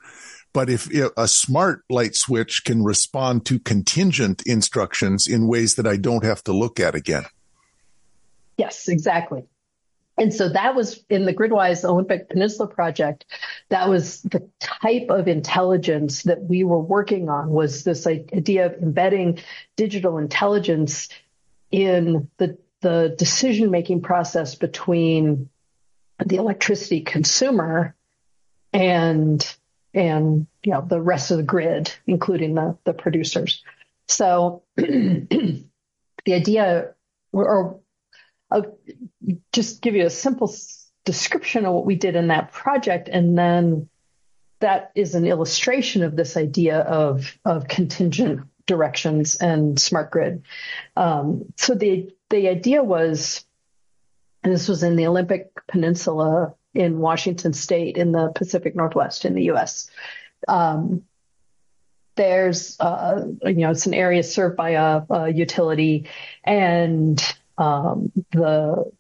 But 0.53 0.69
if 0.69 0.89
a 1.17 1.29
smart 1.29 1.85
light 1.89 2.17
switch 2.17 2.63
can 2.65 2.83
respond 2.83 3.47
to 3.47 3.59
contingent 3.61 4.43
instructions 4.47 5.29
in 5.29 5.47
ways 5.47 5.77
that 5.77 5.87
I 5.87 5.97
don't 5.97 6.25
have 6.25 6.43
to 6.45 6.53
look 6.53 6.81
at 6.81 6.95
again. 6.95 7.25
Yes, 8.57 8.89
exactly. 8.89 9.45
And 10.19 10.35
so 10.35 10.51
that 10.51 10.75
was 10.75 11.03
in 11.09 11.25
the 11.25 11.33
Gridwise 11.33 11.83
Olympic 11.83 12.29
Peninsula 12.29 12.69
project. 12.69 13.25
That 13.71 13.89
was 13.89 14.21
the 14.21 14.47
type 14.61 15.07
of 15.09 15.29
intelligence 15.29 16.25
that 16.25 16.43
we 16.43 16.63
were 16.63 16.79
working 16.79 17.31
on 17.31 17.49
was 17.49 17.85
this 17.85 18.07
idea 18.07 18.67
of 18.67 18.75
embedding 18.83 19.39
digital 19.77 20.19
intelligence 20.19 21.09
in 21.71 22.29
the, 22.37 22.59
the 22.83 23.15
decision 23.17 23.71
making 23.71 24.03
process 24.03 24.57
between 24.57 25.49
the 26.23 26.37
electricity 26.37 27.01
consumer 27.01 27.95
and 28.75 29.57
and 29.95 30.47
you 30.63 30.73
know 30.73 30.85
the 30.87 31.01
rest 31.01 31.31
of 31.31 31.37
the 31.37 31.43
grid, 31.43 31.93
including 32.07 32.55
the, 32.55 32.77
the 32.85 32.93
producers. 32.93 33.63
So 34.09 34.63
the 34.77 35.65
idea 36.29 36.95
or 37.33 37.81
I'll 38.51 38.79
just 39.53 39.81
give 39.81 39.95
you 39.95 40.07
a 40.07 40.11
simple 40.11 40.53
description 41.05 41.65
of 41.65 41.75
what 41.75 41.87
we 41.87 41.95
did 41.95 42.17
in 42.17 42.29
that 42.29 42.53
project, 42.53 43.09
and 43.09 43.39
then 43.39 43.89
that 44.61 44.91
is 44.95 45.15
an 45.15 45.25
illustration 45.25 46.03
of 46.03 46.17
this 46.17 46.37
idea 46.37 46.81
of 46.81 47.39
of 47.45 47.69
contingent 47.69 48.43
directions 48.67 49.37
and 49.37 49.81
smart 49.81 50.11
grid. 50.11 50.43
Um, 50.97 51.53
so 51.57 51.75
the 51.75 52.15
the 52.31 52.49
idea 52.49 52.83
was, 52.83 53.45
and 54.43 54.53
this 54.53 54.69
was 54.69 54.83
in 54.83 54.97
the 54.97 55.07
Olympic 55.07 55.51
Peninsula 55.67 56.55
in 56.75 56.99
Washington 56.99 57.53
State 57.53 57.97
in 57.97 58.13
the 58.13 58.31
Pacific 58.35 58.77
Northwest 58.77 59.25
in 59.25 59.35
the 59.35 59.45
U.S. 59.45 59.91
Um, 60.47 61.03
there's, 62.17 62.79
uh, 62.81 63.27
you 63.45 63.55
know, 63.55 63.71
it's 63.71 63.87
an 63.87 63.95
area 63.95 64.23
served 64.23 64.57
by 64.57 64.71
a, 64.71 65.03
a 65.11 65.33
utility, 65.33 66.09
and 66.45 67.23
um, 67.57 68.13
the 68.33 68.91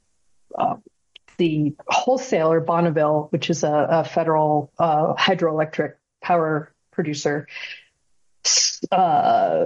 uh, 0.59 0.77
the 1.37 1.75
wholesaler 1.89 2.61
Bonneville, 2.61 3.29
which 3.31 3.51
is 3.51 3.65
a, 3.65 3.87
a 3.91 4.05
federal 4.05 4.73
uh, 4.79 5.15
hydroelectric 5.15 5.95
power 6.23 6.73
producer, 6.91 7.47
uh, 8.93 9.65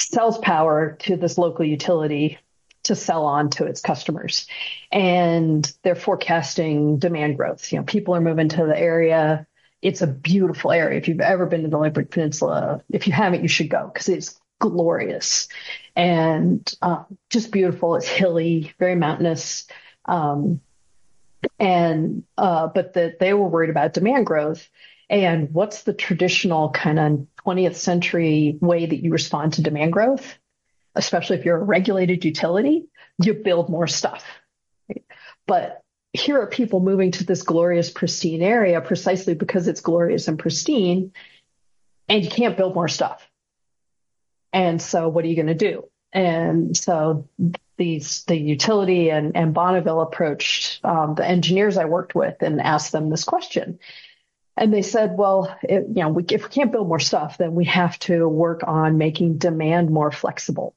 sells 0.00 0.38
power 0.38 0.96
to 1.00 1.16
this 1.16 1.38
local 1.38 1.64
utility 1.64 2.38
to 2.84 2.96
sell 2.96 3.24
on 3.26 3.50
to 3.50 3.66
its 3.66 3.80
customers, 3.80 4.46
and 4.90 5.70
they're 5.82 5.94
forecasting 5.94 6.98
demand 6.98 7.36
growth. 7.36 7.72
You 7.72 7.78
know, 7.78 7.84
people 7.84 8.14
are 8.14 8.20
moving 8.20 8.48
to 8.50 8.66
the 8.66 8.78
area. 8.78 9.46
It's 9.82 10.02
a 10.02 10.06
beautiful 10.06 10.72
area. 10.72 10.98
If 10.98 11.08
you've 11.08 11.20
ever 11.20 11.46
been 11.46 11.62
to 11.62 11.68
the 11.68 11.76
Olympic 11.76 12.10
Peninsula, 12.10 12.82
if 12.90 13.06
you 13.06 13.12
haven't, 13.12 13.42
you 13.42 13.48
should 13.48 13.70
go 13.70 13.90
because 13.92 14.08
it's 14.08 14.40
glorious 14.58 15.48
and 15.96 16.72
uh, 16.82 17.04
just 17.30 17.50
beautiful. 17.50 17.96
It's 17.96 18.08
hilly, 18.08 18.72
very 18.78 18.94
mountainous. 18.94 19.66
Um, 20.04 20.60
and 21.58 22.24
uh, 22.36 22.68
but 22.68 22.94
that 22.94 23.18
they 23.18 23.32
were 23.32 23.48
worried 23.48 23.70
about 23.70 23.94
demand 23.94 24.26
growth 24.26 24.68
and 25.08 25.52
what's 25.52 25.82
the 25.82 25.92
traditional 25.92 26.70
kind 26.70 26.98
of 26.98 27.26
20th 27.44 27.74
century 27.74 28.56
way 28.60 28.86
that 28.86 29.02
you 29.02 29.10
respond 29.10 29.54
to 29.54 29.62
demand 29.62 29.92
growth 29.92 30.38
especially 30.94 31.38
if 31.38 31.44
you're 31.44 31.56
a 31.56 31.64
regulated 31.64 32.24
utility 32.24 32.86
you 33.22 33.34
build 33.34 33.68
more 33.68 33.86
stuff 33.86 34.24
right? 34.88 35.04
but 35.46 35.82
here 36.12 36.40
are 36.40 36.46
people 36.48 36.80
moving 36.80 37.12
to 37.12 37.24
this 37.24 37.42
glorious 37.42 37.90
pristine 37.90 38.42
area 38.42 38.80
precisely 38.80 39.34
because 39.34 39.68
it's 39.68 39.80
glorious 39.80 40.26
and 40.28 40.38
pristine 40.38 41.12
and 42.08 42.24
you 42.24 42.30
can't 42.30 42.56
build 42.56 42.74
more 42.74 42.88
stuff 42.88 43.30
and 44.52 44.80
so 44.80 45.08
what 45.08 45.24
are 45.24 45.28
you 45.28 45.36
going 45.36 45.46
to 45.46 45.54
do? 45.54 45.88
And 46.12 46.76
so 46.76 47.28
these, 47.76 48.24
the 48.24 48.36
utility 48.36 49.10
and, 49.10 49.36
and 49.36 49.54
Bonneville 49.54 50.00
approached 50.00 50.84
um, 50.84 51.14
the 51.14 51.26
engineers 51.26 51.76
I 51.76 51.84
worked 51.84 52.14
with 52.14 52.42
and 52.42 52.60
asked 52.60 52.92
them 52.92 53.10
this 53.10 53.24
question. 53.24 53.78
And 54.56 54.74
they 54.74 54.82
said, 54.82 55.16
well, 55.16 55.56
it, 55.62 55.86
you 55.88 56.02
know, 56.02 56.08
we, 56.08 56.24
if 56.24 56.42
we 56.42 56.48
can't 56.50 56.72
build 56.72 56.88
more 56.88 56.98
stuff, 56.98 57.38
then 57.38 57.54
we 57.54 57.64
have 57.66 57.98
to 58.00 58.28
work 58.28 58.62
on 58.66 58.98
making 58.98 59.38
demand 59.38 59.90
more 59.90 60.10
flexible. 60.10 60.74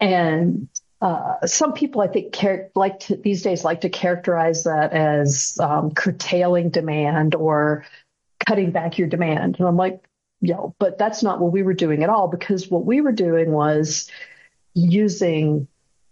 And 0.00 0.68
uh, 1.00 1.46
some 1.46 1.72
people, 1.72 2.00
I 2.00 2.08
think, 2.08 2.34
char- 2.34 2.70
like 2.74 3.00
to, 3.00 3.16
these 3.16 3.42
days 3.42 3.64
like 3.64 3.82
to 3.82 3.88
characterize 3.88 4.64
that 4.64 4.92
as 4.92 5.58
um, 5.60 5.92
curtailing 5.92 6.70
demand 6.70 7.34
or 7.34 7.84
cutting 8.46 8.70
back 8.70 8.98
your 8.98 9.08
demand. 9.08 9.56
And 9.58 9.68
I'm 9.68 9.76
like, 9.76 10.02
know, 10.52 10.74
but 10.78 10.98
that's 10.98 11.22
not 11.22 11.40
what 11.40 11.52
we 11.52 11.62
were 11.62 11.74
doing 11.74 12.02
at 12.02 12.10
all 12.10 12.28
because 12.28 12.68
what 12.68 12.84
we 12.84 13.00
were 13.00 13.12
doing 13.12 13.52
was 13.52 14.10
using 14.74 15.68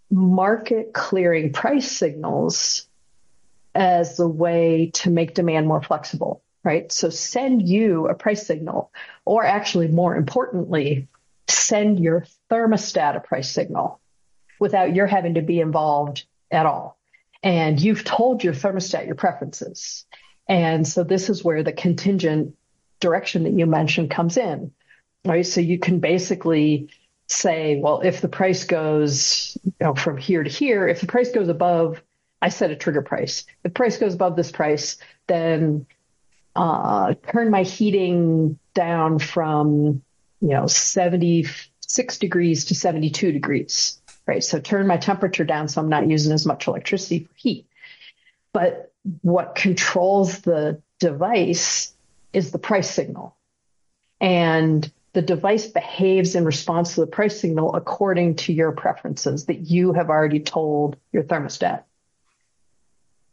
market 0.09 0.93
clearing 0.93 1.51
price 1.51 1.91
signals 1.91 2.87
as 3.75 4.19
a 4.19 4.27
way 4.27 4.91
to 4.93 5.09
make 5.09 5.33
demand 5.33 5.67
more 5.67 5.81
flexible, 5.81 6.43
right? 6.63 6.91
So 6.91 7.09
send 7.09 7.67
you 7.67 8.07
a 8.07 8.13
price 8.13 8.45
signal, 8.45 8.91
or 9.25 9.43
actually 9.43 9.87
more 9.87 10.15
importantly, 10.15 11.07
send 11.47 11.99
your 11.99 12.25
thermostat 12.49 13.15
a 13.15 13.19
price 13.19 13.51
signal 13.51 13.99
without 14.59 14.95
your 14.95 15.07
having 15.07 15.35
to 15.35 15.41
be 15.41 15.59
involved 15.59 16.25
at 16.51 16.65
all. 16.65 16.97
And 17.41 17.79
you've 17.81 18.03
told 18.03 18.43
your 18.43 18.53
thermostat 18.53 19.05
your 19.05 19.15
preferences. 19.15 20.05
And 20.47 20.87
so 20.87 21.03
this 21.03 21.29
is 21.29 21.43
where 21.43 21.63
the 21.63 21.73
contingent 21.73 22.55
direction 22.99 23.43
that 23.43 23.53
you 23.53 23.65
mentioned 23.65 24.11
comes 24.11 24.37
in, 24.37 24.71
right? 25.25 25.45
So 25.45 25.59
you 25.59 25.79
can 25.79 25.99
basically 25.99 26.89
say, 27.27 27.79
well, 27.79 28.01
if 28.01 28.21
the 28.21 28.29
price 28.29 28.63
goes 28.63 29.57
you 29.63 29.73
know, 29.81 29.95
from 29.95 30.17
here 30.17 30.43
to 30.43 30.49
here, 30.49 30.87
if 30.87 31.01
the 31.01 31.07
price 31.07 31.31
goes 31.31 31.49
above, 31.49 32.01
I 32.41 32.49
set 32.49 32.71
a 32.71 32.75
trigger 32.75 33.01
price. 33.01 33.45
If 33.63 33.73
price 33.73 33.97
goes 33.97 34.13
above 34.13 34.35
this 34.35 34.51
price, 34.51 34.97
then 35.27 35.85
uh, 36.55 37.13
turn 37.31 37.49
my 37.49 37.63
heating 37.63 38.59
down 38.73 39.19
from 39.19 40.03
you 40.43 40.49
know 40.49 40.67
76 40.67 42.17
degrees 42.17 42.65
to 42.65 42.75
72 42.75 43.31
degrees, 43.31 44.01
right? 44.27 44.43
So 44.43 44.59
turn 44.59 44.87
my 44.87 44.97
temperature 44.97 45.45
down 45.45 45.69
so 45.69 45.79
I'm 45.79 45.87
not 45.87 46.09
using 46.09 46.33
as 46.33 46.45
much 46.45 46.67
electricity 46.67 47.19
for 47.19 47.33
heat. 47.35 47.65
But 48.51 48.91
what 49.21 49.55
controls 49.55 50.41
the 50.41 50.81
device 50.99 51.93
is 52.33 52.51
the 52.51 52.59
price 52.59 52.91
signal. 52.91 53.37
And 54.19 54.91
the 55.13 55.21
device 55.21 55.67
behaves 55.67 56.35
in 56.35 56.43
response 56.43 56.95
to 56.95 57.01
the 57.01 57.07
price 57.07 57.39
signal 57.39 57.73
according 57.73 58.35
to 58.35 58.53
your 58.53 58.73
preferences 58.73 59.45
that 59.45 59.69
you 59.69 59.93
have 59.93 60.09
already 60.09 60.41
told 60.41 60.97
your 61.13 61.23
thermostat. 61.23 61.83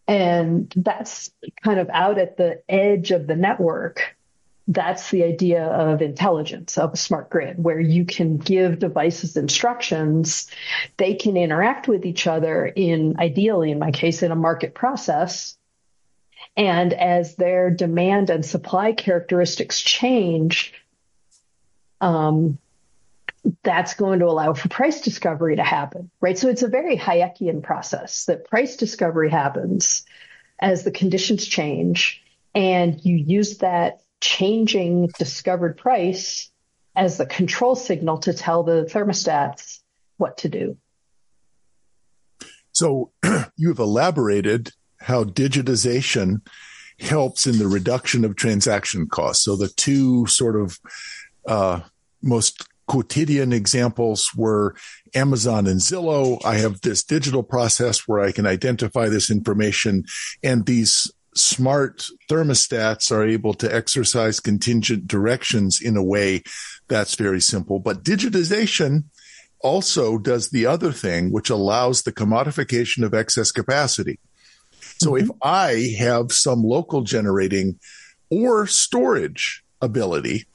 And 0.07 0.73
that's 0.77 1.33
kind 1.65 1.81
of 1.81 1.91
out 1.91 2.19
at 2.19 2.37
the 2.37 2.63
edge 2.69 3.11
of 3.11 3.27
the 3.27 3.37
network. 3.37 4.17
That's 4.71 5.11
the 5.11 5.25
idea 5.25 5.65
of 5.65 6.01
intelligence 6.01 6.79
of 6.79 6.93
a 6.93 6.97
smart 6.97 7.29
grid, 7.29 7.63
where 7.63 7.81
you 7.81 8.05
can 8.05 8.37
give 8.37 8.79
devices 8.79 9.37
instructions. 9.37 10.49
They 10.97 11.15
can 11.15 11.37
interact 11.37 11.89
with 11.89 12.07
each 12.07 12.27
other 12.27 12.67
in, 12.67 13.17
ideally, 13.19 13.73
in 13.73 13.79
my 13.79 13.91
case, 13.91 14.23
in 14.23 14.31
a 14.31 14.37
market 14.37 14.75
process 14.75 15.59
and 16.57 16.93
as 16.93 17.37
their 17.37 17.71
demand 17.71 18.31
and 18.31 18.45
supply 18.45 18.93
characteristics 18.93 19.81
change, 19.81 20.75
um, 22.01 22.59
that's 23.63 23.95
going 23.95 24.19
to 24.19 24.27
allow 24.27 24.53
for 24.53 24.69
price 24.69 25.01
discovery 25.01 25.57
to 25.57 25.65
happen, 25.65 26.11
right? 26.21 26.39
So 26.39 26.49
it's 26.49 26.63
a 26.63 26.69
very 26.69 26.97
Hayekian 26.97 27.63
process 27.63 28.27
that 28.27 28.49
price 28.49 28.77
discovery 28.77 29.31
happens 29.31 30.05
as 30.59 30.85
the 30.85 30.91
conditions 30.91 31.47
change, 31.47 32.23
and 32.55 33.03
you 33.05 33.17
use 33.17 33.59
that 33.59 34.03
changing 34.21 35.09
discovered 35.19 35.77
price 35.77 36.51
as 36.97 37.17
the 37.17 37.27
control 37.27 37.75
signal 37.75 38.19
to 38.19 38.33
tell 38.33 38.63
the 38.63 38.89
thermostats 38.91 39.79
what 40.17 40.39
to 40.39 40.49
do. 40.49 40.77
So 42.73 43.13
you've 43.57 43.79
elaborated 43.79 44.71
how 45.01 45.25
digitization 45.25 46.47
helps 46.99 47.47
in 47.47 47.59
the 47.59 47.69
reduction 47.69 48.25
of 48.25 48.37
transaction 48.37 49.09
costs. 49.09 49.45
So 49.45 49.57
the 49.57 49.69
two 49.69 50.27
sort 50.27 50.57
of 50.57 50.79
uh, 51.47 51.81
most 52.23 52.67
quotidian 52.87 53.53
examples 53.53 54.31
were 54.37 54.75
Amazon 55.15 55.67
and 55.67 55.81
Zillow. 55.81 56.45
I 56.45 56.57
have 56.57 56.81
this 56.81 57.05
digital 57.05 57.43
process 57.43 58.07
where 58.07 58.21
I 58.21 58.33
can 58.33 58.47
identify 58.47 59.09
this 59.09 59.31
information 59.31 60.05
and 60.43 60.67
these 60.67 61.11
smart 61.35 62.05
thermostats 62.29 63.13
are 63.13 63.27
able 63.27 63.55
to 63.55 63.75
exercise 63.75 64.41
contingent 64.41 65.07
directions 65.07 65.81
in 65.81 65.97
a 65.97 66.03
way 66.03 66.43
that's 66.89 67.15
very 67.15 67.41
simple. 67.41 67.79
But 67.79 68.03
digitization 68.03 69.05
also 69.61 70.19
does 70.19 70.51
the 70.51 70.67
other 70.67 70.93
thing, 70.93 71.31
which 71.33 71.51
allows 71.51 72.03
the 72.03 72.13
commodification 72.13 73.05
of 73.05 73.15
excess 73.15 73.53
capacity. 73.53 74.19
So 74.99 75.13
mm-hmm. 75.13 75.25
if 75.25 75.31
I 75.43 75.95
have 75.99 76.33
some 76.33 76.63
local 76.63 77.03
generating 77.03 77.79
or 78.31 78.67
storage 78.67 79.63
ability, 79.81 80.47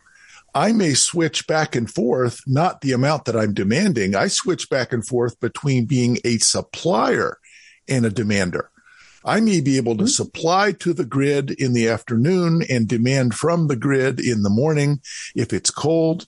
I 0.53 0.71
may 0.71 0.93
switch 0.93 1.47
back 1.47 1.75
and 1.75 1.91
forth, 1.91 2.41
not 2.47 2.81
the 2.81 2.93
amount 2.93 3.25
that 3.25 3.35
I'm 3.35 3.53
demanding. 3.53 4.15
I 4.15 4.27
switch 4.27 4.69
back 4.69 4.93
and 4.93 5.05
forth 5.05 5.39
between 5.39 5.85
being 5.85 6.17
a 6.23 6.37
supplier 6.37 7.37
and 7.89 8.05
a 8.05 8.09
demander. 8.09 8.71
I 9.25 9.39
may 9.39 9.59
be 9.59 9.77
able 9.77 9.97
to 9.97 10.03
mm-hmm. 10.03 10.09
supply 10.09 10.71
to 10.73 10.93
the 10.93 11.05
grid 11.05 11.51
in 11.51 11.73
the 11.73 11.89
afternoon 11.89 12.61
and 12.69 12.87
demand 12.87 13.33
from 13.33 13.67
the 13.67 13.75
grid 13.75 14.19
in 14.19 14.43
the 14.43 14.49
morning 14.49 15.01
if 15.35 15.51
it's 15.51 15.71
cold. 15.71 16.27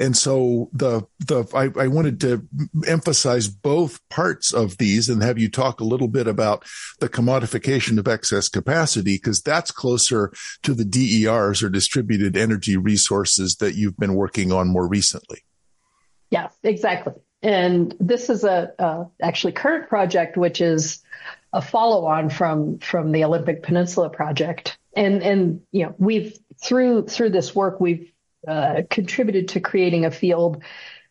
And 0.00 0.16
so 0.16 0.70
the 0.72 1.02
the 1.26 1.44
I, 1.54 1.82
I, 1.82 1.88
wanted 1.88 2.20
to 2.20 2.46
emphasize 2.86 3.48
both 3.48 4.00
parts 4.10 4.52
of 4.52 4.78
these 4.78 5.08
and 5.08 5.24
have 5.24 5.38
you 5.38 5.50
talk 5.50 5.80
a 5.80 5.84
little 5.84 6.06
bit 6.06 6.28
about 6.28 6.64
the 7.00 7.08
commodification 7.08 7.98
of 7.98 8.06
excess 8.06 8.48
capacity 8.48 9.16
because 9.16 9.42
that's 9.42 9.72
closer 9.72 10.32
to 10.62 10.72
the 10.72 10.84
DERs 10.84 11.64
or 11.64 11.68
distributed 11.68 12.36
energy 12.36 12.76
resources 12.76 13.56
that 13.56 13.74
you've 13.74 13.96
been 13.96 14.14
working 14.14 14.52
on 14.52 14.68
more 14.68 14.86
recently. 14.86 15.42
Yeah, 16.30 16.48
exactly. 16.62 17.14
And 17.42 17.94
this 17.98 18.30
is 18.30 18.44
a, 18.44 18.72
a 18.78 19.06
actually 19.20 19.52
current 19.52 19.88
project 19.88 20.36
which 20.36 20.60
is 20.60 21.02
a 21.52 21.62
follow 21.62 22.06
on 22.06 22.30
from 22.30 22.78
from 22.78 23.12
the 23.12 23.24
Olympic 23.24 23.62
Peninsula 23.62 24.10
project. 24.10 24.78
And 24.94 25.22
and 25.22 25.60
you 25.72 25.86
know 25.86 25.94
we've 25.98 26.38
through 26.62 27.06
through 27.06 27.30
this 27.30 27.54
work 27.54 27.80
we've 27.80 28.12
uh, 28.46 28.82
contributed 28.90 29.48
to 29.48 29.60
creating 29.60 30.04
a 30.04 30.10
field 30.10 30.62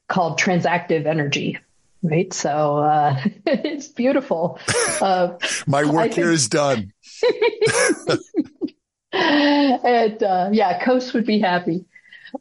called 0.08 0.40
transactive 0.40 1.06
energy. 1.06 1.58
Right, 2.04 2.32
so 2.32 2.78
uh, 2.78 3.20
it's 3.46 3.88
beautiful. 3.88 4.60
Uh, 5.02 5.34
My 5.66 5.84
work 5.84 6.14
here 6.14 6.32
is 6.32 6.48
done. 6.48 6.94
and 9.12 10.24
uh, 10.24 10.50
yeah, 10.52 10.84
Coase 10.84 11.14
would 11.14 11.26
be 11.26 11.40
happy. 11.40 11.86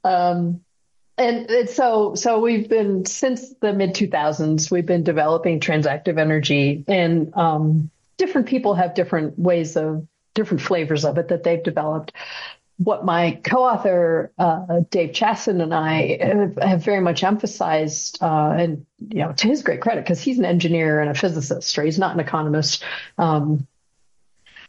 Um, 0.05 0.61
and, 1.19 1.69
so 1.69 2.15
so 2.15 2.41
we've 2.41 2.69
been 2.69 3.05
since 3.07 3.55
the 3.61 3.73
mid 3.73 3.95
2000s 3.95 4.71
we've 4.71 4.87
been 4.87 5.03
developing 5.03 5.61
transactive 5.61 6.19
energy 6.19 6.85
and 6.87 7.35
um, 7.35 7.91
different 8.17 8.47
people 8.47 8.75
have 8.75 8.95
different 8.95 9.39
ways 9.39 9.77
of 9.77 10.07
different 10.35 10.61
flavors 10.61 11.05
of 11.05 11.19
it 11.19 11.29
that 11.29 11.43
they've 11.43 11.63
developed 11.63 12.13
what 12.79 13.05
my 13.05 13.41
co-author 13.43 14.33
uh, 14.39 14.81
Dave 14.91 15.13
Chassin 15.13 15.63
and 15.63 15.73
I 15.73 16.19
have, 16.21 16.59
have 16.61 16.85
very 16.85 17.01
much 17.01 17.25
emphasized, 17.25 18.19
uh, 18.21 18.51
and 18.51 18.87
you 19.09 19.21
know, 19.21 19.33
to 19.33 19.49
his 19.49 19.63
great 19.63 19.81
credit, 19.81 20.05
because 20.05 20.21
he's 20.21 20.39
an 20.39 20.45
engineer 20.45 21.01
and 21.01 21.11
a 21.11 21.15
physicist, 21.15 21.79
right? 21.79 21.87
He's 21.87 21.99
not 21.99 22.13
an 22.13 22.21
economist, 22.21 22.85
um, 23.17 23.67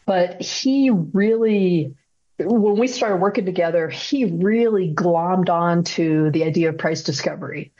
but 0.05 0.41
he 0.41 0.89
really 0.89 1.95
when 2.37 2.77
we 2.77 2.87
started 2.87 3.17
working 3.17 3.45
together, 3.45 3.89
he 3.89 4.25
really 4.25 4.93
glommed 4.93 5.49
on 5.49 5.83
to 5.83 6.29
the 6.31 6.43
idea 6.43 6.69
of 6.69 6.77
price 6.77 7.03
discovery 7.03 7.71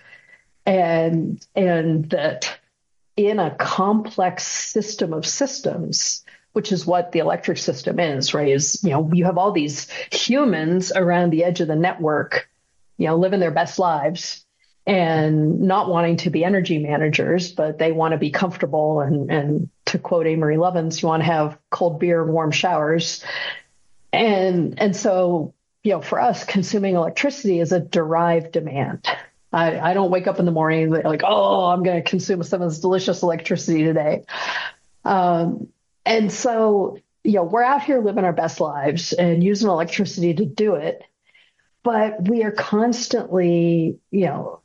and 0.66 1.46
and 1.56 2.10
that 2.10 2.58
in 3.16 3.40
a 3.40 3.56
complex 3.56 4.46
system 4.46 5.14
of 5.14 5.26
systems, 5.26 6.24
which 6.54 6.72
is 6.72 6.86
what 6.86 7.12
the 7.12 7.20
electric 7.20 7.58
system 7.58 8.00
is, 8.00 8.34
right? 8.34 8.50
Is 8.50 8.84
you 8.84 8.92
know, 8.92 9.10
you 9.14 9.26
have 9.26 9.38
all 9.38 9.52
these 9.52 9.88
humans 10.12 10.92
around 10.92 11.32
the 11.32 11.44
edge 11.44 11.62
of 11.62 11.68
the 11.68 11.76
network, 11.76 12.50
you 12.98 13.08
know, 13.08 13.16
living 13.16 13.40
their 13.40 13.52
best 13.52 13.80
lives 13.80 14.44
and 14.86 15.62
not 15.62 15.90
wanting 15.90 16.18
to 16.18 16.30
be 16.30 16.44
energy 16.44 16.80
managers, 16.80 17.52
but 17.52 17.78
they 17.78 17.92
want 17.92 18.14
to 18.14 18.18
be 18.18 18.32
comfortable 18.32 19.02
and 19.02 19.32
and 19.32 19.70
to 19.86 20.00
quote 20.00 20.28
Amory 20.28 20.58
Lovins, 20.58 21.02
you 21.02 21.08
want 21.08 21.22
to 21.22 21.28
have 21.28 21.58
cold 21.70 22.00
beer 22.00 22.26
warm 22.26 22.52
showers 22.52 23.24
and 24.12 24.80
and 24.80 24.96
so 24.96 25.54
you 25.84 25.94
know 25.94 26.02
for 26.02 26.20
us 26.20 26.44
consuming 26.44 26.96
electricity 26.96 27.60
is 27.60 27.72
a 27.72 27.80
derived 27.80 28.52
demand. 28.52 29.08
I, 29.54 29.80
I 29.80 29.94
don't 29.94 30.12
wake 30.12 30.28
up 30.28 30.40
in 30.40 30.46
the 30.46 30.52
morning 30.52 30.90
like 30.90 31.22
oh 31.24 31.66
i'm 31.66 31.82
going 31.82 32.04
to 32.04 32.10
consume 32.10 32.44
some 32.44 32.62
of 32.62 32.70
this 32.70 32.80
delicious 32.80 33.24
electricity 33.24 33.84
today. 33.84 34.24
Um, 35.06 35.70
and 36.06 36.32
so 36.32 37.00
you 37.24 37.34
know 37.34 37.44
we're 37.44 37.64
out 37.64 37.84
here 37.84 38.00
living 38.00 38.24
our 38.24 38.34
best 38.34 38.60
lives 38.60 39.14
and 39.14 39.44
using 39.44 39.70
electricity 39.70 40.34
to 40.34 40.46
do 40.46 40.76
it. 40.76 41.04
But 41.84 42.28
we 42.28 42.44
are 42.44 42.52
constantly 42.52 44.00
you 44.12 44.26
know 44.26 44.62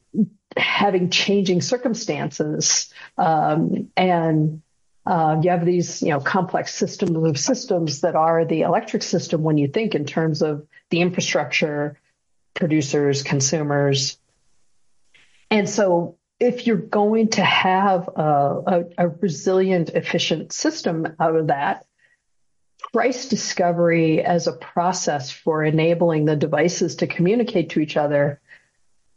having 0.57 1.11
changing 1.11 1.63
circumstances 1.63 2.93
um, 3.17 3.91
and 3.97 4.63
uh, 5.05 5.41
you 5.43 5.51
have 5.51 5.65
these, 5.65 6.03
you 6.03 6.11
know, 6.11 6.21
complex 6.21 6.75
systems 6.75 7.17
of 7.17 7.39
systems 7.39 8.01
that 8.03 8.15
are 8.15 8.45
the 8.45 8.63
electric 8.63 9.03
system 9.03 9.43
when 9.43 9.59
you 9.59 9.69
think 9.69 9.95
in 9.95 10.05
terms 10.05 10.43
of 10.43 10.67
the 10.91 11.01
infrastructure, 11.01 11.99
producers, 12.55 13.23
consumers. 13.23 14.19
And 15.51 15.69
so 15.69 16.19
if 16.39 16.67
you're 16.67 16.77
going 16.77 17.29
to 17.31 17.45
have 17.45 18.09
a, 18.09 18.63
a, 18.67 18.85
a 18.99 19.09
resilient, 19.09 19.91
efficient 19.91 20.53
system 20.53 21.07
out 21.19 21.37
of 21.37 21.49
that, 21.49 21.85
price 22.93 23.29
discovery 23.29 24.23
as 24.23 24.47
a 24.47 24.53
process 24.53 25.31
for 25.31 25.65
enabling 25.65 26.27
the 26.27 26.37
devices 26.37 26.97
to 26.97 27.07
communicate 27.07 27.71
to 27.71 27.81
each 27.81 27.97
other 27.97 28.41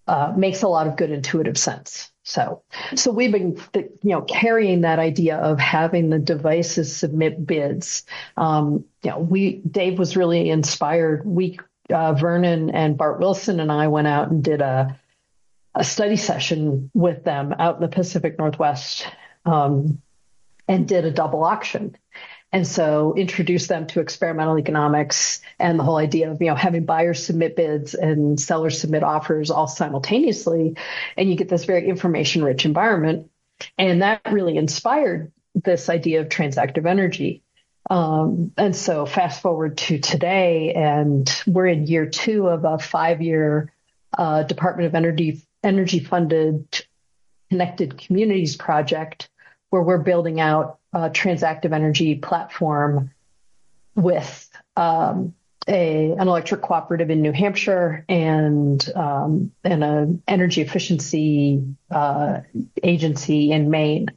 uh, 0.08 0.34
makes 0.36 0.62
a 0.62 0.68
lot 0.68 0.88
of 0.88 0.98
good 0.98 1.12
intuitive 1.12 1.58
sense. 1.58 2.12
So, 2.26 2.64
so 2.96 3.12
we've 3.12 3.32
been, 3.32 3.62
you 3.76 4.10
know, 4.10 4.24
carrying 4.24 4.82
that 4.82 4.98
idea 4.98 5.38
of 5.38 5.60
having 5.60 6.10
the 6.10 6.18
devices 6.18 6.96
submit 6.96 7.46
bids. 7.46 8.04
Um, 8.36 8.84
you 9.04 9.12
know, 9.12 9.20
we 9.20 9.58
Dave 9.58 10.00
was 10.00 10.18
really 10.18 10.50
inspired. 10.50 11.24
We 11.24 11.60
uh, 11.94 12.14
Vernon 12.14 12.72
and 12.72 12.98
Bart 12.98 13.20
Wilson 13.20 13.60
and 13.60 13.72
I 13.72 13.90
went 13.90 14.08
out 14.08 14.32
and 14.32 14.44
did 14.44 14.62
a 14.62 15.00
a 15.76 15.84
study 15.84 16.16
session 16.16 16.90
with 16.96 17.24
them 17.24 17.54
out 17.60 17.76
in 17.76 17.82
the 17.82 17.90
Pacific 17.90 18.40
Northwest, 18.40 19.08
um, 19.46 20.02
and 20.68 20.88
did 20.88 21.06
a 21.06 21.12
double 21.12 21.44
auction. 21.44 21.96
And 22.56 22.66
so 22.66 23.14
introduce 23.18 23.68
them 23.68 23.86
to 23.88 24.00
experimental 24.00 24.58
economics 24.58 25.42
and 25.60 25.78
the 25.78 25.84
whole 25.84 25.98
idea 25.98 26.32
of, 26.32 26.42
you 26.42 26.48
know, 26.48 26.56
having 26.56 26.86
buyers 26.86 27.22
submit 27.22 27.58
bids 27.58 27.96
and 27.96 28.40
sellers 28.40 28.80
submit 28.80 29.04
offers 29.04 29.52
all 29.52 29.68
simultaneously. 29.68 30.78
And 31.18 31.30
you 31.30 31.36
get 31.36 31.50
this 31.50 31.66
very 31.66 31.90
information 31.90 32.46
rich 32.46 32.64
environment. 32.64 33.30
And 33.78 34.04
that 34.04 34.22
really 34.32 34.56
inspired 34.56 35.34
this 35.54 35.90
idea 35.90 36.22
of 36.22 36.30
transactive 36.30 36.86
energy. 36.86 37.44
Um, 37.90 38.54
and 38.56 38.74
so 38.74 39.06
fast 39.06 39.42
forward 39.42 39.78
to 39.80 40.00
today, 40.00 40.74
and 40.76 41.30
we're 41.46 41.68
in 41.68 41.88
year 41.88 42.06
two 42.06 42.48
of 42.48 42.64
a 42.64 42.80
five 42.80 43.22
year 43.22 43.74
uh, 44.18 44.44
Department 44.44 44.88
of 44.88 44.96
Energy 44.96 45.42
energy 45.62 46.00
funded 46.00 46.86
connected 47.50 47.98
communities 47.98 48.56
project 48.56 49.30
where 49.72 49.82
we're 49.82 49.98
building 49.98 50.40
out 50.40 50.80
a 50.96 51.10
transactive 51.10 51.74
energy 51.74 52.16
platform 52.16 53.12
with 53.96 54.50
um, 54.78 55.36
a, 55.68 56.12
an 56.12 56.28
electric 56.28 56.62
cooperative 56.62 57.10
in 57.10 57.22
New 57.22 57.34
Hampshire 57.34 58.06
and 58.08 58.88
um, 58.96 59.52
and 59.64 59.84
an 59.84 60.24
energy 60.28 60.62
efficiency 60.62 61.64
uh, 61.92 62.40
agency 62.82 63.52
in 63.52 63.70
Maine. 63.70 64.08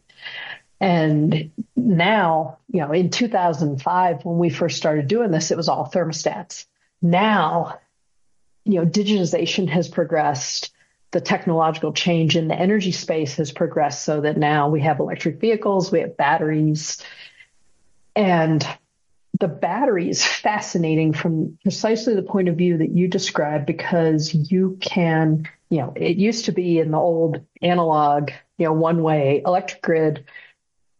And 0.80 1.50
now, 1.74 2.58
you 2.72 2.80
know, 2.80 2.92
in 2.92 3.10
2005, 3.10 4.24
when 4.24 4.38
we 4.38 4.48
first 4.48 4.76
started 4.76 5.08
doing 5.08 5.32
this, 5.32 5.50
it 5.50 5.56
was 5.56 5.68
all 5.68 5.90
thermostats. 5.90 6.66
Now, 7.02 7.80
you 8.64 8.74
know, 8.74 8.86
digitization 8.86 9.68
has 9.68 9.88
progressed 9.88 10.72
the 11.10 11.20
technological 11.20 11.92
change 11.92 12.36
in 12.36 12.48
the 12.48 12.54
energy 12.54 12.92
space 12.92 13.36
has 13.36 13.50
progressed 13.50 14.04
so 14.04 14.20
that 14.20 14.36
now 14.36 14.68
we 14.68 14.80
have 14.80 15.00
electric 15.00 15.40
vehicles, 15.40 15.90
we 15.90 16.00
have 16.00 16.16
batteries, 16.16 17.02
and 18.14 18.66
the 19.38 19.48
battery 19.48 20.08
is 20.08 20.24
fascinating 20.24 21.12
from 21.12 21.58
precisely 21.62 22.14
the 22.14 22.22
point 22.22 22.48
of 22.48 22.56
view 22.56 22.78
that 22.78 22.90
you 22.90 23.08
described 23.08 23.66
because 23.66 24.34
you 24.34 24.76
can, 24.80 25.48
you 25.70 25.78
know, 25.78 25.92
it 25.94 26.16
used 26.16 26.46
to 26.46 26.52
be 26.52 26.78
in 26.78 26.90
the 26.90 26.98
old 26.98 27.40
analog, 27.62 28.30
you 28.56 28.66
know, 28.66 28.72
one 28.72 29.02
way 29.02 29.42
electric 29.46 29.80
grid. 29.80 30.24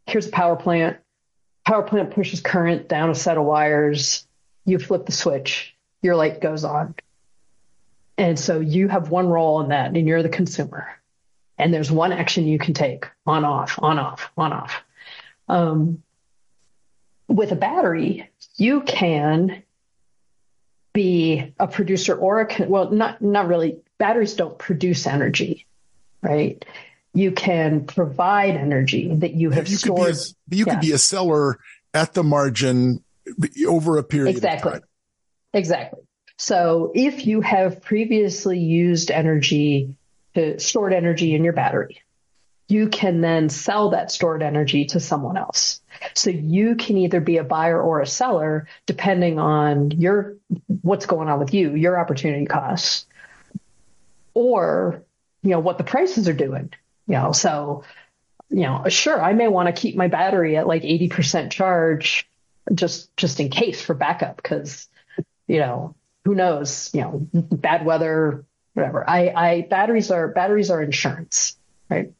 Here's 0.06 0.28
a 0.28 0.30
power 0.30 0.56
plant. 0.56 0.98
Power 1.66 1.82
plant 1.82 2.12
pushes 2.12 2.40
current 2.40 2.88
down 2.88 3.10
a 3.10 3.14
set 3.14 3.36
of 3.36 3.44
wires 3.44 4.26
you 4.68 4.78
flip 4.78 5.06
the 5.06 5.12
switch, 5.12 5.74
your 6.02 6.14
light 6.14 6.40
goes 6.40 6.62
on. 6.62 6.94
And 8.18 8.36
so 8.38 8.58
you 8.58 8.88
have 8.88 9.10
one 9.10 9.28
role 9.28 9.60
in 9.62 9.68
that, 9.68 9.96
and 9.96 10.06
you're 10.06 10.24
the 10.24 10.28
consumer. 10.28 10.88
And 11.56 11.72
there's 11.72 11.90
one 11.90 12.12
action 12.12 12.46
you 12.46 12.58
can 12.58 12.74
take 12.74 13.06
on, 13.24 13.44
off, 13.44 13.78
on, 13.80 13.98
off, 13.98 14.30
on, 14.36 14.52
off. 14.52 14.82
Um, 15.48 16.02
with 17.28 17.52
a 17.52 17.56
battery, 17.56 18.28
you 18.56 18.80
can 18.80 19.62
be 20.92 21.54
a 21.60 21.68
producer 21.68 22.14
or 22.14 22.40
a 22.40 22.66
well, 22.66 22.90
not 22.90 23.22
not 23.22 23.46
really. 23.46 23.78
Batteries 23.98 24.34
don't 24.34 24.58
produce 24.58 25.06
energy, 25.06 25.66
right? 26.22 26.64
You 27.14 27.32
can 27.32 27.84
provide 27.84 28.56
energy 28.56 29.12
that 29.16 29.34
you 29.34 29.50
have 29.50 29.68
you 29.68 29.76
stored. 29.76 30.14
Could 30.14 30.16
a, 30.16 30.56
you 30.56 30.64
yeah. 30.66 30.74
could 30.74 30.80
be 30.80 30.92
a 30.92 30.98
seller 30.98 31.58
at 31.94 32.14
the 32.14 32.22
margin 32.22 33.02
over 33.66 33.98
a 33.98 34.04
period 34.04 34.36
exactly. 34.36 34.80
Exactly. 35.52 36.00
So 36.38 36.92
if 36.94 37.26
you 37.26 37.40
have 37.40 37.82
previously 37.82 38.60
used 38.60 39.10
energy 39.10 39.96
to 40.34 40.58
stored 40.60 40.92
energy 40.92 41.34
in 41.34 41.42
your 41.42 41.52
battery, 41.52 42.00
you 42.68 42.88
can 42.88 43.20
then 43.20 43.48
sell 43.48 43.90
that 43.90 44.12
stored 44.12 44.42
energy 44.42 44.84
to 44.86 45.00
someone 45.00 45.36
else. 45.36 45.80
So 46.14 46.30
you 46.30 46.76
can 46.76 46.96
either 46.98 47.20
be 47.20 47.38
a 47.38 47.44
buyer 47.44 47.80
or 47.82 48.00
a 48.00 48.06
seller 48.06 48.68
depending 48.86 49.40
on 49.40 49.90
your 49.90 50.36
what's 50.82 51.06
going 51.06 51.28
on 51.28 51.40
with 51.40 51.52
you, 51.52 51.74
your 51.74 51.98
opportunity 51.98 52.46
costs, 52.46 53.06
or 54.32 55.02
you 55.42 55.50
know 55.50 55.60
what 55.60 55.76
the 55.78 55.84
prices 55.84 56.28
are 56.28 56.34
doing. 56.34 56.72
You 57.08 57.14
know, 57.14 57.32
so 57.32 57.82
you 58.50 58.62
know, 58.62 58.84
sure, 58.88 59.20
I 59.20 59.32
may 59.32 59.48
want 59.48 59.74
to 59.74 59.80
keep 59.80 59.96
my 59.96 60.08
battery 60.08 60.56
at 60.56 60.68
like 60.68 60.82
80% 60.82 61.50
charge 61.50 62.28
just 62.72 63.14
just 63.16 63.40
in 63.40 63.48
case 63.48 63.82
for 63.82 63.94
backup 63.94 64.36
because 64.36 64.88
you 65.48 65.58
know, 65.58 65.94
who 66.28 66.34
knows, 66.34 66.90
you 66.92 67.00
know, 67.00 67.26
bad 67.32 67.86
weather, 67.86 68.44
whatever. 68.74 69.08
I 69.08 69.32
I 69.34 69.66
batteries 69.70 70.10
are 70.10 70.28
batteries 70.28 70.70
are 70.70 70.82
insurance, 70.82 71.56
right? 71.88 72.12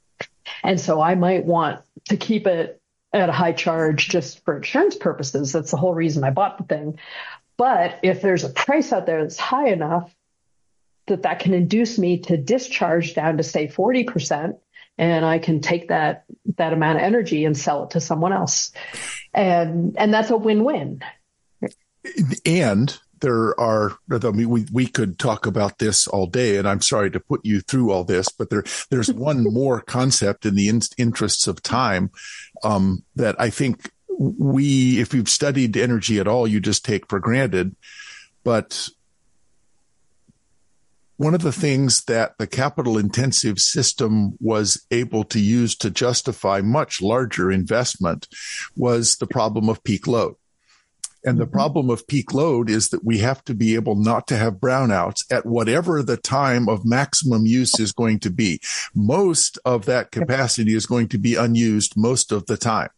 And 0.64 0.80
so 0.80 0.98
I 0.98 1.14
might 1.14 1.44
want 1.44 1.82
to 2.06 2.16
keep 2.16 2.46
it 2.46 2.80
at 3.12 3.28
a 3.28 3.32
high 3.32 3.52
charge 3.52 4.08
just 4.08 4.42
for 4.46 4.56
insurance 4.56 4.96
purposes. 4.96 5.52
That's 5.52 5.72
the 5.72 5.76
whole 5.76 5.92
reason 5.92 6.24
I 6.24 6.30
bought 6.30 6.56
the 6.56 6.64
thing. 6.64 6.98
But 7.58 8.00
if 8.02 8.22
there's 8.22 8.44
a 8.44 8.48
price 8.48 8.94
out 8.94 9.04
there 9.04 9.20
that's 9.22 9.36
high 9.36 9.68
enough 9.68 10.10
that 11.08 11.24
that 11.24 11.40
can 11.40 11.52
induce 11.52 11.98
me 11.98 12.20
to 12.20 12.38
discharge 12.38 13.12
down 13.12 13.36
to 13.36 13.42
say 13.42 13.68
40% 13.68 14.58
and 14.96 15.22
I 15.22 15.38
can 15.38 15.60
take 15.60 15.88
that 15.88 16.24
that 16.56 16.72
amount 16.72 16.96
of 16.96 17.04
energy 17.04 17.44
and 17.44 17.54
sell 17.54 17.84
it 17.84 17.90
to 17.90 18.00
someone 18.00 18.32
else. 18.32 18.72
And 19.34 19.96
and 19.98 20.14
that's 20.14 20.30
a 20.30 20.36
win-win. 20.38 21.02
And 22.46 22.98
there 23.20 23.58
are 23.58 23.96
I 24.10 24.30
mean 24.30 24.48
we 24.48 24.66
we 24.72 24.86
could 24.86 25.18
talk 25.18 25.46
about 25.46 25.78
this 25.78 26.06
all 26.06 26.26
day 26.26 26.56
and 26.56 26.68
I'm 26.68 26.82
sorry 26.82 27.10
to 27.10 27.20
put 27.20 27.44
you 27.44 27.60
through 27.60 27.90
all 27.90 28.04
this 28.04 28.28
but 28.28 28.50
there 28.50 28.64
there's 28.90 29.12
one 29.12 29.44
more 29.44 29.80
concept 29.80 30.46
in 30.46 30.54
the 30.54 30.68
in, 30.68 30.80
interests 30.96 31.46
of 31.46 31.62
time 31.62 32.10
um, 32.62 33.04
that 33.16 33.36
I 33.40 33.50
think 33.50 33.90
we 34.18 35.00
if 35.00 35.14
you've 35.14 35.28
studied 35.28 35.76
energy 35.76 36.18
at 36.18 36.28
all 36.28 36.46
you 36.46 36.60
just 36.60 36.84
take 36.84 37.08
for 37.08 37.20
granted. 37.20 37.74
But 38.44 38.88
one 41.18 41.34
of 41.34 41.42
the 41.42 41.52
things 41.52 42.04
that 42.04 42.38
the 42.38 42.46
capital 42.46 42.96
intensive 42.96 43.58
system 43.58 44.38
was 44.40 44.86
able 44.92 45.24
to 45.24 45.40
use 45.40 45.74
to 45.76 45.90
justify 45.90 46.60
much 46.60 47.02
larger 47.02 47.50
investment 47.50 48.28
was 48.76 49.16
the 49.16 49.26
problem 49.26 49.68
of 49.68 49.82
peak 49.82 50.06
load 50.06 50.36
and 51.24 51.38
the 51.38 51.44
mm-hmm. 51.44 51.52
problem 51.52 51.90
of 51.90 52.06
peak 52.06 52.32
load 52.32 52.70
is 52.70 52.90
that 52.90 53.04
we 53.04 53.18
have 53.18 53.44
to 53.44 53.54
be 53.54 53.74
able 53.74 53.96
not 53.96 54.26
to 54.28 54.36
have 54.36 54.54
brownouts 54.54 55.24
at 55.30 55.46
whatever 55.46 56.02
the 56.02 56.16
time 56.16 56.68
of 56.68 56.84
maximum 56.84 57.46
use 57.46 57.78
is 57.80 57.92
going 57.92 58.20
to 58.20 58.30
be. 58.30 58.60
Most 58.94 59.58
of 59.64 59.86
that 59.86 60.10
capacity 60.10 60.74
is 60.74 60.86
going 60.86 61.08
to 61.08 61.18
be 61.18 61.34
unused 61.34 61.96
most 61.96 62.32
of 62.32 62.46
the 62.46 62.56
time. 62.56 62.90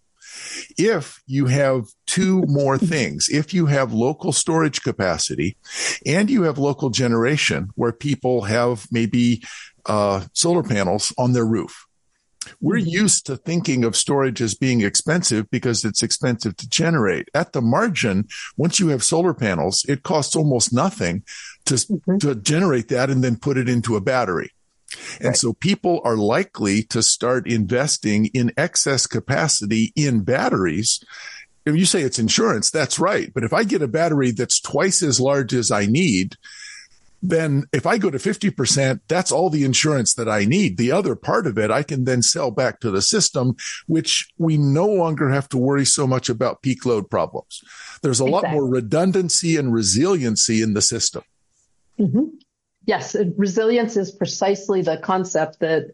If 0.79 1.23
you 1.27 1.47
have 1.47 1.87
two 2.07 2.43
more 2.43 2.79
things, 2.95 3.29
if 3.31 3.53
you 3.55 3.66
have 3.66 3.93
local 3.93 4.33
storage 4.33 4.83
capacity 4.83 5.57
and 6.07 6.31
you 6.31 6.43
have 6.43 6.59
local 6.59 6.91
generation 6.91 7.71
where 7.75 7.93
people 7.93 8.43
have 8.43 8.87
maybe 8.91 9.43
uh, 9.87 10.25
solar 10.33 10.62
panels 10.62 11.12
on 11.18 11.33
their 11.33 11.47
roof, 11.47 11.87
we're 12.61 12.78
mm-hmm. 12.78 12.88
used 12.88 13.26
to 13.26 13.36
thinking 13.36 13.84
of 13.84 13.97
storage 13.97 14.41
as 14.41 14.55
being 14.55 14.80
expensive 14.80 15.51
because 15.51 15.84
it's 15.84 16.03
expensive 16.03 16.57
to 16.57 16.68
generate. 16.68 17.28
At 17.34 17.53
the 17.53 17.61
margin, 17.61 18.28
once 18.57 18.80
you 18.80 18.88
have 18.88 19.05
solar 19.05 19.34
panels, 19.34 19.84
it 19.88 20.03
costs 20.03 20.34
almost 20.34 20.72
nothing 20.72 21.22
to, 21.66 21.74
mm-hmm. 21.74 22.18
to 22.18 22.34
generate 22.34 22.88
that 22.88 23.11
and 23.11 23.22
then 23.22 23.36
put 23.36 23.59
it 23.59 23.68
into 23.68 23.97
a 23.97 24.01
battery. 24.01 24.53
And 25.18 25.28
right. 25.28 25.36
so 25.36 25.53
people 25.53 26.01
are 26.05 26.16
likely 26.16 26.82
to 26.84 27.03
start 27.03 27.47
investing 27.47 28.26
in 28.26 28.53
excess 28.57 29.07
capacity 29.07 29.93
in 29.95 30.24
batteries. 30.24 31.03
If 31.64 31.76
you 31.76 31.84
say 31.84 32.03
it's 32.03 32.18
insurance, 32.18 32.70
that's 32.70 32.99
right. 32.99 33.32
But 33.32 33.45
if 33.45 33.53
I 33.53 33.64
get 33.64 33.82
a 33.82 33.88
battery 33.88 34.32
that's 34.32 34.61
twice 34.61 35.03
as 35.03 35.20
large 35.20 35.55
as 35.55 35.70
I 35.70 35.86
need, 35.86 36.36
then 37.23 37.64
if 37.73 37.87
I 37.87 37.99
go 37.99 38.11
to 38.11 38.18
50%, 38.18 39.01
that's 39.09 39.31
all 39.31 39.51
the 39.51 39.64
insurance 39.64 40.14
that 40.14 40.29
I 40.29 40.45
need. 40.45 40.77
The 40.77 40.93
other 40.93 41.14
part 41.14 41.47
of 41.47 41.59
it, 41.59 41.71
I 41.71 41.83
can 41.83 42.05
then 42.05 42.23
sell 42.23 42.51
back 42.51 42.81
to 42.81 42.91
the 42.91 43.03
system, 43.03 43.57
which 43.87 44.31
we 44.39 44.57
no 44.57 44.87
longer 44.87 45.31
have 45.31 45.49
to 45.51 45.59
worry 45.59 45.85
so 45.85 46.07
much 46.07 46.29
about 46.29 46.62
peak 46.62 46.87
load 46.87 47.11
problems. 47.11 47.62
There's 48.03 48.21
a 48.21 48.25
exactly. 48.25 48.51
lot 48.51 48.53
more 48.53 48.66
redundancy 48.66 49.57
and 49.57 49.73
resiliency 49.73 50.62
in 50.62 50.75
the 50.75 50.83
system. 50.83 51.23
Mm-hmm. 51.99 52.37
Yes, 52.87 53.14
resilience 53.37 53.97
is 53.97 54.11
precisely 54.11 54.83
the 54.83 54.97
concept 54.97 55.61
that 55.61 55.91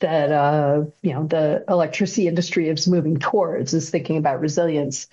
that 0.00 0.32
uh, 0.32 0.84
you 1.02 1.12
know 1.12 1.26
the 1.26 1.64
electricity 1.68 2.26
industry 2.26 2.68
is 2.68 2.86
moving 2.86 3.18
towards 3.18 3.74
is 3.74 3.90
thinking 3.90 4.16
about 4.16 4.40
resilience. 4.40 5.06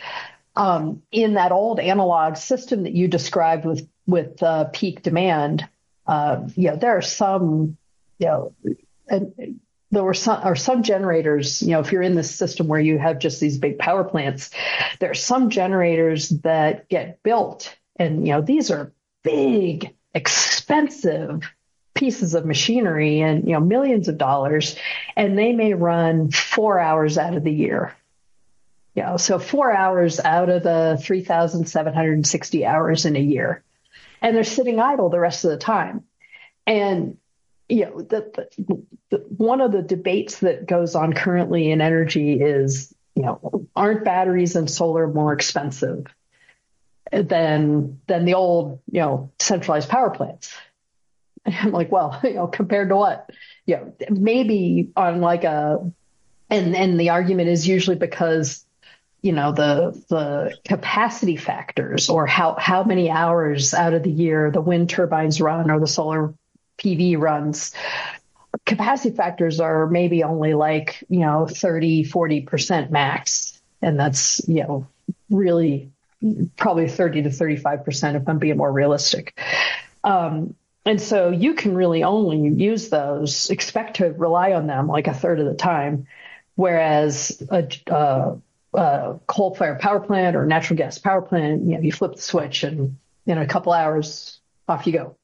Um, 0.55 1.03
in 1.11 1.35
that 1.35 1.51
old 1.51 1.79
analog 1.79 2.35
system 2.35 2.83
that 2.83 2.93
you 2.93 3.07
described 3.07 3.63
with 3.63 3.87
with 4.07 4.41
uh, 4.41 4.65
peak 4.65 5.03
demand, 5.03 5.67
uh, 6.07 6.47
you 6.55 6.69
know, 6.69 6.77
there 6.77 6.97
are 6.97 7.01
some, 7.01 7.77
you 8.17 8.25
know, 8.25 8.53
and 9.09 9.59
there 9.91 10.03
were 10.03 10.13
some 10.13 10.41
are 10.43 10.55
some 10.55 10.83
generators, 10.83 11.61
you 11.61 11.69
know, 11.69 11.79
if 11.79 11.91
you're 11.91 12.01
in 12.01 12.15
this 12.15 12.33
system 12.33 12.67
where 12.67 12.79
you 12.79 12.97
have 12.97 13.19
just 13.19 13.39
these 13.39 13.57
big 13.57 13.77
power 13.77 14.03
plants, 14.03 14.49
there 14.99 15.11
are 15.11 15.15
some 15.15 15.49
generators 15.49 16.29
that 16.29 16.89
get 16.89 17.21
built, 17.23 17.75
and 17.95 18.25
you 18.25 18.33
know, 18.33 18.41
these 18.41 18.71
are 18.71 18.91
big, 19.23 19.93
expensive 20.13 21.43
pieces 21.93 22.35
of 22.35 22.45
machinery 22.45 23.21
and 23.21 23.47
you 23.47 23.53
know 23.53 23.59
millions 23.59 24.07
of 24.07 24.17
dollars 24.19 24.75
and 25.15 25.37
they 25.37 25.51
may 25.51 25.73
run 25.73 26.29
four 26.29 26.79
hours 26.79 27.17
out 27.17 27.35
of 27.35 27.43
the 27.43 27.51
year. 27.51 27.95
You 28.93 29.03
know 29.03 29.17
so 29.17 29.39
four 29.39 29.71
hours 29.71 30.19
out 30.19 30.49
of 30.49 30.63
the 30.63 30.99
3760 31.01 32.65
hours 32.65 33.05
in 33.05 33.15
a 33.15 33.19
year 33.19 33.63
and 34.21 34.35
they're 34.35 34.43
sitting 34.43 34.79
idle 34.79 35.09
the 35.09 35.19
rest 35.19 35.45
of 35.45 35.51
the 35.51 35.57
time. 35.57 36.03
And 36.65 37.17
you 37.69 37.85
know, 37.85 38.01
the, 38.01 38.47
the, 38.57 38.83
the, 39.09 39.17
one 39.37 39.61
of 39.61 39.71
the 39.71 39.81
debates 39.81 40.39
that 40.39 40.67
goes 40.67 40.95
on 40.95 41.13
currently 41.13 41.69
in 41.69 41.81
energy 41.81 42.39
is, 42.39 42.93
you 43.15 43.23
know, 43.23 43.67
aren't 43.75 44.05
batteries 44.05 44.55
and 44.55 44.69
solar 44.69 45.07
more 45.07 45.33
expensive 45.33 46.05
than 47.11 47.99
than 48.07 48.25
the 48.25 48.35
old, 48.35 48.79
you 48.91 49.01
know, 49.01 49.31
centralized 49.39 49.89
power 49.89 50.09
plants? 50.09 50.55
And 51.45 51.55
I'm 51.55 51.71
like, 51.71 51.91
well, 51.91 52.19
you 52.23 52.33
know, 52.35 52.47
compared 52.47 52.89
to 52.89 52.95
what? 52.95 53.29
You 53.65 53.77
know, 53.77 53.93
maybe 54.09 54.91
on 54.95 55.19
like 55.21 55.43
a, 55.43 55.91
and 56.49 56.75
and 56.75 56.99
the 56.99 57.09
argument 57.09 57.49
is 57.49 57.67
usually 57.67 57.97
because 57.97 58.65
you 59.27 59.33
know 59.33 59.51
the 59.51 60.01
the 60.07 60.57
capacity 60.65 61.35
factors 61.35 62.09
or 62.09 62.25
how 62.25 62.55
how 62.57 62.85
many 62.85 63.09
hours 63.09 63.73
out 63.73 63.93
of 63.93 64.03
the 64.03 64.09
year 64.09 64.51
the 64.51 64.61
wind 64.61 64.89
turbines 64.89 65.41
run 65.41 65.69
or 65.69 65.81
the 65.81 65.85
solar 65.85 66.33
PV 66.77 67.19
runs. 67.19 67.73
Capacity 68.65 69.13
factors 69.13 69.59
are 69.59 69.85
maybe 69.87 70.23
only 70.23 70.53
like 70.53 71.03
you 71.09 71.19
know 71.19 71.45
30 71.45 72.05
40% 72.05 72.89
max. 72.89 73.61
And 73.81 73.99
that's 73.99 74.47
you 74.47 74.63
know 74.63 74.87
really 75.29 75.91
probably 76.55 76.87
30 76.87 77.23
to 77.23 77.29
35% 77.29 78.15
if 78.15 78.29
I'm 78.29 78.39
being 78.39 78.57
more 78.57 78.71
realistic. 78.71 79.37
Um, 80.05 80.55
and 80.85 81.01
so 81.01 81.31
you 81.31 81.53
can 81.53 81.75
really 81.75 82.03
only 82.03 82.63
use 82.63 82.87
those 82.87 83.49
expect 83.49 83.97
to 83.97 84.13
rely 84.13 84.53
on 84.53 84.67
them 84.67 84.87
like 84.87 85.07
a 85.07 85.13
third 85.13 85.41
of 85.41 85.47
the 85.47 85.53
time. 85.53 86.07
Whereas 86.55 87.43
a, 87.51 87.67
uh, 88.77 88.79
uh, 88.79 89.17
coal-fired 89.25 89.79
power 89.79 89.99
plant 89.99 90.35
or 90.35 90.45
natural 90.45 90.77
gas 90.77 90.99
power 90.99 91.21
plant, 91.21 91.63
you 91.63 91.75
know, 91.75 91.81
you 91.81 91.91
flip 91.91 92.15
the 92.15 92.21
switch 92.21 92.63
and 92.63 92.97
in 93.25 93.37
a 93.37 93.47
couple 93.47 93.73
hours, 93.73 94.39
off 94.67 94.85
you 94.85 94.93
go. 94.93 95.17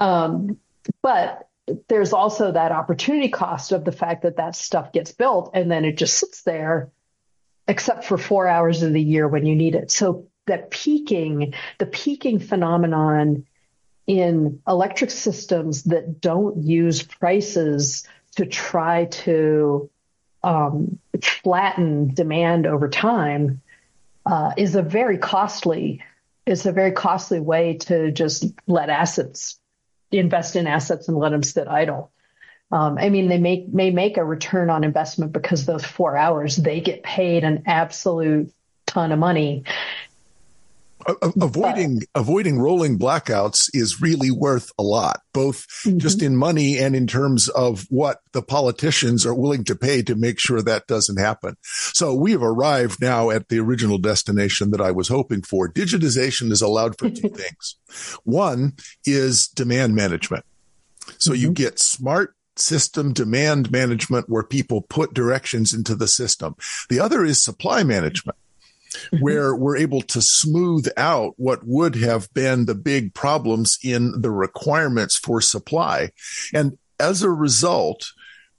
Um, 0.00 0.58
but 1.02 1.48
there's 1.88 2.12
also 2.12 2.52
that 2.52 2.72
opportunity 2.72 3.28
cost 3.28 3.72
of 3.72 3.84
the 3.84 3.92
fact 3.92 4.22
that 4.22 4.36
that 4.36 4.56
stuff 4.56 4.92
gets 4.92 5.12
built 5.12 5.52
and 5.54 5.70
then 5.70 5.84
it 5.84 5.96
just 5.96 6.18
sits 6.18 6.42
there, 6.42 6.90
except 7.68 8.04
for 8.04 8.18
four 8.18 8.46
hours 8.46 8.82
of 8.82 8.92
the 8.92 9.00
year 9.00 9.26
when 9.28 9.46
you 9.46 9.54
need 9.54 9.74
it. 9.74 9.90
So 9.90 10.26
that 10.46 10.70
peaking, 10.70 11.54
the 11.78 11.86
peaking 11.86 12.40
phenomenon 12.40 13.46
in 14.06 14.60
electric 14.68 15.10
systems 15.10 15.84
that 15.84 16.20
don't 16.20 16.62
use 16.62 17.02
prices 17.02 18.06
to 18.36 18.44
try 18.44 19.06
to 19.06 19.88
um, 20.44 20.98
flatten 21.22 22.12
demand 22.14 22.66
over 22.66 22.88
time 22.88 23.60
uh, 24.26 24.52
is 24.56 24.74
a 24.74 24.82
very 24.82 25.18
costly 25.18 26.02
is 26.46 26.66
a 26.66 26.72
very 26.72 26.92
costly 26.92 27.40
way 27.40 27.78
to 27.78 28.12
just 28.12 28.44
let 28.66 28.90
assets 28.90 29.58
invest 30.12 30.56
in 30.56 30.66
assets 30.66 31.08
and 31.08 31.16
let 31.16 31.30
them 31.30 31.42
sit 31.42 31.66
idle. 31.66 32.12
Um, 32.70 32.98
I 32.98 33.08
mean, 33.08 33.28
they 33.28 33.38
make, 33.38 33.72
may 33.72 33.90
make 33.90 34.16
a 34.16 34.24
return 34.24 34.68
on 34.68 34.84
investment 34.84 35.32
because 35.32 35.64
those 35.64 35.84
four 35.84 36.16
hours 36.16 36.56
they 36.56 36.80
get 36.80 37.02
paid 37.02 37.44
an 37.44 37.62
absolute 37.66 38.52
ton 38.86 39.12
of 39.12 39.18
money 39.18 39.64
avoiding 41.40 42.00
but, 42.00 42.20
avoiding 42.20 42.58
rolling 42.58 42.98
blackouts 42.98 43.68
is 43.72 44.00
really 44.00 44.30
worth 44.30 44.70
a 44.78 44.82
lot, 44.82 45.22
both 45.32 45.66
mm-hmm. 45.84 45.98
just 45.98 46.22
in 46.22 46.36
money 46.36 46.78
and 46.78 46.94
in 46.94 47.06
terms 47.06 47.48
of 47.48 47.86
what 47.90 48.20
the 48.32 48.42
politicians 48.42 49.24
are 49.26 49.34
willing 49.34 49.64
to 49.64 49.74
pay 49.74 50.02
to 50.02 50.14
make 50.14 50.38
sure 50.38 50.62
that 50.62 50.86
doesn't 50.86 51.18
happen. 51.18 51.56
So 51.62 52.14
we 52.14 52.32
have 52.32 52.42
arrived 52.42 53.00
now 53.00 53.30
at 53.30 53.48
the 53.48 53.58
original 53.60 53.98
destination 53.98 54.70
that 54.70 54.80
I 54.80 54.90
was 54.90 55.08
hoping 55.08 55.42
for. 55.42 55.68
Digitization 55.68 56.50
is 56.50 56.62
allowed 56.62 56.98
for 56.98 57.10
two 57.10 57.28
things. 57.34 57.76
One 58.24 58.74
is 59.04 59.48
demand 59.48 59.94
management. 59.94 60.44
So 61.18 61.32
mm-hmm. 61.32 61.42
you 61.42 61.52
get 61.52 61.78
smart 61.78 62.34
system 62.56 63.12
demand 63.12 63.70
management 63.70 64.28
where 64.28 64.42
people 64.42 64.82
put 64.82 65.14
directions 65.14 65.74
into 65.74 65.94
the 65.94 66.08
system. 66.08 66.54
The 66.88 67.00
other 67.00 67.24
is 67.24 67.42
supply 67.42 67.82
management. 67.82 68.38
Where 69.20 69.54
we're 69.56 69.76
able 69.76 70.02
to 70.02 70.22
smooth 70.22 70.88
out 70.96 71.34
what 71.36 71.60
would 71.64 71.96
have 71.96 72.32
been 72.34 72.66
the 72.66 72.74
big 72.74 73.14
problems 73.14 73.78
in 73.82 74.20
the 74.20 74.30
requirements 74.30 75.16
for 75.16 75.40
supply. 75.40 76.10
And 76.52 76.78
as 77.00 77.22
a 77.22 77.30
result, 77.30 78.12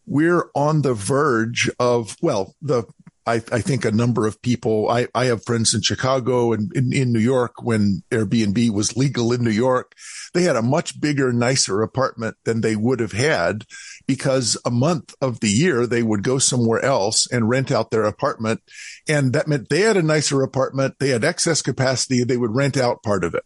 we're 0.05 0.49
on 0.53 0.81
the 0.81 0.93
verge 0.93 1.69
of, 1.79 2.15
well, 2.21 2.55
the 2.61 2.83
I, 3.27 3.35
I, 3.51 3.61
think 3.61 3.85
a 3.85 3.91
number 3.91 4.27
of 4.27 4.41
people, 4.41 4.89
I, 4.89 5.07
I 5.15 5.25
have 5.25 5.43
friends 5.43 5.73
in 5.73 5.81
Chicago 5.81 6.53
and 6.53 6.71
in, 6.75 6.93
in, 6.93 7.11
New 7.11 7.19
York 7.19 7.63
when 7.63 8.03
Airbnb 8.11 8.69
was 8.69 8.95
legal 8.95 9.33
in 9.33 9.43
New 9.43 9.49
York. 9.49 9.93
They 10.33 10.43
had 10.43 10.55
a 10.55 10.61
much 10.61 11.01
bigger, 11.01 11.33
nicer 11.33 11.81
apartment 11.81 12.37
than 12.43 12.61
they 12.61 12.75
would 12.75 12.99
have 12.99 13.13
had 13.13 13.65
because 14.05 14.57
a 14.63 14.69
month 14.69 15.15
of 15.21 15.39
the 15.39 15.49
year 15.49 15.87
they 15.87 16.03
would 16.03 16.23
go 16.23 16.37
somewhere 16.37 16.83
else 16.83 17.27
and 17.31 17.49
rent 17.49 17.71
out 17.71 17.89
their 17.89 18.03
apartment. 18.03 18.61
And 19.07 19.33
that 19.33 19.47
meant 19.47 19.69
they 19.69 19.81
had 19.81 19.97
a 19.97 20.03
nicer 20.03 20.43
apartment. 20.43 20.95
They 20.99 21.09
had 21.09 21.23
excess 21.23 21.63
capacity. 21.63 22.23
They 22.23 22.37
would 22.37 22.55
rent 22.55 22.77
out 22.77 23.01
part 23.01 23.23
of 23.23 23.33
it. 23.33 23.43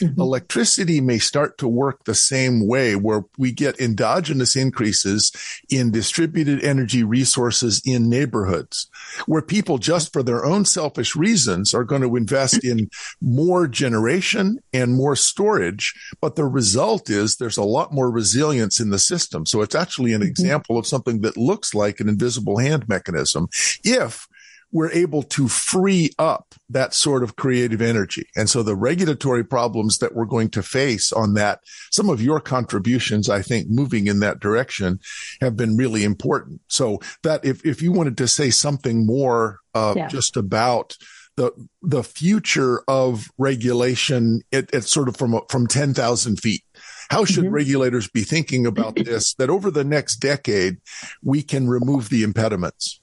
Mm-hmm. 0.00 0.20
Electricity 0.20 1.00
may 1.00 1.18
start 1.18 1.58
to 1.58 1.68
work 1.68 2.04
the 2.04 2.14
same 2.14 2.66
way 2.66 2.96
where 2.96 3.24
we 3.38 3.52
get 3.52 3.80
endogenous 3.80 4.56
increases 4.56 5.32
in 5.68 5.90
distributed 5.90 6.62
energy 6.64 7.04
resources 7.04 7.82
in 7.84 8.08
neighborhoods 8.08 8.88
where 9.26 9.42
people 9.42 9.78
just 9.78 10.12
for 10.12 10.22
their 10.22 10.44
own 10.44 10.64
selfish 10.64 11.14
reasons 11.14 11.74
are 11.74 11.84
going 11.84 12.02
to 12.02 12.16
invest 12.16 12.64
in 12.64 12.88
more 13.20 13.66
generation 13.66 14.58
and 14.72 14.94
more 14.94 15.16
storage. 15.16 15.94
But 16.20 16.36
the 16.36 16.44
result 16.44 17.10
is 17.10 17.36
there's 17.36 17.56
a 17.56 17.62
lot 17.62 17.92
more 17.92 18.10
resilience 18.10 18.80
in 18.80 18.90
the 18.90 18.98
system. 18.98 19.46
So 19.46 19.62
it's 19.62 19.74
actually 19.74 20.12
an 20.12 20.20
mm-hmm. 20.20 20.30
example 20.30 20.78
of 20.78 20.86
something 20.86 21.20
that 21.22 21.36
looks 21.36 21.74
like 21.74 22.00
an 22.00 22.08
invisible 22.08 22.58
hand 22.58 22.88
mechanism. 22.88 23.48
If 23.84 24.28
we're 24.72 24.90
able 24.92 25.22
to 25.22 25.48
free 25.48 26.10
up 26.18 26.54
that 26.68 26.94
sort 26.94 27.22
of 27.22 27.36
creative 27.36 27.82
energy. 27.82 28.26
And 28.36 28.48
so 28.48 28.62
the 28.62 28.76
regulatory 28.76 29.44
problems 29.44 29.98
that 29.98 30.14
we're 30.14 30.26
going 30.26 30.50
to 30.50 30.62
face 30.62 31.12
on 31.12 31.34
that, 31.34 31.60
some 31.90 32.08
of 32.08 32.22
your 32.22 32.40
contributions, 32.40 33.28
I 33.28 33.42
think 33.42 33.68
moving 33.68 34.06
in 34.06 34.20
that 34.20 34.40
direction 34.40 35.00
have 35.40 35.56
been 35.56 35.76
really 35.76 36.04
important. 36.04 36.60
So 36.68 37.00
that 37.22 37.44
if, 37.44 37.64
if 37.64 37.82
you 37.82 37.92
wanted 37.92 38.16
to 38.18 38.28
say 38.28 38.50
something 38.50 39.06
more, 39.06 39.58
uh, 39.74 39.94
yeah. 39.96 40.08
just 40.08 40.36
about 40.36 40.96
the, 41.36 41.52
the 41.82 42.02
future 42.02 42.82
of 42.86 43.28
regulation, 43.38 44.42
it, 44.52 44.70
it's 44.72 44.90
sort 44.90 45.08
of 45.08 45.16
from, 45.16 45.40
from 45.48 45.66
10,000 45.66 46.40
feet. 46.40 46.62
How 47.10 47.24
should 47.24 47.44
mm-hmm. 47.44 47.54
regulators 47.54 48.08
be 48.08 48.22
thinking 48.22 48.66
about 48.66 48.94
this? 49.04 49.34
That 49.34 49.50
over 49.50 49.70
the 49.70 49.84
next 49.84 50.16
decade, 50.16 50.78
we 51.22 51.42
can 51.42 51.68
remove 51.68 52.08
the 52.08 52.22
impediments. 52.22 53.00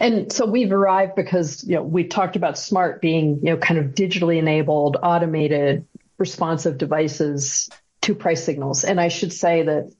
And 0.00 0.32
so 0.32 0.46
we've 0.46 0.72
arrived 0.72 1.14
because, 1.14 1.64
you 1.64 1.76
know, 1.76 1.82
we 1.82 2.04
talked 2.04 2.36
about 2.36 2.58
smart 2.58 3.00
being, 3.00 3.38
you 3.42 3.50
know, 3.50 3.56
kind 3.56 3.78
of 3.78 3.94
digitally 3.94 4.38
enabled, 4.38 4.96
automated, 5.02 5.86
responsive 6.18 6.78
devices 6.78 7.68
to 8.02 8.14
price 8.14 8.44
signals. 8.44 8.84
And 8.84 9.00
I 9.00 9.08
should 9.08 9.32
say 9.32 9.62
that 9.62 9.92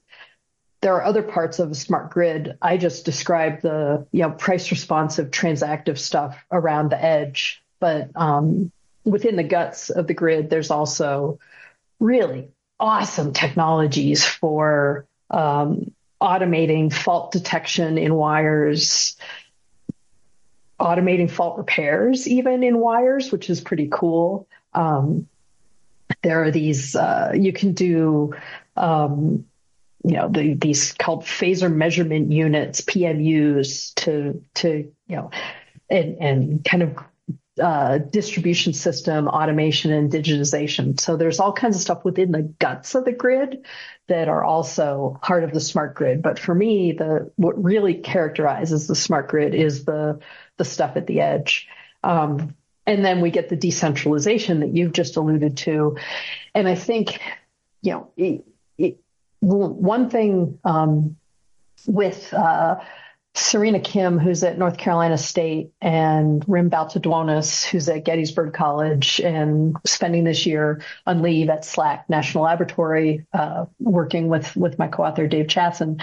there 0.81 0.93
are 0.95 1.03
other 1.03 1.23
parts 1.23 1.59
of 1.59 1.71
a 1.71 1.75
smart 1.75 2.11
grid. 2.11 2.57
I 2.61 2.77
just 2.77 3.05
described 3.05 3.63
the, 3.63 4.05
you 4.11 4.21
know, 4.21 4.31
price 4.31 4.69
responsive 4.71 5.31
transactive 5.31 5.97
stuff 5.97 6.37
around 6.51 6.91
the 6.91 7.03
edge. 7.03 7.63
But 7.79 8.09
um, 8.15 8.71
within 9.03 9.35
the 9.35 9.43
guts 9.43 9.89
of 9.89 10.07
the 10.07 10.13
grid, 10.13 10.49
there's 10.49 10.71
also 10.71 11.39
really 11.99 12.49
awesome 12.79 13.33
technologies 13.33 14.23
for 14.23 15.07
um, 15.31 15.91
automating 16.21 16.93
fault 16.93 17.31
detection 17.31 17.97
in 17.97 18.13
wires, 18.13 19.17
automating 20.79 21.29
fault 21.29 21.57
repairs 21.57 22.27
even 22.27 22.63
in 22.63 22.79
wires, 22.79 23.31
which 23.31 23.49
is 23.49 23.61
pretty 23.61 23.87
cool. 23.91 24.47
Um, 24.73 25.27
there 26.23 26.43
are 26.43 26.51
these 26.51 26.95
uh, 26.95 27.31
you 27.35 27.53
can 27.53 27.73
do 27.73 28.33
um, 28.75 29.45
you 30.03 30.13
know 30.13 30.29
the, 30.29 30.53
these 30.53 30.93
called 30.93 31.23
phasor 31.23 31.73
measurement 31.73 32.31
units 32.31 32.81
PMUs 32.81 33.93
to 33.95 34.43
to 34.55 34.91
you 35.07 35.15
know 35.15 35.31
and 35.89 36.17
and 36.19 36.65
kind 36.65 36.83
of 36.83 36.97
uh, 37.61 37.97
distribution 37.97 38.71
system 38.73 39.27
automation 39.27 39.91
and 39.91 40.11
digitization. 40.11 40.99
So 40.99 41.17
there's 41.17 41.39
all 41.39 41.53
kinds 41.53 41.75
of 41.75 41.81
stuff 41.81 42.05
within 42.05 42.31
the 42.31 42.43
guts 42.43 42.93
of 42.93 43.05
the 43.05 43.11
grid 43.11 43.65
that 44.07 44.27
are 44.27 44.43
also 44.43 45.17
part 45.21 45.43
of 45.43 45.51
the 45.53 45.59
smart 45.59 45.95
grid. 45.95 46.21
But 46.21 46.37
for 46.39 46.53
me, 46.53 46.91
the 46.91 47.31
what 47.35 47.61
really 47.61 47.95
characterizes 47.95 48.87
the 48.87 48.95
smart 48.95 49.29
grid 49.29 49.55
is 49.55 49.85
the 49.85 50.19
the 50.57 50.65
stuff 50.65 50.95
at 50.95 51.07
the 51.07 51.21
edge. 51.21 51.67
Um, 52.03 52.55
and 52.85 53.03
then 53.03 53.21
we 53.21 53.31
get 53.31 53.49
the 53.49 53.55
decentralization 53.55 54.61
that 54.61 54.73
you've 54.73 54.93
just 54.93 55.17
alluded 55.17 55.57
to. 55.57 55.97
And 56.55 56.67
I 56.67 56.75
think, 56.75 57.19
you 57.81 57.91
know, 57.91 58.11
it, 58.15 58.45
it, 58.77 58.99
one 59.39 60.09
thing 60.09 60.57
um, 60.63 61.17
with 61.85 62.33
uh, 62.33 62.77
Serena 63.35 63.79
Kim, 63.79 64.17
who's 64.17 64.43
at 64.43 64.57
North 64.57 64.77
Carolina 64.77 65.17
State, 65.17 65.71
and 65.81 66.43
Rim 66.47 66.71
Baltaduonis, 66.71 67.65
who's 67.65 67.87
at 67.87 68.03
Gettysburg 68.03 68.53
College 68.53 69.19
and 69.19 69.75
spending 69.85 70.23
this 70.23 70.45
year 70.45 70.81
on 71.05 71.21
leave 71.21 71.49
at 71.49 71.63
SLAC 71.63 72.05
National 72.09 72.45
Laboratory, 72.45 73.25
uh, 73.33 73.65
working 73.79 74.27
with, 74.29 74.55
with 74.55 74.79
my 74.79 74.87
co-author 74.87 75.27
Dave 75.27 75.47
Chassin. 75.47 76.01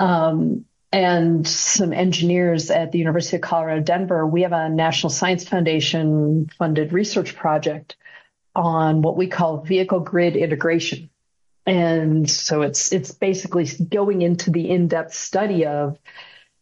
Um, 0.00 0.64
and 0.92 1.48
some 1.48 1.92
engineers 1.92 2.70
at 2.70 2.92
the 2.92 2.98
University 2.98 3.36
of 3.36 3.42
Colorado 3.42 3.80
Denver, 3.80 4.26
we 4.26 4.42
have 4.42 4.52
a 4.52 4.68
National 4.68 5.08
Science 5.10 5.48
Foundation 5.48 6.50
funded 6.58 6.92
research 6.92 7.34
project 7.34 7.96
on 8.54 9.00
what 9.00 9.16
we 9.16 9.26
call 9.26 9.62
vehicle 9.62 10.00
grid 10.00 10.36
integration. 10.36 11.08
And 11.64 12.28
so 12.28 12.62
it's 12.62 12.92
it's 12.92 13.12
basically 13.12 13.66
going 13.66 14.20
into 14.20 14.50
the 14.50 14.68
in-depth 14.68 15.14
study 15.14 15.64
of 15.64 15.98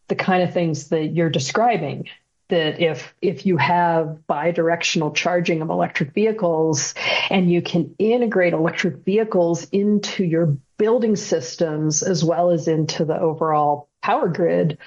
the 0.07 0.15
kind 0.15 0.43
of 0.43 0.53
things 0.53 0.89
that 0.89 1.07
you're 1.07 1.29
describing 1.29 2.07
that 2.51 2.79
if 2.79 3.13
if 3.21 3.45
you 3.45 3.57
have 3.57 4.19
bidirectional 4.29 5.15
charging 5.15 5.61
of 5.61 5.69
electric 5.69 6.13
vehicles 6.13 6.93
and 7.29 7.51
you 7.51 7.61
can 7.61 7.95
integrate 7.97 8.53
electric 8.53 8.97
vehicles 8.97 9.67
into 9.71 10.23
your 10.23 10.57
building 10.77 11.15
systems 11.15 12.03
as 12.03 12.23
well 12.23 12.51
as 12.51 12.67
into 12.67 13.03
the 13.05 13.19
overall 13.19 13.89
power 14.03 14.27
grid, 14.27 14.77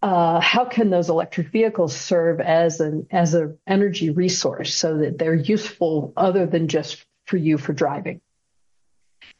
uh, 0.00 0.40
how 0.40 0.64
can 0.64 0.90
those 0.90 1.10
electric 1.10 1.48
vehicles 1.48 1.94
serve 1.94 2.40
as 2.40 2.80
an 2.80 3.06
as 3.10 3.34
an 3.34 3.58
energy 3.66 4.10
resource 4.10 4.74
so 4.74 4.98
that 4.98 5.18
they're 5.18 5.34
useful 5.34 6.12
other 6.16 6.46
than 6.46 6.68
just 6.68 7.04
for 7.26 7.36
you 7.36 7.58
for 7.58 7.72
driving? 7.72 8.20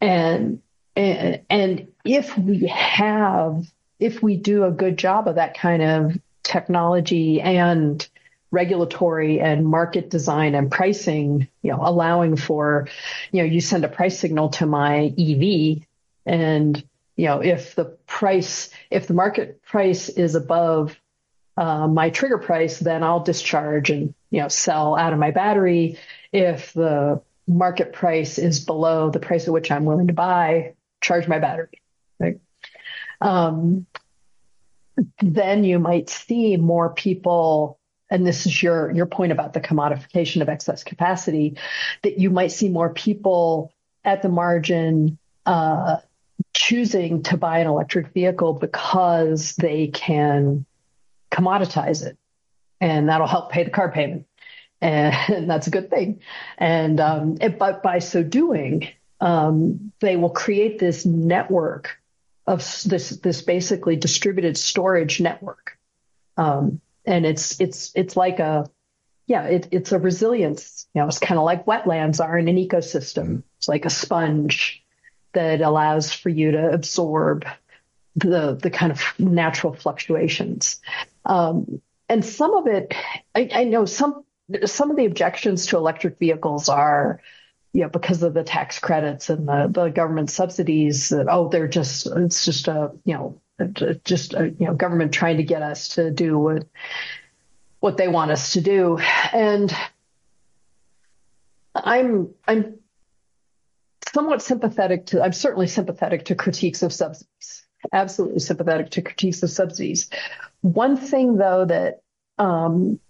And 0.00 0.60
and, 0.96 1.42
and 1.48 1.88
if 2.04 2.36
we 2.36 2.66
have 2.66 3.64
if 4.00 4.22
we 4.22 4.36
do 4.36 4.64
a 4.64 4.70
good 4.70 4.96
job 4.96 5.28
of 5.28 5.36
that 5.36 5.56
kind 5.56 5.82
of 5.82 6.18
technology 6.44 7.40
and 7.40 8.08
regulatory 8.52 9.40
and 9.40 9.66
market 9.66 10.08
design 10.08 10.54
and 10.54 10.70
pricing, 10.70 11.48
you 11.62 11.72
know, 11.72 11.80
allowing 11.82 12.36
for, 12.36 12.88
you 13.32 13.42
know, 13.42 13.48
you 13.48 13.60
send 13.60 13.84
a 13.84 13.88
price 13.88 14.18
signal 14.18 14.50
to 14.50 14.66
my 14.66 15.12
EV 15.18 15.84
and 16.24 16.84
you 17.16 17.26
know, 17.26 17.40
if 17.40 17.74
the 17.74 17.84
price, 18.06 18.70
if 18.90 19.06
the 19.06 19.14
market 19.14 19.62
price 19.62 20.08
is 20.08 20.34
above 20.34 20.98
uh, 21.56 21.86
my 21.86 22.10
trigger 22.10 22.38
price, 22.38 22.78
then 22.78 23.02
I'll 23.04 23.22
discharge 23.22 23.90
and 23.90 24.14
you 24.30 24.40
know, 24.40 24.48
sell 24.48 24.96
out 24.96 25.12
of 25.12 25.18
my 25.18 25.30
battery. 25.30 25.98
If 26.32 26.72
the 26.72 27.22
market 27.46 27.92
price 27.92 28.38
is 28.38 28.64
below 28.64 29.10
the 29.10 29.20
price 29.20 29.46
at 29.46 29.52
which 29.52 29.70
I'm 29.70 29.84
willing 29.84 30.08
to 30.08 30.12
buy, 30.12 30.74
charge 31.00 31.28
my 31.28 31.38
battery. 31.38 31.80
Right. 32.18 32.40
Um, 33.20 33.86
then 35.20 35.64
you 35.64 35.78
might 35.78 36.08
see 36.08 36.56
more 36.56 36.92
people 36.92 37.78
and 38.10 38.26
this 38.26 38.46
is 38.46 38.62
your 38.62 38.90
your 38.92 39.06
point 39.06 39.32
about 39.32 39.54
the 39.54 39.60
commodification 39.60 40.42
of 40.42 40.48
excess 40.48 40.84
capacity 40.84 41.56
that 42.02 42.18
you 42.18 42.30
might 42.30 42.52
see 42.52 42.68
more 42.68 42.92
people 42.92 43.72
at 44.04 44.22
the 44.22 44.28
margin 44.28 45.18
uh, 45.46 45.96
choosing 46.52 47.22
to 47.24 47.36
buy 47.36 47.58
an 47.58 47.66
electric 47.66 48.12
vehicle 48.12 48.52
because 48.52 49.54
they 49.56 49.88
can 49.88 50.64
commoditize 51.30 52.04
it. 52.04 52.16
And 52.80 53.08
that'll 53.08 53.26
help 53.26 53.50
pay 53.50 53.64
the 53.64 53.70
car 53.70 53.90
payment. 53.90 54.26
And 54.80 55.50
that's 55.50 55.66
a 55.66 55.70
good 55.70 55.90
thing. 55.90 56.20
And 56.58 57.00
um, 57.00 57.36
it, 57.40 57.58
but 57.58 57.82
by 57.82 57.98
so 57.98 58.22
doing 58.22 58.88
um, 59.20 59.92
they 60.00 60.16
will 60.16 60.30
create 60.30 60.78
this 60.78 61.06
network 61.06 61.98
of 62.46 62.58
this 62.84 63.10
this 63.10 63.42
basically 63.42 63.96
distributed 63.96 64.56
storage 64.56 65.20
network, 65.20 65.78
um, 66.36 66.80
and 67.04 67.24
it's 67.24 67.60
it's 67.60 67.92
it's 67.94 68.16
like 68.16 68.38
a 68.38 68.68
yeah 69.26 69.44
it, 69.44 69.68
it's 69.70 69.92
a 69.92 69.98
resilience. 69.98 70.86
You 70.94 71.02
know, 71.02 71.08
it's 71.08 71.18
kind 71.18 71.38
of 71.38 71.44
like 71.44 71.66
wetlands 71.66 72.22
are 72.24 72.38
in 72.38 72.48
an 72.48 72.56
ecosystem. 72.56 73.42
It's 73.58 73.68
like 73.68 73.84
a 73.84 73.90
sponge 73.90 74.84
that 75.32 75.60
allows 75.60 76.12
for 76.12 76.28
you 76.28 76.52
to 76.52 76.70
absorb 76.70 77.46
the 78.16 78.54
the 78.54 78.70
kind 78.70 78.92
of 78.92 79.02
natural 79.18 79.74
fluctuations. 79.74 80.80
Um, 81.24 81.80
and 82.08 82.24
some 82.24 82.54
of 82.54 82.66
it, 82.66 82.94
I, 83.34 83.48
I 83.52 83.64
know 83.64 83.86
some 83.86 84.24
some 84.66 84.90
of 84.90 84.96
the 84.96 85.06
objections 85.06 85.66
to 85.66 85.76
electric 85.76 86.18
vehicles 86.18 86.68
are 86.68 87.20
you 87.74 87.80
know, 87.80 87.88
because 87.88 88.22
of 88.22 88.34
the 88.34 88.44
tax 88.44 88.78
credits 88.78 89.28
and 89.30 89.48
the, 89.48 89.68
the 89.68 89.88
government 89.88 90.30
subsidies 90.30 91.08
that, 91.08 91.26
oh, 91.28 91.48
they're 91.48 91.66
just, 91.66 92.06
it's 92.06 92.44
just 92.44 92.68
a, 92.68 92.92
you 93.04 93.14
know, 93.14 93.40
just 94.04 94.32
a, 94.32 94.50
you 94.58 94.66
know, 94.66 94.74
government 94.74 95.12
trying 95.12 95.38
to 95.38 95.42
get 95.42 95.60
us 95.60 95.88
to 95.88 96.12
do 96.12 96.38
what, 96.38 96.68
what 97.80 97.96
they 97.96 98.06
want 98.06 98.30
us 98.30 98.52
to 98.52 98.60
do. 98.60 98.98
And 99.32 99.76
I'm, 101.74 102.32
I'm 102.46 102.78
somewhat 104.12 104.40
sympathetic 104.40 105.06
to, 105.06 105.20
I'm 105.20 105.32
certainly 105.32 105.66
sympathetic 105.66 106.26
to 106.26 106.36
critiques 106.36 106.84
of 106.84 106.92
subsidies, 106.92 107.66
absolutely 107.92 108.38
sympathetic 108.38 108.90
to 108.90 109.02
critiques 109.02 109.42
of 109.42 109.50
subsidies. 109.50 110.10
One 110.60 110.96
thing 110.96 111.38
though 111.38 111.64
that, 111.64 112.02
um, 112.38 113.00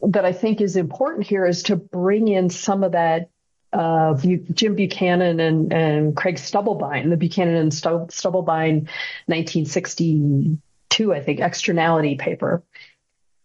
that 0.00 0.24
I 0.24 0.32
think 0.32 0.62
is 0.62 0.76
important 0.76 1.26
here 1.26 1.44
is 1.44 1.64
to 1.64 1.76
bring 1.76 2.28
in 2.28 2.48
some 2.48 2.82
of 2.82 2.92
that 2.92 3.28
uh, 3.76 4.14
Jim 4.54 4.74
Buchanan 4.74 5.38
and, 5.38 5.70
and 5.72 6.16
Craig 6.16 6.36
Stubblebine, 6.36 7.10
the 7.10 7.16
Buchanan 7.18 7.56
and 7.56 7.70
Stubblebine 7.70 8.88
1962, 9.26 11.12
I 11.12 11.20
think, 11.20 11.40
externality 11.40 12.14
paper, 12.14 12.62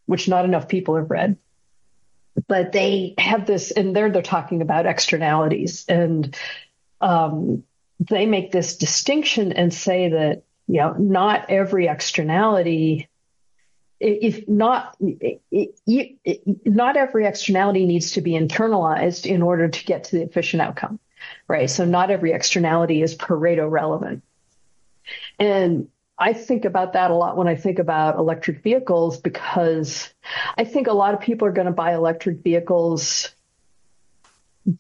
which 0.06 0.30
not 0.30 0.46
enough 0.46 0.70
people 0.70 0.96
have 0.96 1.12
read. 1.12 1.38
But 2.48 2.72
they 2.72 3.14
have 3.18 3.46
this, 3.46 3.72
and 3.72 3.94
there 3.94 4.10
they're 4.10 4.22
talking 4.22 4.62
about 4.62 4.86
externalities, 4.86 5.84
and 5.90 6.34
um, 7.02 7.64
they 8.00 8.26
make 8.26 8.54
this 8.54 8.78
distinction 8.78 9.52
and 9.52 9.74
say 9.74 10.08
that 10.10 10.44
you 10.66 10.78
know 10.78 10.94
not 10.94 11.50
every 11.50 11.88
externality 11.88 13.10
if 14.02 14.48
not 14.48 14.98
not 16.66 16.98
every 16.98 17.26
externality 17.26 17.86
needs 17.86 18.12
to 18.12 18.22
be 18.22 18.32
internalized 18.32 19.26
in 19.26 19.42
order 19.42 19.70
to 19.70 19.86
get 19.86 20.06
to 20.06 20.18
the 20.18 20.24
efficient 20.24 20.62
outcome 20.62 21.00
right? 21.48 21.70
So 21.70 21.86
not 21.86 22.12
every 22.12 22.32
externality 22.32 23.02
is 23.02 23.16
pareto 23.16 23.70
relevant. 23.70 24.24
And 25.40 25.88
i 26.18 26.34
think 26.34 26.66
about 26.66 26.94
that 26.94 27.10
a 27.10 27.16
lot 27.16 27.36
when 27.36 27.48
i 27.48 27.56
think 27.56 27.80
about 27.80 28.18
electric 28.18 28.62
vehicles 28.62 29.18
because 29.18 30.14
i 30.56 30.64
think 30.64 30.88
a 30.88 30.94
lot 30.94 31.16
of 31.16 31.22
people 31.22 31.48
are 31.48 31.54
going 31.54 31.66
to 31.66 31.74
buy 31.74 31.96
electric 31.96 32.44
vehicles 32.44 33.34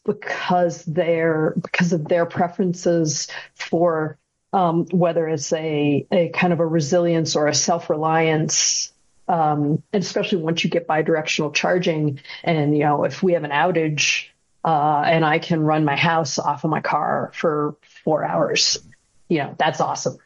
because 0.06 0.84
they're 0.86 1.56
because 1.60 1.94
of 1.94 2.08
their 2.08 2.26
preferences 2.28 3.28
for 3.56 4.20
um, 4.54 4.86
whether 4.92 5.28
it's 5.30 5.52
a, 5.54 6.06
a 6.12 6.30
kind 6.30 6.54
of 6.54 6.60
a 6.60 6.68
resilience 6.68 7.36
or 7.36 7.48
a 7.48 7.56
self-reliance 7.56 8.91
um, 9.32 9.82
and 9.94 10.04
especially 10.04 10.40
once 10.40 10.62
you 10.62 10.70
get 10.70 10.88
bidirectional 10.88 11.54
charging. 11.54 12.20
And 12.44 12.78
you 12.78 12.84
know, 12.84 13.06
if 13.06 13.24
we 13.24 13.34
have 13.34 13.46
an 13.46 13.52
outage 13.52 14.28
uh, 14.66 15.04
and 15.06 15.24
I 15.24 15.40
can 15.40 15.62
run 15.62 15.86
my 15.86 15.96
house 15.96 16.38
off 16.38 16.66
of 16.66 16.70
my 16.70 16.82
car 16.82 17.32
for 17.34 17.78
four 18.04 18.26
hours, 18.26 18.78
you 19.30 19.38
know, 19.38 19.56
that's 19.58 19.80
awesome. 19.80 20.18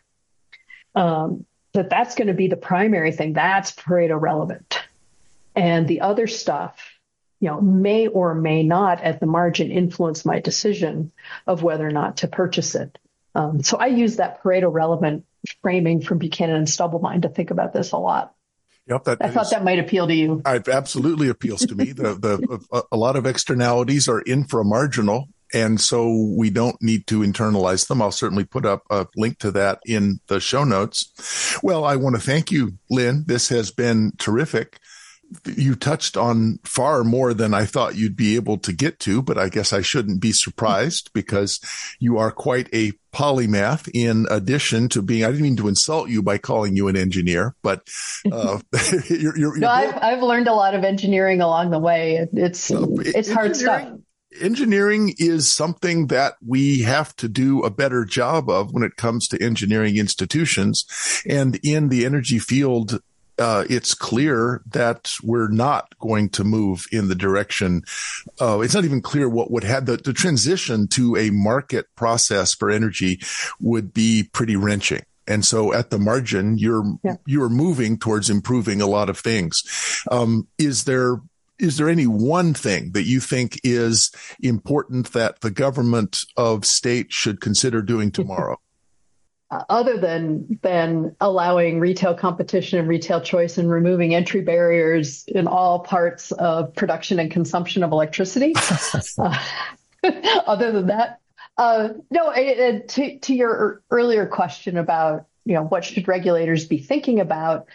Um, 0.95 1.45
but 1.71 1.89
that's 1.89 2.15
going 2.15 2.29
to 2.29 2.33
be 2.33 2.47
the 2.47 2.57
primary 2.57 3.11
thing. 3.11 3.33
That's 3.33 3.73
Pareto 3.73 4.19
relevant, 4.19 4.81
and 5.55 5.87
the 5.87 6.01
other 6.01 6.25
stuff, 6.25 6.79
you 7.39 7.49
know, 7.49 7.61
may 7.61 8.07
or 8.07 8.33
may 8.33 8.63
not 8.63 9.03
at 9.03 9.19
the 9.19 9.27
margin 9.27 9.69
influence 9.69 10.25
my 10.25 10.39
decision 10.39 11.11
of 11.45 11.61
whether 11.61 11.87
or 11.87 11.91
not 11.91 12.17
to 12.17 12.27
purchase 12.27 12.73
it. 12.73 12.97
Um, 13.35 13.61
so 13.61 13.77
I 13.77 13.87
use 13.87 14.15
that 14.15 14.41
Pareto 14.41 14.73
relevant 14.73 15.25
framing 15.61 16.01
from 16.01 16.17
Buchanan 16.17 16.55
and 16.55 16.67
Stubblebine 16.67 17.21
to 17.21 17.29
think 17.29 17.51
about 17.51 17.71
this 17.71 17.91
a 17.91 17.97
lot. 17.97 18.34
Yep, 18.87 19.03
that 19.05 19.17
I 19.21 19.29
thought 19.29 19.49
that 19.49 19.63
might 19.63 19.79
appeal 19.79 20.07
to 20.07 20.13
you. 20.13 20.41
It 20.45 20.67
absolutely 20.67 21.27
appeals 21.27 21.61
to 21.61 21.75
me. 21.75 21.91
the 21.91 22.13
the 22.13 22.83
a, 22.91 22.97
lot 22.97 23.15
of 23.15 23.25
externalities 23.25 24.07
are 24.07 24.21
inframarginal, 24.23 25.25
and 25.53 25.81
so 25.81 26.31
we 26.37 26.51
don't 26.51 26.79
need 26.81 27.07
to 27.07 27.21
internalize 27.21 27.87
them. 27.87 28.01
I'll 28.01 28.11
certainly 28.11 28.45
put 28.45 28.63
up 28.63 28.83
a 28.91 29.07
link 29.15 29.39
to 29.39 29.49
that 29.51 29.79
in 29.87 30.19
the 30.27 30.39
show 30.39 30.63
notes. 30.63 31.57
Well, 31.63 31.83
I 31.83 31.95
want 31.95 32.15
to 32.15 32.21
thank 32.21 32.51
you, 32.51 32.73
Lynne. 32.91 33.23
This 33.25 33.49
has 33.49 33.71
been 33.71 34.11
terrific 34.19 34.79
you 35.45 35.75
touched 35.75 36.17
on 36.17 36.59
far 36.63 37.03
more 37.03 37.33
than 37.33 37.53
I 37.53 37.65
thought 37.65 37.95
you'd 37.95 38.15
be 38.15 38.35
able 38.35 38.57
to 38.59 38.73
get 38.73 38.99
to, 39.01 39.21
but 39.21 39.37
I 39.37 39.49
guess 39.49 39.73
I 39.73 39.81
shouldn't 39.81 40.21
be 40.21 40.31
surprised 40.31 41.11
because 41.13 41.59
you 41.99 42.17
are 42.17 42.31
quite 42.31 42.69
a 42.73 42.93
polymath 43.13 43.89
in 43.93 44.25
addition 44.29 44.89
to 44.89 45.01
being, 45.01 45.23
I 45.23 45.27
didn't 45.27 45.43
mean 45.43 45.57
to 45.57 45.67
insult 45.67 46.09
you 46.09 46.21
by 46.21 46.37
calling 46.37 46.75
you 46.75 46.87
an 46.87 46.97
engineer, 46.97 47.55
but 47.61 47.87
uh, 48.31 48.59
you're, 48.83 49.01
you're, 49.09 49.37
you're 49.37 49.57
no, 49.57 49.69
I've, 49.69 49.97
I've, 50.01 50.23
learned 50.23 50.47
a 50.47 50.53
lot 50.53 50.75
of 50.75 50.83
engineering 50.83 51.41
along 51.41 51.71
the 51.71 51.79
way. 51.79 52.27
It's, 52.33 52.71
uh, 52.71 52.85
it's 52.99 53.31
hard 53.31 53.55
stuff. 53.55 53.89
Engineering 54.41 55.13
is 55.17 55.47
something 55.47 56.07
that 56.07 56.33
we 56.45 56.81
have 56.81 57.15
to 57.15 57.29
do 57.29 57.63
a 57.63 57.69
better 57.69 58.03
job 58.03 58.49
of 58.49 58.73
when 58.73 58.83
it 58.83 58.97
comes 58.97 59.29
to 59.29 59.41
engineering 59.41 59.95
institutions. 59.95 60.85
And 61.25 61.57
in 61.63 61.87
the 61.87 62.05
energy 62.05 62.39
field, 62.39 62.99
uh, 63.37 63.65
it's 63.69 63.93
clear 63.93 64.61
that 64.67 65.11
we're 65.23 65.49
not 65.49 65.97
going 65.99 66.29
to 66.29 66.43
move 66.43 66.85
in 66.91 67.07
the 67.07 67.15
direction. 67.15 67.83
Uh, 68.39 68.59
it's 68.61 68.73
not 68.73 68.85
even 68.85 69.01
clear 69.01 69.27
what 69.27 69.51
would 69.51 69.63
have 69.63 69.85
the, 69.85 69.97
the 69.97 70.13
transition 70.13 70.87
to 70.87 71.15
a 71.15 71.29
market 71.31 71.87
process 71.95 72.53
for 72.53 72.69
energy 72.69 73.19
would 73.59 73.93
be 73.93 74.29
pretty 74.31 74.55
wrenching. 74.55 75.03
And 75.27 75.43
so 75.43 75.73
at 75.73 75.89
the 75.89 75.97
margin, 75.97 76.57
you're, 76.57 76.83
yeah. 77.03 77.15
you're 77.25 77.49
moving 77.49 77.97
towards 77.97 78.29
improving 78.29 78.81
a 78.81 78.87
lot 78.87 79.09
of 79.09 79.17
things. 79.17 79.63
Um, 80.11 80.47
is 80.57 80.83
there, 80.83 81.17
is 81.57 81.77
there 81.77 81.89
any 81.89 82.05
one 82.05 82.53
thing 82.53 82.91
that 82.91 83.03
you 83.03 83.19
think 83.19 83.59
is 83.63 84.11
important 84.39 85.13
that 85.13 85.41
the 85.41 85.51
government 85.51 86.19
of 86.37 86.65
state 86.65 87.11
should 87.11 87.41
consider 87.41 87.81
doing 87.81 88.11
tomorrow? 88.11 88.57
Uh, 89.51 89.63
other 89.69 89.97
than 89.97 90.59
than 90.63 91.15
allowing 91.21 91.79
retail 91.79 92.15
competition 92.15 92.79
and 92.79 92.87
retail 92.87 93.21
choice 93.21 93.57
and 93.57 93.69
removing 93.69 94.15
entry 94.15 94.41
barriers 94.41 95.23
in 95.27 95.47
all 95.47 95.79
parts 95.79 96.31
of 96.31 96.73
production 96.73 97.19
and 97.19 97.29
consumption 97.29 97.83
of 97.83 97.91
electricity. 97.91 98.53
uh, 99.19 99.37
other 100.47 100.71
than 100.71 100.87
that, 100.87 101.19
uh, 101.57 101.89
no. 102.09 102.33
to 102.33 103.19
to 103.19 103.35
your 103.35 103.83
earlier 103.91 104.25
question 104.25 104.77
about 104.77 105.27
you 105.45 105.53
know 105.53 105.63
what 105.63 105.85
should 105.85 106.07
regulators 106.07 106.65
be 106.65 106.79
thinking 106.79 107.19
about. 107.19 107.67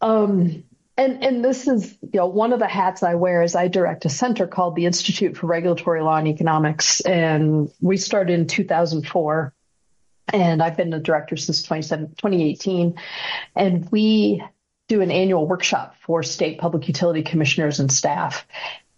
Um, 0.00 0.64
and 0.96 1.22
and 1.24 1.44
this 1.44 1.68
is 1.68 1.96
you 2.02 2.18
know 2.18 2.26
one 2.26 2.52
of 2.52 2.58
the 2.58 2.68
hats 2.68 3.04
I 3.04 3.14
wear 3.14 3.42
is 3.42 3.54
I 3.54 3.68
direct 3.68 4.04
a 4.04 4.08
center 4.08 4.48
called 4.48 4.74
the 4.74 4.86
Institute 4.86 5.36
for 5.36 5.46
Regulatory 5.46 6.02
Law 6.02 6.16
and 6.16 6.28
Economics, 6.28 7.00
and 7.02 7.70
we 7.80 7.96
started 7.96 8.38
in 8.38 8.46
2004 8.48 9.54
and 10.32 10.62
I've 10.62 10.76
been 10.76 10.90
the 10.90 10.98
director 10.98 11.36
since 11.36 11.62
2018. 11.62 12.94
And 13.56 13.90
we 13.90 14.42
do 14.88 15.00
an 15.00 15.10
annual 15.10 15.46
workshop 15.46 15.96
for 16.00 16.22
state 16.22 16.58
public 16.58 16.88
utility 16.88 17.22
commissioners 17.22 17.80
and 17.80 17.90
staff, 17.90 18.46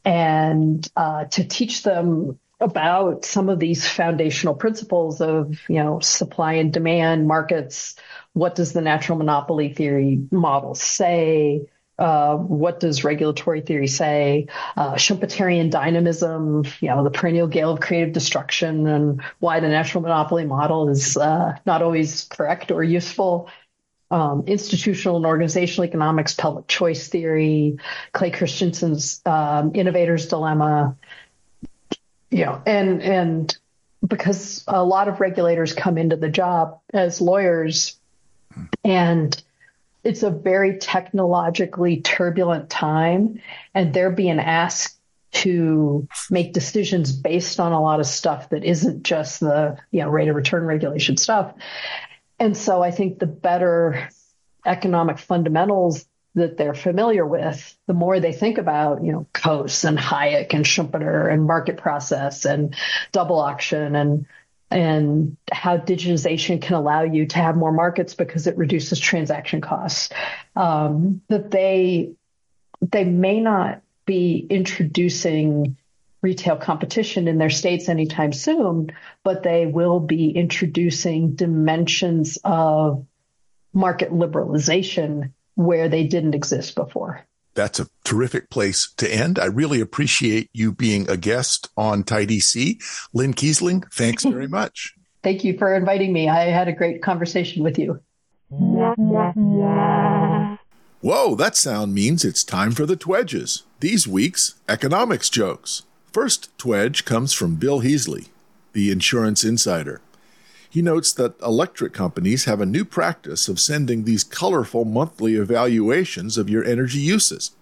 and 0.05 0.87
uh, 0.97 1.25
to 1.27 1.45
teach 1.45 1.83
them 1.83 2.39
about 2.61 3.25
some 3.25 3.49
of 3.49 3.59
these 3.59 3.87
foundational 3.87 4.55
principles 4.55 5.20
of 5.20 5.59
you 5.68 5.77
know 5.77 6.01
supply 6.01 6.55
and 6.55 6.72
demand 6.72 7.29
markets. 7.29 7.97
What 8.33 8.55
does 8.55 8.72
the 8.72 8.81
natural 8.81 9.18
monopoly 9.18 9.72
theory 9.72 10.20
model 10.31 10.75
say? 10.75 11.66
Uh, 11.99 12.36
what 12.36 12.80
does 12.80 13.05
regulatory 13.05 13.61
theory 13.61 13.86
say? 13.86 14.49
Uh, 14.76 14.95
Schumpeterian 14.95 15.70
dynamism, 15.70 16.64
you 16.80 16.88
know, 16.88 17.05
the 17.05 17.11
perennial 17.11 17.47
gale 17.47 17.70
of 17.70 17.80
creative 17.80 18.12
destruction, 18.12 18.86
and 18.86 19.22
why 19.38 19.61
the 19.61 19.68
natural 19.68 20.03
monopoly 20.03 20.45
model 20.45 20.88
is 20.88 21.16
uh, 21.16 21.57
not 21.66 21.82
always 21.82 22.24
correct 22.24 22.70
or 22.70 22.82
useful. 22.82 23.49
Um, 24.11 24.45
institutional 24.47 25.16
and 25.16 25.26
organizational 25.26 25.88
economics, 25.88 26.34
public 26.34 26.68
choice 26.68 27.09
theory, 27.09 27.78
Clay 28.12 28.30
Christensen's 28.30 29.20
um, 29.24 29.72
innovator's 29.74 30.26
dilemma. 30.26 30.97
You 32.30 32.45
know, 32.45 32.62
and 32.66 33.03
and 33.03 33.57
because 34.07 34.64
a 34.66 34.84
lot 34.84 35.09
of 35.09 35.20
regulators 35.20 35.72
come 35.72 35.97
into 35.97 36.16
the 36.16 36.28
job 36.28 36.80
as 36.92 37.20
lawyers, 37.20 37.99
and 38.84 39.42
it's 40.05 40.23
a 40.23 40.31
very 40.31 40.79
technologically 40.79 42.01
turbulent 42.01 42.71
time, 42.71 43.41
and 43.75 43.93
they're 43.93 44.11
being 44.11 44.39
asked 44.39 44.99
to 45.33 46.07
make 46.31 46.53
decisions 46.53 47.11
based 47.11 47.59
on 47.59 47.73
a 47.73 47.83
lot 47.83 47.99
of 47.99 48.07
stuff 48.07 48.51
that 48.51 48.63
isn't 48.63 49.03
just 49.03 49.41
the 49.41 49.77
you 49.91 50.01
know 50.01 50.09
rate 50.09 50.29
of 50.29 50.37
return 50.37 50.65
regulation 50.65 51.17
stuff. 51.17 51.55
And 52.39 52.57
so 52.57 52.83
I 52.83 52.91
think 52.91 53.19
the 53.19 53.27
better 53.27 54.09
economic 54.67 55.19
fundamentals 55.19 56.07
that 56.35 56.57
they're 56.57 56.75
familiar 56.75 57.25
with, 57.25 57.77
the 57.87 57.95
more 57.95 58.19
they 58.19 58.33
think 58.33 58.59
about, 58.59 59.05
you 59.05 59.13
know, 59.13 59.27
Coase 59.33 59.85
and 59.85 59.97
Hayek 59.97 60.53
and 60.53 60.65
Schumpeter 60.65 61.33
and 61.33 61.47
market 61.47 61.77
process 61.77 62.45
and 62.45 62.75
double 63.13 63.39
auction 63.39 63.95
and 63.95 64.27
and 64.75 65.37
how 65.53 65.79
digitization 65.79 66.61
can 66.61 66.75
allow 66.75 67.05
you 67.05 67.27
to 67.27 67.39
have 67.39 67.57
more 67.57 67.70
markets 67.70 68.14
because 68.14 68.49
it 68.49 68.59
reduces 68.59 68.99
transaction 68.99 69.61
costs. 69.61 70.11
Um, 70.57 71.22
that 71.29 71.53
they 71.53 72.14
they 72.81 73.05
may 73.05 73.41
not 73.41 73.83
be 74.05 74.45
introducing 74.51 75.77
retail 76.22 76.57
competition 76.57 77.29
in 77.29 77.39
their 77.39 77.51
states 77.51 77.89
anytime 77.89 78.33
soon, 78.33 78.91
but 79.22 79.45
they 79.45 79.66
will 79.66 80.01
be 80.01 80.31
introducing 80.31 81.37
dimensions 81.37 82.37
of 82.43 83.07
market 83.72 84.11
liberalization 84.11 85.33
where 85.55 85.89
they 85.89 86.05
didn't 86.05 86.35
exist 86.35 86.75
before 86.75 87.25
that's 87.55 87.81
a 87.81 87.89
terrific 88.05 88.51
place 88.51 88.93
to 88.97 89.13
end. 89.13 89.39
I 89.39 89.47
really 89.47 89.81
appreciate 89.81 90.51
you 90.53 90.73
being 90.73 91.09
a 91.09 91.17
guest 91.17 91.69
on 91.77 92.05
Tidy 92.05 92.41
C. 92.41 92.81
Lynne 93.13 93.35
Kiesling, 93.35 93.91
thanks 93.93 94.25
very 94.25 94.49
much. 94.49 94.95
Thank 95.23 95.45
you 95.45 95.57
for 95.57 95.75
inviting 95.75 96.13
me. 96.13 96.29
I 96.29 96.45
had 96.45 96.69
a 96.69 96.73
great 96.73 97.03
conversation 97.03 97.63
with 97.63 97.79
you. 97.79 98.01
Whoa, 101.01 101.35
that 101.35 101.57
sound 101.57 101.95
means 101.95 102.25
it's 102.25 102.45
time 102.45 102.73
for 102.73 102.87
the 102.87 102.97
TWEJs. 102.97 103.63
These 103.81 104.07
week's 104.09 104.55
economics 104.69 105.29
jokes. 105.29 105.83
First 106.13 106.57
TWEJ 106.59 107.05
comes 107.05 107.33
from 107.33 107.57
Bill 107.57 107.81
Heasley, 107.81 108.29
the 108.73 108.91
insurance 108.91 109.45
insider. 109.45 110.01
He 110.75 110.83
notes 110.83 111.12
that 111.12 111.41
electric 111.41 111.93
companies 111.93 112.47
have 112.47 112.61
a 112.61 112.66
new 112.66 112.85
practice 112.85 113.47
of 113.47 113.61
sending 113.61 114.03
these 114.03 114.25
colorful 114.25 114.85
monthly 114.85 115.37
evaluations 115.37 116.37
of 116.37 116.51
your 116.51 116.64
energy 116.64 116.99
uses. 116.99 117.53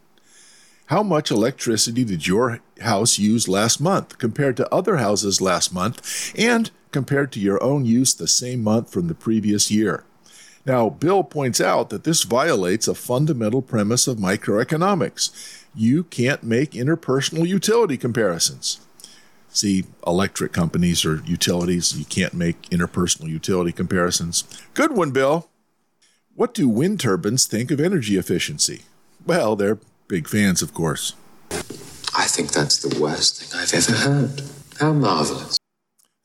How 0.87 1.03
much 1.03 1.31
electricity 1.31 2.05
did 2.05 2.27
your 2.27 2.61
house 2.81 3.19
use 3.19 3.49
last 3.49 3.83
month 3.83 4.17
compared 4.17 4.57
to 4.57 4.75
other 4.75 4.97
houses 4.97 5.43
last 5.43 5.75
month 5.75 6.33
and 6.39 6.71
compared 6.91 7.33
to 7.33 7.39
your 7.39 7.63
own 7.63 7.85
use 7.85 8.15
the 8.15 8.27
same 8.27 8.65
month 8.65 8.91
from 8.91 9.09
the 9.09 9.15
previous 9.15 9.71
year? 9.71 10.05
Now, 10.65 10.89
Bill 10.89 11.23
points 11.23 11.61
out 11.61 11.91
that 11.91 12.05
this 12.05 12.23
violates 12.23 12.89
a 12.89 12.95
fundamental 12.95 13.61
premise 13.61 14.07
of 14.07 14.17
microeconomics. 14.17 15.67
You 15.75 16.05
can't 16.05 16.43
make 16.43 16.71
interpersonal 16.71 17.47
utility 17.47 17.99
comparisons 17.99 18.81
see 19.53 19.85
electric 20.07 20.53
companies 20.53 21.05
or 21.05 21.23
utilities. 21.25 21.97
You 21.99 22.05
can't 22.05 22.35
make 22.35 22.63
interpersonal 22.71 23.29
utility 23.29 23.73
comparisons. 23.73 24.45
Good 24.75 24.97
one, 24.97 25.11
Bill. 25.11 25.49
What 26.35 26.55
do 26.55 26.69
wind 26.69 27.01
turbines 27.01 27.47
think 27.47 27.71
of 27.71 27.81
energy 27.81 28.17
efficiency? 28.17 28.83
Well, 29.25 29.55
they're 29.55 29.79
big 30.09 30.29
fans, 30.29 30.63
of 30.63 30.75
course. 30.75 31.15
I 32.17 32.27
think 32.27 32.53
that's 32.53 32.79
the 32.79 33.01
worst 33.01 33.43
thing 33.43 33.61
I've 33.61 33.75
ever 33.75 33.93
heard. 33.93 34.43
How 34.81 34.93
marvelous. 34.93 35.59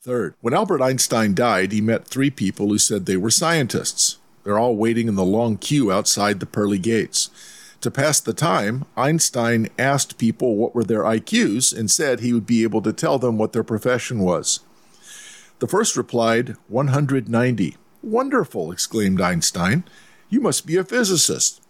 Third, 0.01 0.35
when 0.39 0.53
Albert 0.53 0.81
Einstein 0.81 1.33
died, 1.33 1.73
he 1.73 1.81
met 1.81 2.07
three 2.07 2.29
people 2.29 2.69
who 2.69 2.77
said 2.77 3.05
they 3.05 3.17
were 3.17 3.29
scientists. 3.29 4.17
They're 4.43 4.57
all 4.57 4.77
waiting 4.77 5.09
in 5.09 5.15
the 5.15 5.25
long 5.25 5.57
queue 5.57 5.91
outside 5.91 6.39
the 6.39 6.45
pearly 6.45 6.79
gates. 6.79 7.29
To 7.81 7.91
pass 7.91 8.19
the 8.19 8.33
time, 8.33 8.85
Einstein 8.95 9.69
asked 9.77 10.17
people 10.17 10.55
what 10.55 10.73
were 10.73 10.83
their 10.83 11.03
IQs 11.03 11.77
and 11.77 11.91
said 11.91 12.19
he 12.19 12.33
would 12.33 12.47
be 12.47 12.63
able 12.63 12.81
to 12.81 12.93
tell 12.93 13.19
them 13.19 13.37
what 13.37 13.53
their 13.53 13.63
profession 13.63 14.19
was. 14.19 14.61
The 15.59 15.67
first 15.67 15.95
replied, 15.95 16.55
190. 16.67 17.77
Wonderful, 18.01 18.71
exclaimed 18.71 19.21
Einstein. 19.21 19.83
You 20.29 20.41
must 20.41 20.65
be 20.65 20.75
a 20.75 20.83
physicist. 20.83 21.61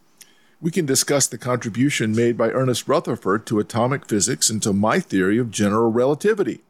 We 0.60 0.72
can 0.72 0.86
discuss 0.86 1.28
the 1.28 1.38
contribution 1.38 2.16
made 2.16 2.38
by 2.38 2.50
Ernest 2.50 2.88
Rutherford 2.88 3.46
to 3.46 3.60
atomic 3.60 4.08
physics 4.08 4.50
and 4.50 4.62
to 4.64 4.74
my 4.74 5.00
theory 5.00 5.38
of 5.38 5.52
general 5.52 5.92
relativity. 5.92 6.62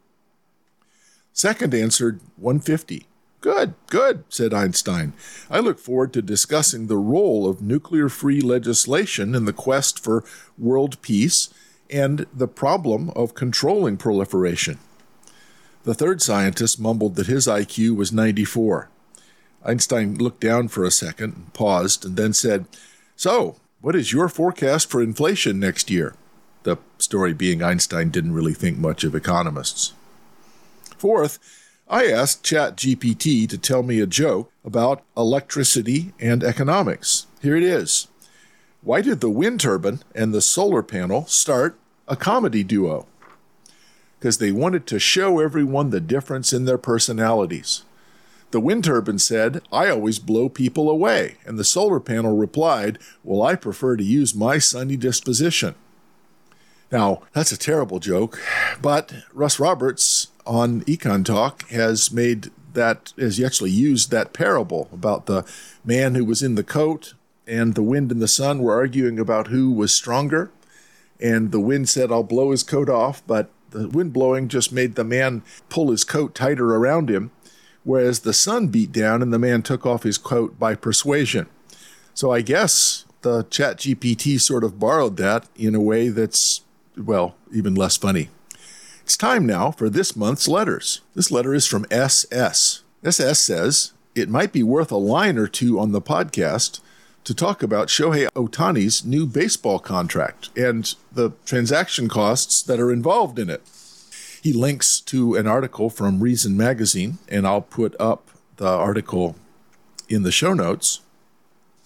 Second 1.31 1.73
answered 1.73 2.19
150. 2.37 3.07
Good, 3.39 3.75
good, 3.87 4.23
said 4.29 4.53
Einstein. 4.53 5.13
I 5.49 5.59
look 5.59 5.79
forward 5.79 6.11
to 6.13 6.21
discussing 6.21 6.87
the 6.87 6.97
role 6.97 7.47
of 7.47 7.61
nuclear 7.61 8.09
free 8.09 8.41
legislation 8.41 9.35
in 9.35 9.45
the 9.45 9.53
quest 9.53 10.03
for 10.03 10.23
world 10.57 10.99
peace 11.01 11.49
and 11.89 12.25
the 12.33 12.47
problem 12.47 13.11
of 13.11 13.35
controlling 13.35 13.97
proliferation. 13.97 14.79
The 15.83 15.93
third 15.93 16.21
scientist 16.21 16.79
mumbled 16.79 17.15
that 17.15 17.27
his 17.27 17.47
IQ 17.47 17.95
was 17.95 18.11
94. 18.11 18.89
Einstein 19.63 20.15
looked 20.15 20.41
down 20.41 20.67
for 20.67 20.83
a 20.83 20.91
second, 20.91 21.53
paused, 21.53 22.05
and 22.05 22.17
then 22.17 22.33
said, 22.33 22.65
So, 23.15 23.57
what 23.81 23.95
is 23.95 24.11
your 24.11 24.29
forecast 24.29 24.89
for 24.89 25.01
inflation 25.01 25.59
next 25.59 25.89
year? 25.89 26.15
The 26.63 26.77
story 26.97 27.33
being 27.33 27.61
Einstein 27.61 28.09
didn't 28.09 28.33
really 28.33 28.53
think 28.53 28.77
much 28.77 29.03
of 29.03 29.15
economists. 29.15 29.93
Fourth, 30.97 31.39
I 31.89 32.07
asked 32.07 32.43
ChatGPT 32.43 33.47
to 33.47 33.57
tell 33.57 33.81
me 33.81 34.01
a 34.01 34.07
joke 34.07 34.51
about 34.65 35.03
electricity 35.15 36.11
and 36.19 36.43
economics. 36.43 37.27
Here 37.41 37.55
it 37.55 37.63
is. 37.63 38.09
Why 38.81 38.99
did 39.01 39.21
the 39.21 39.29
wind 39.29 39.61
turbine 39.61 40.01
and 40.13 40.33
the 40.33 40.41
solar 40.41 40.83
panel 40.83 41.25
start 41.27 41.79
a 42.05 42.17
comedy 42.17 42.61
duo? 42.61 43.07
Because 44.19 44.37
they 44.37 44.51
wanted 44.51 44.85
to 44.87 44.99
show 44.99 45.39
everyone 45.39 45.91
the 45.91 46.01
difference 46.01 46.51
in 46.51 46.65
their 46.65 46.77
personalities. 46.77 47.83
The 48.51 48.59
wind 48.59 48.83
turbine 48.83 49.19
said, 49.19 49.61
I 49.71 49.89
always 49.89 50.19
blow 50.19 50.49
people 50.49 50.89
away. 50.89 51.37
And 51.45 51.57
the 51.57 51.63
solar 51.63 52.01
panel 52.01 52.35
replied, 52.35 52.99
Well, 53.23 53.41
I 53.41 53.55
prefer 53.55 53.95
to 53.95 54.03
use 54.03 54.35
my 54.35 54.57
sunny 54.57 54.97
disposition. 54.97 55.75
Now, 56.91 57.21
that's 57.33 57.51
a 57.51 57.57
terrible 57.57 57.99
joke, 57.99 58.39
but 58.81 59.13
Russ 59.33 59.59
Roberts 59.59 60.26
on 60.47 60.81
Econ 60.81 61.25
Talk 61.25 61.69
has 61.69 62.11
made 62.11 62.49
that, 62.73 63.13
has 63.17 63.41
actually 63.41 63.71
used 63.71 64.11
that 64.11 64.33
parable 64.33 64.89
about 64.91 65.25
the 65.25 65.45
man 65.83 66.15
who 66.15 66.23
was 66.25 66.41
in 66.41 66.55
the 66.55 66.63
coat 66.63 67.13
and 67.45 67.75
the 67.75 67.83
wind 67.83 68.11
and 68.11 68.21
the 68.21 68.27
sun 68.27 68.59
were 68.59 68.73
arguing 68.73 69.19
about 69.19 69.47
who 69.47 69.71
was 69.71 69.93
stronger. 69.93 70.51
And 71.19 71.51
the 71.51 71.59
wind 71.59 71.89
said, 71.89 72.11
I'll 72.11 72.23
blow 72.23 72.51
his 72.51 72.63
coat 72.63 72.89
off, 72.89 73.25
but 73.25 73.49
the 73.71 73.87
wind 73.87 74.13
blowing 74.13 74.47
just 74.47 74.71
made 74.71 74.95
the 74.95 75.03
man 75.03 75.43
pull 75.69 75.91
his 75.91 76.03
coat 76.03 76.35
tighter 76.35 76.75
around 76.75 77.09
him, 77.09 77.31
whereas 77.83 78.19
the 78.19 78.33
sun 78.33 78.67
beat 78.67 78.91
down 78.91 79.21
and 79.21 79.33
the 79.33 79.39
man 79.39 79.61
took 79.61 79.85
off 79.85 80.03
his 80.03 80.17
coat 80.17 80.59
by 80.59 80.75
persuasion. 80.75 81.47
So 82.13 82.31
I 82.31 82.41
guess 82.41 83.05
the 83.21 83.43
Chat 83.49 83.77
GPT 83.77 84.39
sort 84.39 84.63
of 84.63 84.79
borrowed 84.79 85.17
that 85.17 85.47
in 85.55 85.73
a 85.73 85.81
way 85.81 86.09
that's, 86.09 86.61
well, 86.95 87.35
even 87.51 87.75
less 87.75 87.97
funny. 87.97 88.29
It's 89.07 89.15
time 89.15 89.45
now 89.45 89.71
for 89.71 89.89
this 89.89 90.17
month's 90.17 90.49
letters. 90.49 90.99
This 91.15 91.31
letter 91.31 91.53
is 91.53 91.65
from 91.65 91.85
SS. 91.89 92.83
SS 93.05 93.39
says, 93.39 93.93
It 94.15 94.27
might 94.27 94.51
be 94.51 94.63
worth 94.63 94.91
a 94.91 94.97
line 94.97 95.37
or 95.37 95.47
two 95.47 95.79
on 95.79 95.93
the 95.93 96.01
podcast 96.01 96.81
to 97.23 97.33
talk 97.33 97.63
about 97.63 97.87
Shohei 97.87 98.27
Ohtani's 98.35 99.05
new 99.05 99.25
baseball 99.25 99.79
contract 99.79 100.49
and 100.57 100.93
the 101.09 101.31
transaction 101.45 102.09
costs 102.09 102.61
that 102.63 102.81
are 102.81 102.91
involved 102.91 103.39
in 103.39 103.49
it. 103.49 103.61
He 104.43 104.51
links 104.51 104.99
to 104.99 105.35
an 105.35 105.47
article 105.47 105.89
from 105.89 106.19
Reason 106.19 106.57
Magazine, 106.57 107.17
and 107.29 107.47
I'll 107.47 107.61
put 107.61 107.95
up 108.01 108.29
the 108.57 108.67
article 108.67 109.37
in 110.09 110.23
the 110.23 110.33
show 110.33 110.53
notes. 110.53 110.99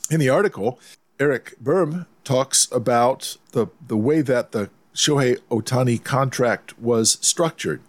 In 0.09 0.19
the 0.19 0.29
article, 0.29 0.79
Eric 1.19 1.53
Boehm 1.61 2.07
talks 2.23 2.67
about 2.71 3.37
the, 3.51 3.67
the 3.85 3.95
way 3.95 4.21
that 4.21 4.53
the 4.53 4.71
Shohei 4.93 5.37
Ohtani 5.49 6.03
contract 6.03 6.77
was 6.77 7.17
structured. 7.21 7.81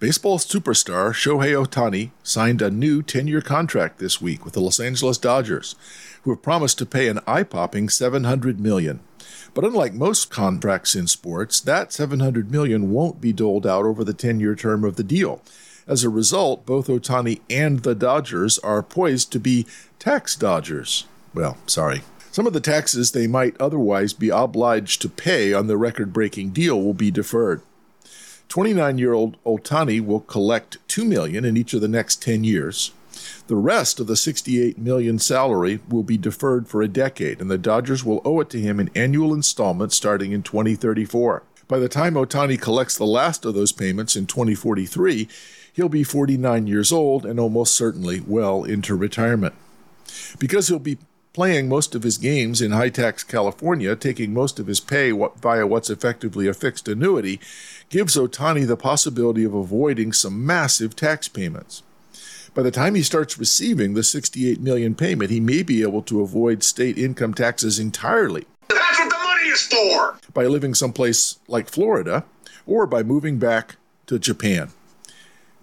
Baseball 0.00 0.38
superstar 0.38 1.12
Shohei 1.12 1.54
Ohtani 1.54 2.10
signed 2.24 2.60
a 2.60 2.70
new 2.70 3.02
10 3.02 3.28
year 3.28 3.40
contract 3.40 3.98
this 3.98 4.20
week 4.20 4.44
with 4.44 4.54
the 4.54 4.60
Los 4.60 4.80
Angeles 4.80 5.16
Dodgers, 5.16 5.76
who 6.22 6.30
have 6.30 6.42
promised 6.42 6.76
to 6.78 6.86
pay 6.86 7.06
an 7.06 7.20
eye 7.26 7.44
popping 7.44 7.88
700 7.88 8.58
million. 8.58 8.98
But 9.54 9.64
unlike 9.64 9.94
most 9.94 10.28
contracts 10.28 10.96
in 10.96 11.06
sports, 11.06 11.60
that 11.60 11.92
700 11.92 12.50
million 12.50 12.90
won't 12.90 13.20
be 13.20 13.32
doled 13.32 13.66
out 13.66 13.84
over 13.84 14.02
the 14.02 14.12
10-year 14.12 14.56
term 14.56 14.82
of 14.82 14.96
the 14.96 15.04
deal. 15.04 15.40
As 15.86 16.02
a 16.02 16.08
result, 16.08 16.66
both 16.66 16.88
Ohtani 16.88 17.40
and 17.48 17.84
the 17.84 17.94
Dodgers 17.94 18.58
are 18.58 18.82
poised 18.82 19.30
to 19.32 19.38
be 19.38 19.66
tax 20.00 20.34
dodgers. 20.34 21.06
Well, 21.32 21.58
sorry. 21.66 22.02
Some 22.34 22.48
of 22.48 22.52
the 22.52 22.58
taxes 22.58 23.12
they 23.12 23.28
might 23.28 23.56
otherwise 23.60 24.12
be 24.12 24.28
obliged 24.28 25.00
to 25.02 25.08
pay 25.08 25.52
on 25.52 25.68
the 25.68 25.76
record 25.76 26.12
breaking 26.12 26.50
deal 26.50 26.82
will 26.82 26.92
be 26.92 27.12
deferred. 27.12 27.62
29 28.48 28.98
year 28.98 29.12
old 29.12 29.40
Ohtani 29.44 30.04
will 30.04 30.18
collect 30.18 30.78
2 30.88 31.04
million 31.04 31.44
in 31.44 31.56
each 31.56 31.74
of 31.74 31.80
the 31.80 31.86
next 31.86 32.20
10 32.22 32.42
years. 32.42 32.90
The 33.46 33.54
rest 33.54 34.00
of 34.00 34.08
the 34.08 34.16
68 34.16 34.78
million 34.78 35.20
salary 35.20 35.78
will 35.88 36.02
be 36.02 36.18
deferred 36.18 36.66
for 36.66 36.82
a 36.82 36.88
decade, 36.88 37.40
and 37.40 37.48
the 37.48 37.56
Dodgers 37.56 38.02
will 38.02 38.20
owe 38.24 38.40
it 38.40 38.50
to 38.50 38.60
him 38.60 38.80
in 38.80 38.90
annual 38.96 39.32
installments 39.32 39.94
starting 39.94 40.32
in 40.32 40.42
2034. 40.42 41.44
By 41.68 41.78
the 41.78 41.88
time 41.88 42.14
Ohtani 42.14 42.60
collects 42.60 42.98
the 42.98 43.06
last 43.06 43.44
of 43.44 43.54
those 43.54 43.70
payments 43.70 44.16
in 44.16 44.26
2043, 44.26 45.28
he'll 45.72 45.88
be 45.88 46.02
49 46.02 46.66
years 46.66 46.90
old 46.90 47.24
and 47.24 47.38
almost 47.38 47.76
certainly 47.76 48.18
well 48.18 48.64
into 48.64 48.96
retirement. 48.96 49.54
Because 50.40 50.66
he'll 50.66 50.80
be 50.80 50.98
playing 51.34 51.68
most 51.68 51.94
of 51.94 52.04
his 52.04 52.16
games 52.16 52.62
in 52.62 52.70
high 52.70 52.88
tax 52.88 53.24
California, 53.24 53.94
taking 53.94 54.32
most 54.32 54.58
of 54.60 54.68
his 54.68 54.80
pay 54.80 55.10
via 55.10 55.66
what's 55.66 55.90
effectively 55.90 56.46
a 56.46 56.54
fixed 56.54 56.88
annuity, 56.88 57.40
gives 57.90 58.16
Ohtani 58.16 58.66
the 58.66 58.76
possibility 58.76 59.44
of 59.44 59.52
avoiding 59.52 60.12
some 60.12 60.46
massive 60.46 60.96
tax 60.96 61.28
payments. 61.28 61.82
By 62.54 62.62
the 62.62 62.70
time 62.70 62.94
he 62.94 63.02
starts 63.02 63.36
receiving 63.36 63.94
the 63.94 64.04
68 64.04 64.60
million 64.60 64.94
payment, 64.94 65.30
he 65.30 65.40
may 65.40 65.64
be 65.64 65.82
able 65.82 66.02
to 66.02 66.20
avoid 66.22 66.62
state 66.62 66.96
income 66.96 67.34
taxes 67.34 67.80
entirely. 67.80 68.46
That's 68.68 68.98
what 69.00 69.10
the 69.10 69.16
money 69.16 69.48
is 69.48 69.62
for. 69.62 70.18
By 70.32 70.46
living 70.46 70.72
someplace 70.72 71.40
like 71.48 71.68
Florida 71.68 72.24
or 72.64 72.86
by 72.86 73.02
moving 73.02 73.38
back 73.38 73.74
to 74.06 74.20
Japan. 74.20 74.70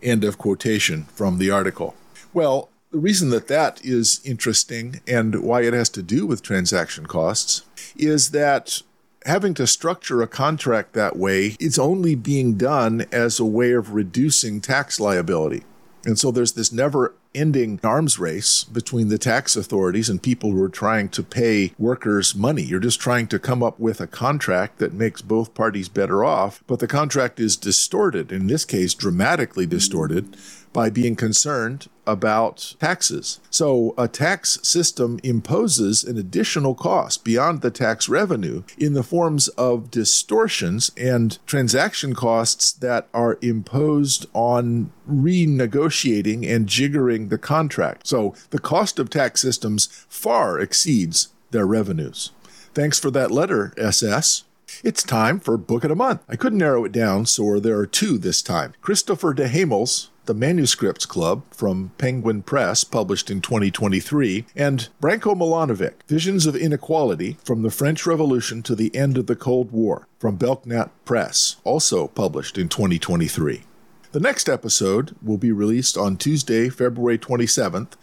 End 0.04 0.26
of 0.26 0.38
quotation 0.38 1.06
from 1.06 1.38
the 1.38 1.50
article. 1.50 1.96
Well, 2.34 2.71
the 2.92 3.00
reason 3.00 3.30
that 3.30 3.48
that 3.48 3.84
is 3.84 4.22
interesting 4.26 5.02
and 5.08 5.42
why 5.42 5.62
it 5.62 5.74
has 5.74 5.90
to 5.90 6.04
do 6.04 6.26
with 6.26 6.42
transaction 6.42 7.06
costs 7.06 7.64
is 7.96 8.32
that 8.32 8.82
having 9.26 9.54
to 9.54 9.66
structure 9.66 10.22
a 10.22 10.28
contract 10.28 10.94
that 10.94 11.16
way 11.16 11.56
it's 11.60 11.80
only 11.80 12.16
being 12.16 12.56
done 12.56 13.06
as 13.12 13.40
a 13.40 13.46
way 13.46 13.72
of 13.72 13.94
reducing 13.94 14.60
tax 14.60 15.00
liability. 15.00 15.64
And 16.04 16.18
so 16.18 16.32
there's 16.32 16.54
this 16.54 16.72
never 16.72 17.14
ending 17.34 17.80
arms 17.84 18.20
race 18.20 18.64
between 18.64 19.08
the 19.08 19.18
tax 19.18 19.56
authorities 19.56 20.10
and 20.10 20.22
people 20.22 20.52
who 20.52 20.62
are 20.62 20.70
trying 20.70 21.08
to 21.10 21.24
pay 21.24 21.72
workers 21.78 22.36
money. 22.36 22.64
You're 22.64 22.80
just 22.80 23.00
trying 23.00 23.28
to 23.28 23.40
come 23.40 23.64
up 23.64 23.80
with 23.80 24.02
a 24.02 24.08
contract 24.08 24.80
that 24.80 24.94
makes 24.94 25.22
both 25.22 25.54
parties 25.54 25.88
better 25.88 26.26
off, 26.26 26.64
but 26.68 26.80
the 26.80 26.88
contract 26.88 27.40
is 27.40 27.56
distorted, 27.56 28.32
in 28.32 28.48
this 28.48 28.66
case, 28.66 28.94
dramatically 28.94 29.66
distorted 29.66 30.36
by 30.74 30.90
being 30.90 31.16
concerned 31.16 31.88
about 32.06 32.76
taxes. 32.80 33.40
So 33.50 33.94
a 33.98 34.08
tax 34.08 34.60
system 34.64 35.20
imposes 35.24 36.04
an 36.04 36.18
additional 36.18 36.76
cost 36.76 37.24
beyond 37.24 37.62
the 37.62 37.72
tax 37.72 38.10
revenue 38.10 38.64
in 38.78 38.94
the 38.94 39.04
forms 39.04 39.48
of 39.50 39.92
distortions 39.92 40.92
and 40.98 41.38
transaction 41.46 42.14
costs 42.14 42.72
that 42.72 43.08
are 43.14 43.38
imposed 43.42 44.26
on 44.34 44.92
renegotiating 45.10 46.48
and 46.50 46.68
jiggering 46.68 47.30
the 47.30 47.38
contract. 47.38 48.08
So 48.08 48.36
the 48.50 48.60
cost 48.60 49.00
of 49.00 49.10
tax 49.10 49.42
systems 49.42 50.06
far 50.10 50.60
exceeds 50.60 51.30
their 51.52 51.66
revenues. 51.66 52.32
Thanks 52.74 53.00
for 53.00 53.12
that 53.12 53.32
letter, 53.32 53.74
SS. 53.78 54.44
It's 54.84 55.04
time 55.04 55.40
for 55.40 55.58
Book 55.58 55.84
of 55.84 55.90
the 55.90 55.96
Month. 55.96 56.22
I 56.30 56.38
couldn't 56.38 56.60
narrow 56.60 56.86
it 56.86 56.94
down, 56.94 57.26
so 57.26 57.60
there 57.60 57.78
are 57.78 57.86
two 57.86 58.18
this 58.18 58.42
time. 58.42 58.74
Christopher 58.82 59.34
de 59.34 59.48
Hamel's 59.48 60.11
the 60.26 60.34
Manuscripts 60.34 61.06
Club 61.06 61.44
from 61.52 61.92
Penguin 61.98 62.44
Press, 62.44 62.84
published 62.84 63.32
in 63.32 63.42
2023, 63.42 64.46
and 64.56 64.90
Branko 65.02 65.36
Milanovic, 65.36 65.94
Visions 66.08 66.46
of 66.46 66.56
Inequality 66.56 67.38
from 67.44 67.64
the 67.64 67.72
French 67.72 68.06
Revolution 68.06 68.62
to 68.64 68.76
the 68.76 68.96
End 68.96 69.18
of 69.18 69.28
the 69.28 69.36
Cold 69.36 69.72
War, 69.72 70.08
from 70.20 70.36
Belknap 70.36 70.92
Press, 71.06 71.56
also 71.64 72.08
published 72.08 72.58
in 72.58 72.70
2023. 72.70 73.64
The 74.12 74.20
next 74.20 74.48
episode 74.48 75.16
will 75.24 75.38
be 75.38 75.52
released 75.52 75.98
on 75.98 76.18
Tuesday, 76.18 76.70
February 76.70 77.18
27th, 77.18 77.94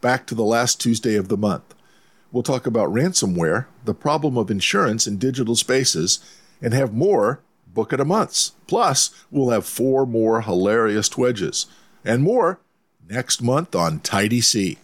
back 0.00 0.26
to 0.26 0.34
the 0.34 0.44
last 0.44 0.80
Tuesday 0.80 1.16
of 1.16 1.28
the 1.28 1.36
month. 1.36 1.74
We'll 2.30 2.42
talk 2.42 2.66
about 2.66 2.90
ransomware, 2.92 3.66
the 3.84 3.94
problem 3.94 4.36
of 4.36 4.50
insurance 4.50 5.06
in 5.06 5.18
digital 5.18 5.56
spaces, 5.56 6.18
and 6.60 6.74
have 6.74 6.92
more 6.92 7.40
book 7.74 7.92
of 7.92 7.98
the 7.98 8.04
months. 8.04 8.52
Plus, 8.66 9.10
we'll 9.30 9.50
have 9.50 9.66
four 9.66 10.06
more 10.06 10.42
hilarious 10.42 11.08
TWEJs 11.08 11.66
and 12.04 12.22
more 12.22 12.60
next 13.08 13.42
month 13.42 13.74
on 13.74 14.00
TAITC. 14.00 14.78